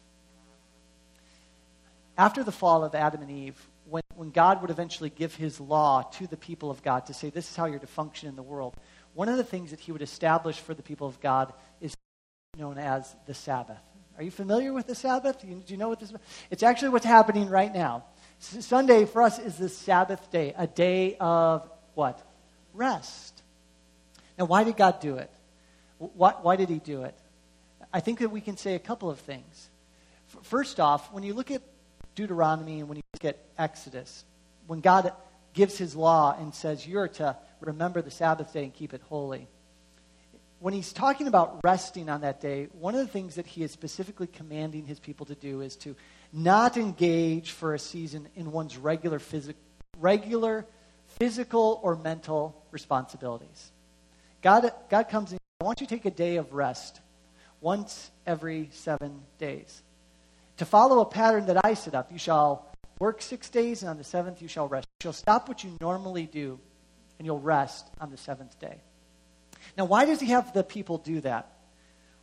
After 2.18 2.44
the 2.44 2.52
fall 2.52 2.84
of 2.84 2.94
Adam 2.94 3.22
and 3.22 3.30
Eve, 3.30 3.56
when 3.88 4.02
when 4.18 4.30
God 4.30 4.60
would 4.62 4.70
eventually 4.70 5.10
give 5.10 5.36
his 5.36 5.60
law 5.60 6.02
to 6.02 6.26
the 6.26 6.36
people 6.36 6.72
of 6.72 6.82
God 6.82 7.06
to 7.06 7.14
say, 7.14 7.30
this 7.30 7.48
is 7.48 7.54
how 7.54 7.66
you're 7.66 7.78
to 7.78 7.86
function 7.86 8.28
in 8.28 8.34
the 8.34 8.42
world, 8.42 8.74
one 9.14 9.28
of 9.28 9.36
the 9.36 9.44
things 9.44 9.70
that 9.70 9.78
he 9.78 9.92
would 9.92 10.02
establish 10.02 10.58
for 10.58 10.74
the 10.74 10.82
people 10.82 11.06
of 11.06 11.20
God 11.20 11.52
is 11.80 11.94
known 12.56 12.78
as 12.78 13.14
the 13.26 13.34
Sabbath. 13.34 13.78
Are 14.16 14.24
you 14.24 14.32
familiar 14.32 14.72
with 14.72 14.88
the 14.88 14.96
Sabbath? 14.96 15.40
Do 15.40 15.46
you 15.68 15.76
know 15.76 15.88
what 15.88 16.00
this? 16.00 16.12
It's 16.50 16.64
actually 16.64 16.88
what's 16.88 17.04
happening 17.04 17.48
right 17.48 17.72
now. 17.72 18.06
Sunday 18.40 19.04
for 19.04 19.22
us 19.22 19.38
is 19.38 19.56
the 19.56 19.68
Sabbath 19.68 20.32
day, 20.32 20.52
a 20.58 20.66
day 20.66 21.16
of 21.20 21.70
what? 21.94 22.20
Rest. 22.74 23.40
Now, 24.36 24.46
why 24.46 24.64
did 24.64 24.76
God 24.76 24.98
do 24.98 25.18
it? 25.18 25.30
Why, 25.98 26.32
why 26.42 26.56
did 26.56 26.70
He 26.70 26.80
do 26.80 27.04
it? 27.04 27.16
I 27.92 28.00
think 28.00 28.18
that 28.18 28.30
we 28.30 28.40
can 28.40 28.56
say 28.56 28.74
a 28.74 28.80
couple 28.80 29.08
of 29.08 29.20
things. 29.20 29.70
First 30.42 30.80
off, 30.80 31.12
when 31.12 31.22
you 31.22 31.34
look 31.34 31.52
at 31.52 31.62
Deuteronomy 32.18 32.80
and 32.80 32.88
when 32.88 32.96
you 32.96 33.02
look 33.14 33.24
at 33.24 33.38
Exodus, 33.56 34.24
when 34.66 34.80
God 34.80 35.12
gives 35.52 35.78
His 35.78 35.94
law 35.94 36.36
and 36.36 36.52
says 36.52 36.84
you're 36.84 37.06
to 37.06 37.36
remember 37.60 38.02
the 38.02 38.10
Sabbath 38.10 38.52
day 38.52 38.64
and 38.64 38.74
keep 38.74 38.92
it 38.92 39.00
holy, 39.08 39.46
when 40.58 40.74
he's 40.74 40.92
talking 40.92 41.28
about 41.28 41.60
resting 41.62 42.08
on 42.08 42.22
that 42.22 42.40
day, 42.40 42.66
one 42.72 42.96
of 42.96 43.00
the 43.00 43.12
things 43.12 43.36
that 43.36 43.46
he 43.46 43.62
is 43.62 43.70
specifically 43.70 44.26
commanding 44.26 44.84
his 44.84 44.98
people 44.98 45.24
to 45.26 45.36
do 45.36 45.60
is 45.60 45.76
to 45.76 45.94
not 46.32 46.76
engage 46.76 47.52
for 47.52 47.74
a 47.74 47.78
season 47.78 48.26
in 48.34 48.50
one's 48.50 48.76
regular, 48.76 49.20
phys- 49.20 49.54
regular 50.00 50.66
physical 51.20 51.78
or 51.84 51.94
mental 51.94 52.60
responsibilities. 52.72 53.70
God, 54.42 54.72
God 54.90 55.08
comes 55.08 55.30
in, 55.30 55.38
I 55.60 55.64
want 55.64 55.80
you 55.80 55.86
to 55.86 55.94
take 55.94 56.04
a 56.06 56.10
day 56.10 56.36
of 56.38 56.52
rest 56.52 57.00
once 57.60 58.10
every 58.26 58.70
seven 58.72 59.22
days. 59.38 59.82
To 60.58 60.64
follow 60.64 61.00
a 61.00 61.06
pattern 61.06 61.46
that 61.46 61.64
I 61.64 61.74
set 61.74 61.94
up, 61.94 62.10
you 62.12 62.18
shall 62.18 62.66
work 62.98 63.22
six 63.22 63.48
days, 63.48 63.82
and 63.82 63.90
on 63.90 63.96
the 63.96 64.04
seventh 64.04 64.42
you 64.42 64.48
shall 64.48 64.66
rest. 64.66 64.86
You 65.00 65.04
shall 65.04 65.12
stop 65.12 65.48
what 65.48 65.62
you 65.62 65.76
normally 65.80 66.26
do, 66.26 66.58
and 67.18 67.26
you'll 67.26 67.38
rest 67.38 67.86
on 68.00 68.10
the 68.10 68.16
seventh 68.16 68.58
day. 68.58 68.80
Now, 69.76 69.84
why 69.84 70.04
does 70.04 70.18
he 70.18 70.26
have 70.26 70.52
the 70.52 70.64
people 70.64 70.98
do 70.98 71.20
that? 71.20 71.52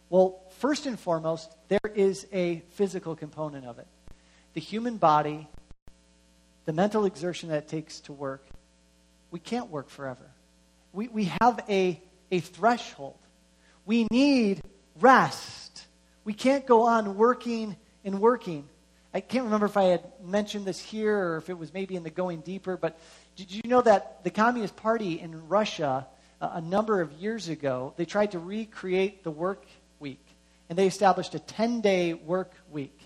Well, 0.09 0.41
first 0.59 0.85
and 0.85 0.99
foremost, 0.99 1.49
there 1.69 1.79
is 1.95 2.27
a 2.33 2.59
physical 2.73 3.15
component 3.15 3.65
of 3.65 3.79
it. 3.79 3.87
The 4.53 4.61
human 4.61 4.97
body, 4.97 5.47
the 6.65 6.73
mental 6.73 7.05
exertion 7.05 7.49
that 7.49 7.63
it 7.63 7.67
takes 7.69 8.01
to 8.01 8.13
work, 8.13 8.45
we 9.31 9.39
can't 9.39 9.69
work 9.69 9.89
forever. 9.89 10.29
We, 10.91 11.07
we 11.07 11.31
have 11.41 11.61
a, 11.69 12.01
a 12.31 12.39
threshold. 12.41 13.17
We 13.85 14.07
need 14.11 14.61
rest. 14.99 15.85
We 16.25 16.33
can't 16.33 16.65
go 16.65 16.83
on 16.83 17.15
working 17.15 17.77
and 18.05 18.21
working. 18.21 18.69
I 19.13 19.19
can't 19.19 19.45
remember 19.45 19.65
if 19.65 19.75
I 19.75 19.85
had 19.85 20.03
mentioned 20.23 20.65
this 20.65 20.79
here 20.79 21.17
or 21.17 21.37
if 21.37 21.49
it 21.49 21.57
was 21.57 21.73
maybe 21.73 21.95
in 21.95 22.03
the 22.03 22.09
going 22.09 22.41
deeper, 22.41 22.77
but 22.77 22.97
did 23.35 23.51
you 23.51 23.61
know 23.65 23.81
that 23.81 24.23
the 24.23 24.29
Communist 24.29 24.75
Party 24.77 25.19
in 25.19 25.47
Russia 25.49 26.07
uh, 26.41 26.51
a 26.53 26.61
number 26.61 27.01
of 27.01 27.11
years 27.13 27.49
ago, 27.49 27.93
they 27.97 28.05
tried 28.05 28.31
to 28.31 28.39
recreate 28.39 29.23
the 29.23 29.31
work 29.31 29.65
week. 29.99 30.25
And 30.69 30.77
they 30.77 30.87
established 30.87 31.35
a 31.35 31.39
10 31.39 31.81
day 31.81 32.13
work 32.13 32.53
week. 32.71 32.99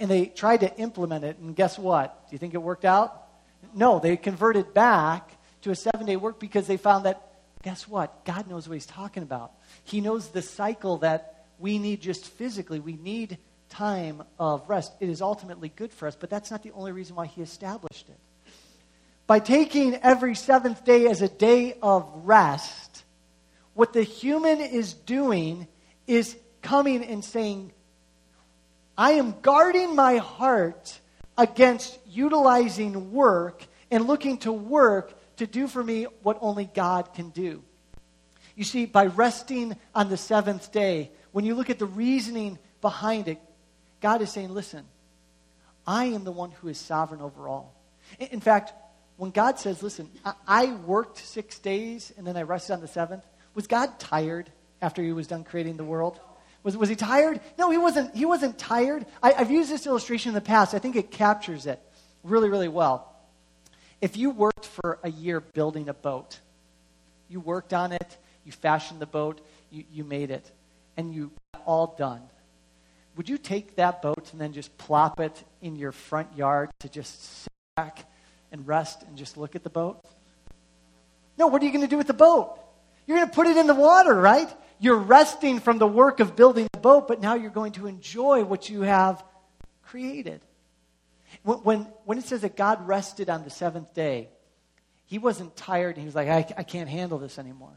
And 0.00 0.10
they 0.10 0.26
tried 0.26 0.60
to 0.60 0.76
implement 0.76 1.24
it. 1.24 1.38
And 1.38 1.56
guess 1.56 1.78
what? 1.78 2.28
Do 2.28 2.34
you 2.34 2.38
think 2.38 2.54
it 2.54 2.62
worked 2.62 2.84
out? 2.84 3.26
No, 3.74 3.98
they 3.98 4.16
converted 4.16 4.74
back 4.74 5.30
to 5.62 5.70
a 5.70 5.74
seven 5.74 6.06
day 6.06 6.16
work 6.16 6.38
because 6.38 6.66
they 6.66 6.76
found 6.76 7.06
that, 7.06 7.22
guess 7.62 7.88
what? 7.88 8.24
God 8.24 8.48
knows 8.48 8.68
what 8.68 8.74
He's 8.74 8.86
talking 8.86 9.22
about. 9.22 9.52
He 9.84 10.00
knows 10.00 10.28
the 10.28 10.42
cycle 10.42 10.98
that 10.98 11.46
we 11.58 11.78
need 11.78 12.00
just 12.00 12.26
physically. 12.26 12.80
We 12.80 12.96
need 12.96 13.38
time 13.68 14.22
of 14.38 14.68
rest. 14.68 14.92
It 15.00 15.08
is 15.08 15.22
ultimately 15.22 15.68
good 15.68 15.92
for 15.92 16.08
us, 16.08 16.16
but 16.16 16.30
that's 16.30 16.50
not 16.50 16.62
the 16.62 16.72
only 16.72 16.92
reason 16.92 17.16
why 17.16 17.26
He 17.26 17.42
established 17.42 18.08
it 18.08 18.18
by 19.28 19.38
taking 19.38 19.94
every 19.96 20.34
seventh 20.34 20.86
day 20.86 21.06
as 21.06 21.20
a 21.20 21.28
day 21.28 21.74
of 21.82 22.10
rest, 22.24 23.04
what 23.74 23.92
the 23.92 24.02
human 24.02 24.58
is 24.58 24.94
doing 24.94 25.68
is 26.06 26.34
coming 26.62 27.04
and 27.04 27.22
saying, 27.22 27.70
I 28.96 29.12
am 29.12 29.34
guarding 29.42 29.94
my 29.94 30.16
heart 30.16 30.98
against 31.36 31.98
utilizing 32.08 33.12
work 33.12 33.64
and 33.90 34.06
looking 34.06 34.38
to 34.38 34.50
work 34.50 35.12
to 35.36 35.46
do 35.46 35.68
for 35.68 35.84
me 35.84 36.06
what 36.22 36.38
only 36.40 36.64
God 36.64 37.12
can 37.12 37.28
do. 37.28 37.62
You 38.56 38.64
see, 38.64 38.86
by 38.86 39.06
resting 39.06 39.76
on 39.94 40.08
the 40.08 40.16
seventh 40.16 40.72
day, 40.72 41.10
when 41.32 41.44
you 41.44 41.54
look 41.54 41.68
at 41.68 41.78
the 41.78 41.86
reasoning 41.86 42.58
behind 42.80 43.28
it, 43.28 43.38
God 44.00 44.22
is 44.22 44.30
saying, 44.30 44.52
listen, 44.54 44.84
I 45.86 46.06
am 46.06 46.24
the 46.24 46.32
one 46.32 46.50
who 46.50 46.68
is 46.68 46.78
sovereign 46.78 47.20
over 47.20 47.48
all. 47.48 47.74
In 48.18 48.40
fact, 48.40 48.72
when 49.16 49.30
God 49.30 49.58
says, 49.58 49.82
listen, 49.82 50.08
I, 50.46 50.66
worked 50.86 51.18
six 51.18 51.58
days 51.58 52.12
and 52.16 52.26
then 52.26 52.36
I 52.36 52.42
rested 52.42 52.74
on 52.74 52.80
the 52.80 52.88
seventh, 52.88 53.24
was 53.54 53.66
God 53.66 53.98
tired 53.98 54.50
after 54.80 55.02
he 55.02 55.12
was 55.12 55.26
done 55.26 55.44
creating 55.44 55.76
the 55.76 55.84
world? 55.84 56.20
Was, 56.62 56.76
was 56.76 56.88
he 56.88 56.94
tired? 56.94 57.40
No, 57.58 57.70
he 57.70 57.78
wasn't, 57.78 58.14
he 58.14 58.24
wasn't 58.24 58.58
tired. 58.58 59.06
I, 59.22 59.32
I've 59.32 59.50
used 59.50 59.70
this 59.70 59.86
illustration 59.86 60.30
in 60.30 60.34
the 60.34 60.40
past. 60.40 60.74
I 60.74 60.78
think 60.78 60.94
it 60.94 61.10
captures 61.10 61.66
it 61.66 61.80
really, 62.22 62.48
really 62.48 62.68
well. 62.68 63.14
If 64.00 64.16
you 64.16 64.30
worked 64.30 64.66
for 64.66 64.98
a 65.02 65.10
year 65.10 65.40
building 65.40 65.88
a 65.88 65.94
boat, 65.94 66.38
you 67.28 67.40
worked 67.40 67.72
on 67.72 67.92
it, 67.92 68.16
you 68.44 68.52
fashioned 68.52 69.00
the 69.00 69.06
boat, 69.06 69.40
you, 69.70 69.84
you 69.92 70.04
made 70.04 70.30
it, 70.30 70.48
and 70.96 71.12
you 71.12 71.32
got 71.52 71.62
all 71.66 71.96
done. 71.98 72.22
Would 73.18 73.28
you 73.28 73.36
take 73.36 73.74
that 73.74 74.00
boat 74.00 74.28
and 74.30 74.40
then 74.40 74.52
just 74.52 74.78
plop 74.78 75.18
it 75.18 75.42
in 75.60 75.74
your 75.74 75.90
front 75.90 76.36
yard 76.36 76.70
to 76.78 76.88
just 76.88 77.42
sit 77.42 77.52
back 77.74 78.08
and 78.52 78.64
rest 78.64 79.02
and 79.02 79.18
just 79.18 79.36
look 79.36 79.56
at 79.56 79.64
the 79.64 79.70
boat? 79.70 80.00
No, 81.36 81.48
what 81.48 81.60
are 81.60 81.64
you 81.64 81.72
going 81.72 81.82
to 81.82 81.90
do 81.90 81.96
with 81.96 82.06
the 82.06 82.14
boat? 82.14 82.60
You're 83.06 83.18
going 83.18 83.28
to 83.28 83.34
put 83.34 83.48
it 83.48 83.56
in 83.56 83.66
the 83.66 83.74
water, 83.74 84.14
right? 84.14 84.48
You're 84.78 84.98
resting 84.98 85.58
from 85.58 85.78
the 85.78 85.86
work 85.86 86.20
of 86.20 86.36
building 86.36 86.68
the 86.72 86.78
boat, 86.78 87.08
but 87.08 87.20
now 87.20 87.34
you're 87.34 87.50
going 87.50 87.72
to 87.72 87.88
enjoy 87.88 88.44
what 88.44 88.70
you 88.70 88.82
have 88.82 89.24
created. 89.82 90.40
When, 91.42 91.58
when, 91.58 91.80
when 92.04 92.18
it 92.18 92.24
says 92.24 92.42
that 92.42 92.56
God 92.56 92.86
rested 92.86 93.28
on 93.28 93.42
the 93.42 93.50
seventh 93.50 93.94
day, 93.94 94.28
he 95.06 95.18
wasn't 95.18 95.56
tired 95.56 95.96
he 95.96 96.04
was 96.04 96.14
like, 96.14 96.28
I, 96.28 96.46
I 96.56 96.62
can't 96.62 96.88
handle 96.88 97.18
this 97.18 97.36
anymore. 97.36 97.74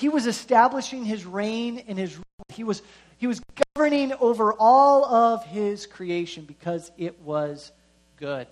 He 0.00 0.08
was 0.08 0.26
establishing 0.26 1.04
his 1.04 1.26
reign 1.26 1.84
and 1.86 1.98
his 1.98 2.16
rule. 2.16 2.24
He 2.48 2.64
was, 2.64 2.80
he 3.18 3.26
was 3.26 3.42
governing 3.76 4.14
over 4.14 4.54
all 4.54 5.04
of 5.04 5.44
his 5.44 5.84
creation 5.84 6.46
because 6.46 6.90
it 6.96 7.20
was 7.20 7.70
good. 8.16 8.46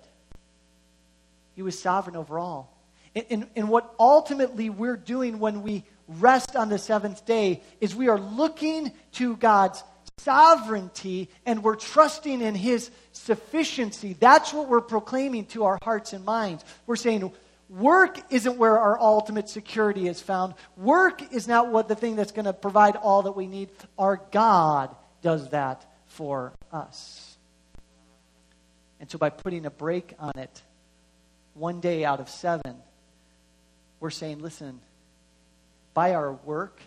He 1.55 1.63
was 1.63 1.77
sovereign 1.79 2.15
over 2.15 2.37
all. 2.37 2.77
And, 3.15 3.25
and, 3.31 3.47
and, 3.55 3.69
what 3.69 3.95
ultimately 3.99 4.69
we're 4.69 4.95
doing 4.95 5.39
when 5.39 5.63
we 5.63 5.85
rest 6.07 6.55
on 6.55 6.69
the 6.69 6.77
seventh 6.77 7.25
day 7.25 7.63
is 7.81 7.95
we 7.95 8.09
are 8.09 8.19
looking 8.19 8.91
to 9.13 9.35
God's 9.35 9.83
sovereignty 10.19 11.31
and 11.47 11.63
we're 11.63 11.75
trusting 11.75 12.41
in 12.41 12.53
His 12.53 12.91
sufficiency. 13.11 14.15
That's 14.19 14.53
what 14.53 14.67
we're 14.67 14.81
proclaiming 14.81 15.45
to 15.47 15.63
our 15.63 15.79
hearts 15.81 16.13
and 16.13 16.23
minds. 16.23 16.63
We're 16.85 16.95
saying, 16.95 17.31
Work 17.69 18.19
isn't 18.31 18.57
where 18.57 18.79
our 18.79 18.99
ultimate 18.99 19.47
security 19.47 20.07
is 20.07 20.19
found. 20.19 20.55
Work 20.75 21.31
is 21.31 21.47
not 21.47 21.71
what 21.71 21.87
the 21.87 21.95
thing 21.95 22.15
that's 22.15 22.31
going 22.31 22.45
to 22.45 22.53
provide 22.53 22.95
all 22.95 23.23
that 23.23 23.33
we 23.33 23.45
need. 23.45 23.69
Our 23.97 24.19
God 24.31 24.95
does 25.21 25.51
that 25.51 25.85
for 26.07 26.53
us. 26.73 27.37
And 28.99 29.09
so 29.09 29.19
by 29.19 29.29
putting 29.29 29.67
a 29.67 29.69
break 29.69 30.13
on 30.17 30.33
it, 30.37 30.63
one 31.53 31.79
day 31.79 32.03
out 32.03 32.19
of 32.19 32.29
seven, 32.29 32.75
we're 33.99 34.09
saying, 34.09 34.39
listen, 34.39 34.79
by 35.93 36.15
our 36.15 36.33
work, 36.33 36.81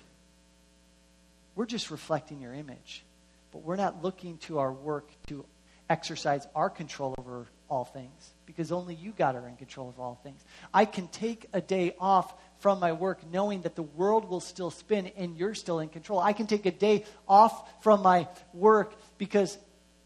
we're 1.55 1.67
just 1.67 1.91
reflecting 1.91 2.41
your 2.41 2.55
image. 2.55 3.05
But 3.53 3.63
we're 3.63 3.77
not 3.77 4.03
looking 4.03 4.39
to 4.39 4.59
our 4.59 4.73
work 4.73 5.11
to 5.29 5.45
exercise 5.89 6.47
our 6.55 6.71
control 6.71 7.15
over 7.19 7.47
all 7.73 7.87
things 7.87 8.35
because 8.45 8.71
only 8.71 8.95
you, 8.95 9.15
God, 9.17 9.35
are 9.35 9.49
in 9.49 9.57
control 9.57 9.89
of 9.89 9.99
all 9.99 10.21
things. 10.23 10.45
I 10.75 10.85
can 10.85 11.09
take 11.09 11.47
a 11.55 11.61
day 11.63 11.97
off 11.99 12.35
from 12.59 12.79
my 12.81 12.93
work 12.93 13.21
knowing 13.33 13.63
that 13.63 13.77
the 13.77 13.83
world 13.83 14.29
will 14.29 14.41
still 14.41 14.71
spin 14.71 15.11
and 15.17 15.39
you're 15.39 15.55
still 15.55 15.81
in 15.81 15.89
control. 15.89 16.21
I 16.21 16.35
can 16.35 16.47
take 16.47 16.67
a 16.67 16.71
day 16.71 17.07
off 17.27 17.83
from 17.83 18.03
my 18.03 18.29
work 18.53 18.95
because 19.17 19.57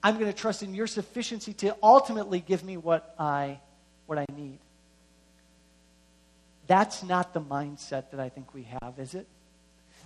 I'm 0.01 0.15
going 0.15 0.33
to 0.33 0.39
trust 0.39 0.63
in 0.63 0.77
your 0.77 0.87
sufficiency 0.87 1.55
to 1.55 1.77
ultimately 1.83 2.39
give 2.39 2.63
me 2.63 2.77
what 2.77 3.17
I 3.19 3.59
what 4.07 4.17
I 4.17 4.27
need. 4.37 4.61
That's 6.69 7.03
not 7.03 7.35
the 7.35 7.41
mindset 7.41 8.13
that 8.13 8.21
I 8.21 8.29
think 8.29 8.55
we 8.55 8.69
have, 8.81 9.01
is 9.01 9.17
it? 9.17 9.27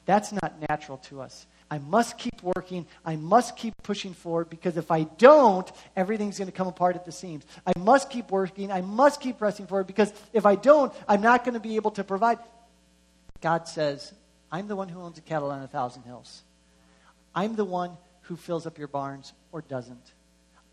That's 0.07 0.33
not 0.33 0.55
natural 0.67 0.97
to 1.09 1.21
us. 1.21 1.47
I 1.71 1.79
must 1.79 2.19
keep 2.19 2.43
working. 2.43 2.87
I 3.05 3.15
must 3.15 3.57
keep 3.57 3.75
pushing 3.85 4.13
forward 4.13 4.51
because 4.51 4.77
if 4.77 4.91
I 4.91 5.05
don't, 5.05 5.71
everything's 5.95 6.39
going 6.39 6.51
to 6.51 6.53
come 6.53 6.67
apart 6.67 6.97
at 6.97 7.05
the 7.05 7.13
seams. 7.13 7.45
I 7.65 7.73
must 7.79 8.11
keep 8.11 8.31
working. 8.31 8.73
I 8.73 8.81
must 8.81 9.21
keep 9.21 9.39
pressing 9.39 9.67
forward 9.67 9.87
because 9.87 10.13
if 10.33 10.47
I 10.47 10.57
don't, 10.57 10.93
I'm 11.07 11.21
not 11.21 11.45
going 11.45 11.55
to 11.55 11.61
be 11.61 11.77
able 11.77 11.93
to 11.93 12.03
provide. 12.03 12.39
God 13.41 13.69
says, 13.69 14.13
I'm 14.51 14.67
the 14.67 14.75
one 14.75 14.89
who 14.89 15.01
owns 15.01 15.17
a 15.19 15.21
cattle 15.21 15.51
on 15.53 15.63
a 15.63 15.69
thousand 15.69 16.03
hills. 16.03 16.43
I'm 17.35 17.55
the 17.55 17.65
one 17.65 17.97
who 18.23 18.37
fills 18.37 18.67
up 18.67 18.77
your 18.77 18.89
barns 18.89 19.33
or 19.53 19.63
doesn't. 19.63 20.13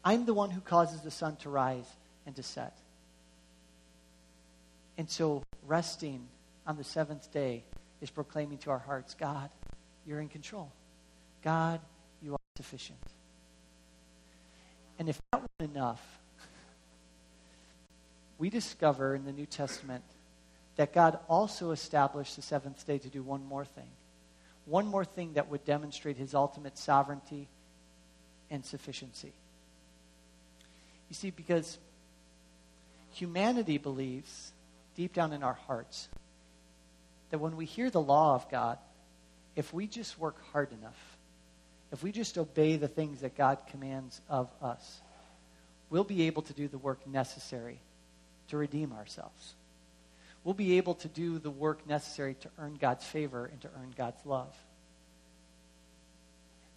I'm 0.04 0.26
the 0.26 0.34
one 0.34 0.50
who 0.50 0.62
causes 0.62 1.02
the 1.02 1.12
sun 1.12 1.36
to 1.38 1.50
rise 1.50 1.88
and 2.26 2.36
to 2.36 2.44
set. 2.44 2.76
And 4.98 5.08
so, 5.08 5.44
resting 5.68 6.28
on 6.66 6.76
the 6.76 6.84
seventh 6.84 7.32
day 7.32 7.64
is 8.02 8.10
proclaiming 8.10 8.58
to 8.60 8.72
our 8.72 8.80
hearts 8.80 9.14
God, 9.14 9.52
you're 10.08 10.20
in 10.20 10.30
control. 10.30 10.72
God, 11.48 11.80
you 12.22 12.34
are 12.34 12.40
sufficient. 12.58 13.00
And 15.00 15.08
if 15.08 15.18
that 15.32 15.40
weren't 15.40 15.72
enough, 15.72 16.06
we 18.38 18.50
discover 18.50 19.16
in 19.16 19.24
the 19.24 19.32
New 19.32 19.46
Testament 19.46 20.04
that 20.76 20.92
God 20.92 21.20
also 21.30 21.72
established 21.72 22.36
the 22.36 22.42
seventh 22.42 22.86
day 22.86 22.98
to 22.98 23.08
do 23.08 23.24
one 23.24 23.46
more 23.46 23.64
thing. 23.64 23.88
One 24.66 24.88
more 24.88 25.06
thing 25.06 25.36
that 25.36 25.48
would 25.48 25.64
demonstrate 25.64 26.18
his 26.18 26.36
ultimate 26.36 26.78
sovereignty 26.78 27.48
and 28.52 28.66
sufficiency. 28.66 29.32
You 31.08 31.16
see, 31.16 31.30
because 31.30 31.78
humanity 33.14 33.78
believes 33.78 34.52
deep 34.98 35.14
down 35.14 35.32
in 35.32 35.44
our 35.44 35.58
hearts 35.66 36.10
that 37.30 37.40
when 37.40 37.56
we 37.56 37.64
hear 37.64 37.90
the 37.90 38.02
law 38.02 38.36
of 38.36 38.52
God, 38.52 38.80
if 39.56 39.74
we 39.74 39.88
just 39.88 40.20
work 40.20 40.36
hard 40.52 40.74
enough, 40.74 41.07
if 41.92 42.04
we 42.04 42.12
just 42.12 42.38
obey 42.38 42.76
the 42.76 42.88
things 42.88 43.22
that 43.22 43.36
God 43.36 43.60
commands 43.70 44.22
of 44.30 44.50
us, 44.62 45.02
we'll 45.90 46.04
be 46.04 46.24
able 46.24 46.42
to 46.44 46.54
do 46.54 46.68
the 46.68 46.78
work 46.78 47.08
necessary 47.08 47.80
to 48.50 48.58
redeem 48.58 48.92
ourselves. 48.94 49.56
We'll 50.44 50.54
be 50.54 50.78
able 50.78 50.96
to 50.96 51.08
do 51.08 51.40
the 51.40 51.50
work 51.50 51.88
necessary 51.88 52.36
to 52.42 52.50
earn 52.58 52.78
God's 52.80 53.06
favor 53.06 53.46
and 53.46 53.62
to 53.62 53.70
earn 53.76 53.94
God's 53.98 54.26
love. 54.26 54.54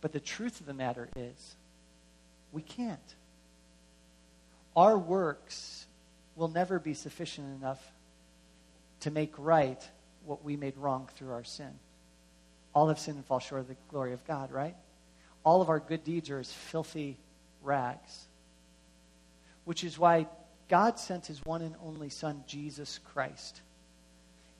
But 0.00 0.12
the 0.12 0.20
truth 0.20 0.60
of 0.60 0.66
the 0.66 0.74
matter 0.74 1.08
is, 1.14 1.56
we 2.52 2.62
can't. 2.62 2.98
Our 4.74 4.98
works 4.98 5.86
will 6.36 6.48
never 6.48 6.78
be 6.78 6.94
sufficient 6.94 7.60
enough 7.60 7.80
to 9.00 9.10
make 9.10 9.32
right 9.38 9.82
what 10.24 10.44
we 10.44 10.56
made 10.56 10.76
wrong 10.76 11.08
through 11.16 11.32
our 11.32 11.44
sin. 11.44 11.78
All 12.74 12.88
have 12.88 12.98
sinned 12.98 13.16
and 13.16 13.26
fall 13.26 13.40
short 13.40 13.62
of 13.62 13.68
the 13.68 13.76
glory 13.88 14.12
of 14.12 14.24
God, 14.26 14.50
right? 14.50 14.76
All 15.44 15.62
of 15.62 15.68
our 15.68 15.80
good 15.80 16.04
deeds 16.04 16.30
are 16.30 16.38
as 16.38 16.52
filthy 16.52 17.18
rags. 17.62 18.26
Which 19.64 19.84
is 19.84 19.98
why 19.98 20.26
God 20.68 20.98
sent 20.98 21.26
his 21.26 21.44
one 21.44 21.62
and 21.62 21.74
only 21.84 22.10
Son, 22.10 22.44
Jesus 22.46 23.00
Christ, 23.12 23.60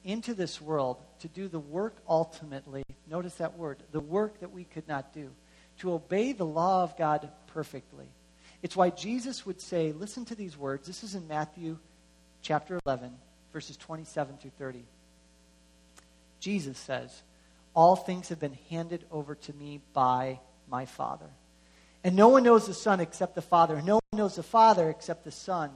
into 0.05 0.35
this 0.35 0.61
world 0.61 0.97
to 1.21 1.29
do 1.29 1.49
the 1.49 1.61
work 1.61 1.97
ultimately, 2.09 2.83
notice 3.09 3.35
that 3.37 3.57
word, 3.57 3.79
the 3.93 4.01
work 4.01 4.41
that 4.41 4.53
we 4.53 4.65
could 4.65 4.89
not 4.89 5.13
do, 5.13 5.31
to 5.79 5.93
obey 5.93 6.33
the 6.33 6.47
law 6.47 6.83
of 6.83 6.97
God 6.97 7.31
perfectly. 7.49 8.07
It's 8.63 8.77
why 8.77 8.91
Jesus 8.91 9.47
would 9.47 9.61
say, 9.61 9.93
listen 9.93 10.25
to 10.27 10.35
these 10.35 10.57
words. 10.57 10.87
This 10.87 11.03
is 11.03 11.15
in 11.15 11.27
Matthew 11.27 11.79
chapter 12.43 12.79
11, 12.85 13.13
verses 13.53 13.77
27 13.77 14.37
through 14.37 14.53
30. 14.59 14.85
Jesus 16.41 16.79
says, 16.79 17.23
All 17.75 17.97
things 17.97 18.29
have 18.29 18.41
been 18.41 18.59
handed 18.69 19.05
over 19.11 19.35
to 19.35 19.53
me 19.55 19.81
by 19.93 20.41
my 20.71 20.87
Father. 20.87 21.29
And 22.03 22.17
no 22.17 22.29
one 22.29 22.43
knows 22.43 22.67
the 22.67 22.75
Son 22.75 23.01
except 23.01 23.35
the 23.35 23.43
Father. 23.43 23.77
And 23.77 23.87
no 23.87 23.95
one 23.95 24.19
knows 24.19 24.37
the 24.37 24.43
Father 24.43 24.89
except 24.89 25.25
the 25.25 25.31
Son, 25.31 25.71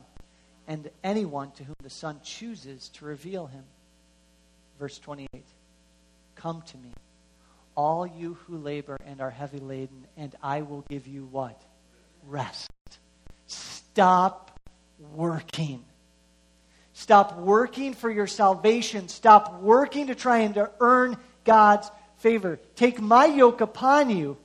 and 0.67 0.91
anyone 1.03 1.51
to 1.53 1.65
whom 1.65 1.77
the 1.83 1.91
Son 1.91 2.21
chooses 2.23 2.89
to 2.91 3.05
reveal 3.05 3.47
him. 3.47 3.65
Verse 4.79 4.99
28 4.99 5.29
Come 6.37 6.63
to 6.63 6.77
me, 6.79 6.93
all 7.75 8.07
you 8.07 8.35
who 8.47 8.57
labor 8.57 8.97
and 9.05 9.21
are 9.21 9.31
heavy 9.31 9.59
laden, 9.59 10.07
and 10.17 10.35
I 10.43 10.63
will 10.63 10.85
give 10.89 11.07
you 11.07 11.27
what? 11.27 11.61
Rest. 12.27 12.71
Stop 13.47 14.59
working. 15.15 15.85
Stop 16.95 17.39
working 17.39 17.93
for 17.93 18.11
your 18.11 18.27
salvation. 18.27 19.09
Stop 19.09 19.61
working 19.61 20.07
to 20.07 20.15
try 20.15 20.39
and 20.39 20.55
to 20.55 20.71
earn 20.81 21.17
God's 21.45 21.91
favor. 22.19 22.59
Take 22.77 23.01
my 23.01 23.27
yoke 23.27 23.61
upon 23.61 24.11
you 24.11 24.39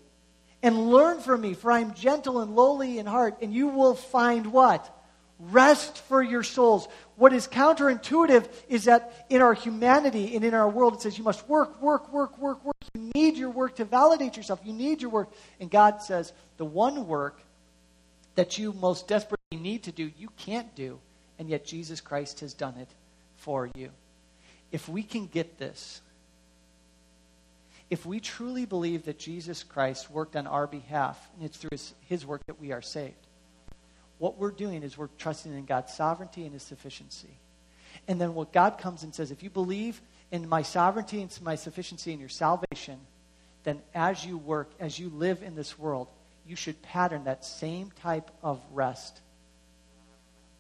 and 0.61 0.89
learn 0.89 1.19
from 1.19 1.41
me, 1.41 1.53
for 1.53 1.71
I 1.71 1.79
am 1.79 1.93
gentle 1.93 2.41
and 2.41 2.55
lowly 2.55 2.99
in 2.99 3.05
heart, 3.05 3.37
and 3.41 3.53
you 3.53 3.67
will 3.67 3.95
find 3.95 4.47
what? 4.47 4.95
Rest 5.39 5.99
for 6.07 6.21
your 6.21 6.43
souls. 6.43 6.87
What 7.15 7.31
is 7.31 7.47
counterintuitive 7.47 8.49
is 8.67 8.85
that 8.85 9.25
in 9.29 9.41
our 9.41 9.53
humanity 9.53 10.35
and 10.35 10.43
in 10.43 10.53
our 10.53 10.69
world, 10.69 10.95
it 10.95 11.01
says 11.01 11.17
you 11.17 11.23
must 11.23 11.47
work, 11.47 11.81
work, 11.81 12.11
work, 12.11 12.37
work, 12.37 12.63
work. 12.65 12.75
You 12.93 13.11
need 13.15 13.37
your 13.37 13.49
work 13.49 13.77
to 13.77 13.85
validate 13.85 14.35
yourself. 14.35 14.59
You 14.65 14.73
need 14.73 15.01
your 15.01 15.11
work. 15.11 15.31
And 15.61 15.71
God 15.71 16.01
says 16.01 16.33
the 16.57 16.65
one 16.65 17.07
work 17.07 17.41
that 18.35 18.57
you 18.57 18.73
most 18.73 19.07
desperately 19.07 19.57
need 19.57 19.83
to 19.83 19.91
do, 19.93 20.11
you 20.17 20.29
can't 20.37 20.75
do 20.75 20.99
and 21.39 21.49
yet 21.49 21.65
Jesus 21.65 22.01
Christ 22.01 22.41
has 22.41 22.53
done 22.53 22.75
it 22.77 22.89
for 23.37 23.69
you. 23.73 23.89
If 24.71 24.87
we 24.87 25.01
can 25.01 25.25
get 25.25 25.57
this, 25.57 26.01
if 27.89 28.05
we 28.05 28.19
truly 28.19 28.65
believe 28.65 29.05
that 29.05 29.17
Jesus 29.17 29.63
Christ 29.63 30.11
worked 30.11 30.35
on 30.35 30.45
our 30.45 30.67
behalf, 30.67 31.17
and 31.35 31.45
it's 31.45 31.57
through 31.57 31.69
his, 31.71 31.93
his 32.01 32.25
work 32.25 32.45
that 32.45 32.59
we 32.59 32.71
are 32.71 32.81
saved, 32.81 33.27
what 34.19 34.37
we're 34.37 34.51
doing 34.51 34.83
is 34.83 34.97
we're 34.97 35.07
trusting 35.17 35.53
in 35.53 35.65
God's 35.65 35.93
sovereignty 35.93 36.43
and 36.43 36.53
his 36.53 36.63
sufficiency. 36.63 37.39
And 38.07 38.19
then 38.19 38.35
what 38.35 38.53
God 38.53 38.77
comes 38.77 39.03
and 39.03 39.15
says, 39.15 39.31
if 39.31 39.41
you 39.41 39.49
believe 39.49 40.01
in 40.31 40.47
my 40.47 40.61
sovereignty 40.61 41.21
and 41.21 41.39
my 41.41 41.55
sufficiency 41.55 42.11
and 42.11 42.19
your 42.19 42.29
salvation, 42.29 42.99
then 43.63 43.81
as 43.95 44.23
you 44.25 44.37
work, 44.37 44.69
as 44.79 44.99
you 44.99 45.09
live 45.09 45.41
in 45.41 45.55
this 45.55 45.79
world, 45.79 46.07
you 46.45 46.55
should 46.55 46.81
pattern 46.81 47.23
that 47.23 47.45
same 47.45 47.91
type 48.01 48.29
of 48.43 48.61
rest 48.71 49.21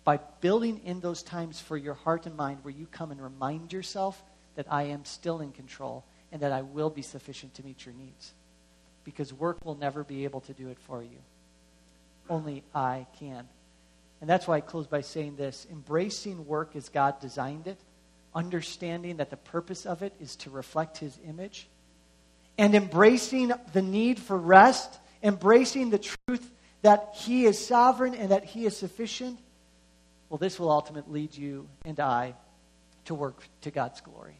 by 0.03 0.19
building 0.41 0.81
in 0.85 0.99
those 1.01 1.21
times 1.21 1.59
for 1.59 1.77
your 1.77 1.93
heart 1.93 2.25
and 2.25 2.35
mind 2.35 2.59
where 2.63 2.73
you 2.73 2.87
come 2.87 3.11
and 3.11 3.21
remind 3.21 3.71
yourself 3.71 4.21
that 4.55 4.71
I 4.71 4.83
am 4.83 5.05
still 5.05 5.41
in 5.41 5.51
control 5.51 6.05
and 6.31 6.41
that 6.41 6.51
I 6.51 6.61
will 6.61 6.89
be 6.89 7.01
sufficient 7.01 7.53
to 7.55 7.65
meet 7.65 7.85
your 7.85 7.95
needs. 7.95 8.33
Because 9.03 9.33
work 9.33 9.63
will 9.65 9.75
never 9.75 10.03
be 10.03 10.23
able 10.25 10.41
to 10.41 10.53
do 10.53 10.69
it 10.69 10.77
for 10.79 11.01
you. 11.01 11.17
Only 12.29 12.63
I 12.75 13.07
can. 13.19 13.47
And 14.21 14.29
that's 14.29 14.47
why 14.47 14.57
I 14.57 14.61
close 14.61 14.87
by 14.87 15.01
saying 15.01 15.35
this 15.35 15.65
embracing 15.71 16.45
work 16.45 16.75
as 16.75 16.89
God 16.89 17.19
designed 17.19 17.67
it, 17.67 17.77
understanding 18.35 19.17
that 19.17 19.29
the 19.29 19.37
purpose 19.37 19.85
of 19.85 20.03
it 20.03 20.13
is 20.19 20.35
to 20.37 20.49
reflect 20.49 20.97
His 20.97 21.17
image, 21.27 21.67
and 22.57 22.75
embracing 22.75 23.51
the 23.73 23.81
need 23.81 24.19
for 24.19 24.37
rest, 24.37 24.99
embracing 25.23 25.89
the 25.89 25.99
truth 25.99 26.51
that 26.81 27.13
He 27.15 27.45
is 27.45 27.65
sovereign 27.65 28.13
and 28.13 28.31
that 28.31 28.43
He 28.43 28.65
is 28.65 28.75
sufficient 28.77 29.39
well, 30.29 30.37
this 30.37 30.59
will 30.59 30.69
ultimately 30.69 31.21
lead 31.21 31.35
you 31.35 31.67
and 31.83 31.99
I 31.99 32.35
to 33.05 33.15
work 33.15 33.43
to 33.61 33.71
God's 33.71 33.99
glory. 34.01 34.39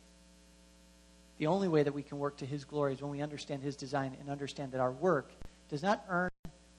The 1.39 1.47
only 1.47 1.69
way 1.69 1.83
that 1.83 1.93
we 1.93 2.03
can 2.03 2.19
work 2.19 2.37
to 2.37 2.45
His 2.45 2.65
glory 2.65 2.93
is 2.93 3.01
when 3.01 3.11
we 3.11 3.21
understand 3.21 3.63
His 3.63 3.75
design 3.75 4.15
and 4.19 4.29
understand 4.29 4.73
that 4.73 4.81
our 4.81 4.91
work 4.91 5.31
does 5.69 5.81
not 5.81 6.05
earn 6.09 6.29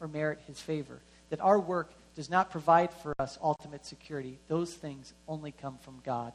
or 0.00 0.06
merit 0.06 0.38
His 0.46 0.61
favor, 0.61 1.00
that 1.30 1.40
our 1.40 1.58
work 1.58 1.92
does 2.14 2.30
not 2.30 2.50
provide 2.50 2.92
for 2.92 3.14
us 3.18 3.38
ultimate 3.42 3.86
security. 3.86 4.38
Those 4.48 4.72
things 4.72 5.14
only 5.26 5.52
come 5.52 5.78
from 5.78 6.00
God. 6.04 6.32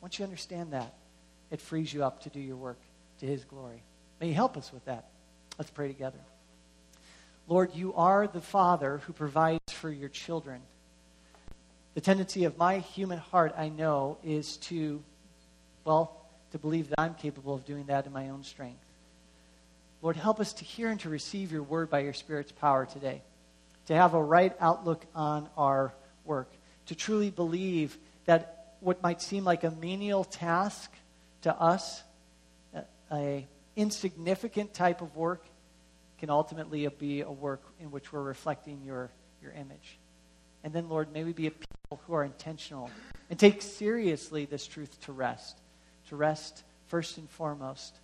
Once 0.00 0.18
you 0.18 0.24
understand 0.24 0.72
that, 0.72 0.94
it 1.50 1.60
frees 1.60 1.92
you 1.92 2.02
up 2.02 2.22
to 2.22 2.30
do 2.30 2.40
your 2.40 2.56
work 2.56 2.78
to 3.20 3.26
His 3.26 3.44
glory. 3.44 3.82
May 4.18 4.28
He 4.28 4.32
help 4.32 4.56
us 4.56 4.72
with 4.72 4.86
that. 4.86 5.10
Let's 5.58 5.70
pray 5.70 5.88
together. 5.88 6.18
Lord, 7.48 7.74
you 7.74 7.92
are 7.94 8.26
the 8.26 8.40
Father 8.40 9.02
who 9.06 9.12
provides 9.12 9.72
for 9.72 9.90
your 9.90 10.08
children. 10.08 10.62
The 11.92 12.00
tendency 12.00 12.44
of 12.44 12.56
my 12.56 12.78
human 12.78 13.18
heart, 13.18 13.52
I 13.58 13.68
know, 13.68 14.16
is 14.24 14.56
to, 14.58 15.02
well, 15.84 16.21
to 16.52 16.58
believe 16.58 16.88
that 16.90 17.00
I'm 17.00 17.14
capable 17.14 17.54
of 17.54 17.64
doing 17.64 17.86
that 17.86 18.06
in 18.06 18.12
my 18.12 18.28
own 18.28 18.44
strength. 18.44 18.84
Lord, 20.00 20.16
help 20.16 20.40
us 20.40 20.52
to 20.54 20.64
hear 20.64 20.88
and 20.88 21.00
to 21.00 21.08
receive 21.08 21.52
your 21.52 21.62
word 21.62 21.90
by 21.90 22.00
your 22.00 22.12
Spirit's 22.12 22.52
power 22.52 22.86
today, 22.86 23.22
to 23.86 23.94
have 23.94 24.14
a 24.14 24.22
right 24.22 24.54
outlook 24.60 25.04
on 25.14 25.48
our 25.56 25.92
work, 26.24 26.50
to 26.86 26.94
truly 26.94 27.30
believe 27.30 27.96
that 28.26 28.76
what 28.80 29.02
might 29.02 29.22
seem 29.22 29.44
like 29.44 29.64
a 29.64 29.70
menial 29.70 30.24
task 30.24 30.92
to 31.42 31.54
us, 31.54 32.02
a 33.12 33.46
insignificant 33.76 34.74
type 34.74 35.00
of 35.00 35.16
work, 35.16 35.44
can 36.18 36.30
ultimately 36.30 36.86
be 36.98 37.22
a 37.22 37.30
work 37.30 37.62
in 37.80 37.90
which 37.90 38.12
we're 38.12 38.22
reflecting 38.22 38.80
your, 38.84 39.10
your 39.40 39.52
image. 39.52 39.98
And 40.64 40.72
then, 40.72 40.88
Lord, 40.88 41.12
may 41.12 41.24
we 41.24 41.32
be 41.32 41.46
a 41.46 41.50
people 41.50 42.00
who 42.06 42.12
are 42.14 42.24
intentional 42.24 42.90
and 43.30 43.38
take 43.38 43.62
seriously 43.62 44.44
this 44.44 44.66
truth 44.66 45.00
to 45.02 45.12
rest. 45.12 45.56
To 46.08 46.16
rest 46.16 46.62
first 46.88 47.18
and 47.18 47.28
foremost 47.30 47.94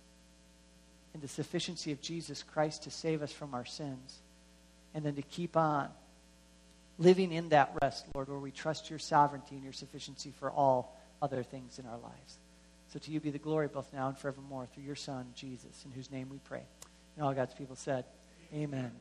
in 1.13 1.21
the 1.21 1.27
sufficiency 1.27 1.91
of 1.91 2.01
Jesus 2.01 2.43
Christ 2.43 2.83
to 2.83 2.91
save 2.91 3.21
us 3.21 3.31
from 3.31 3.53
our 3.53 3.65
sins. 3.65 4.19
And 4.93 5.05
then 5.05 5.15
to 5.15 5.21
keep 5.21 5.55
on 5.55 5.89
living 6.97 7.31
in 7.31 7.49
that 7.49 7.73
rest, 7.81 8.05
Lord, 8.13 8.29
where 8.29 8.39
we 8.39 8.51
trust 8.51 8.89
your 8.89 8.99
sovereignty 8.99 9.55
and 9.55 9.63
your 9.63 9.73
sufficiency 9.73 10.33
for 10.39 10.51
all 10.51 10.97
other 11.21 11.43
things 11.43 11.79
in 11.79 11.85
our 11.85 11.97
lives. 11.97 12.37
So 12.91 12.99
to 12.99 13.11
you 13.11 13.19
be 13.19 13.29
the 13.29 13.37
glory 13.37 13.67
both 13.67 13.91
now 13.93 14.07
and 14.07 14.17
forevermore 14.17 14.67
through 14.73 14.83
your 14.83 14.95
Son, 14.95 15.27
Jesus, 15.35 15.85
in 15.85 15.91
whose 15.91 16.11
name 16.11 16.29
we 16.29 16.39
pray. 16.39 16.63
And 17.15 17.25
all 17.25 17.33
God's 17.33 17.53
people 17.53 17.75
said, 17.75 18.05
Amen. 18.53 18.91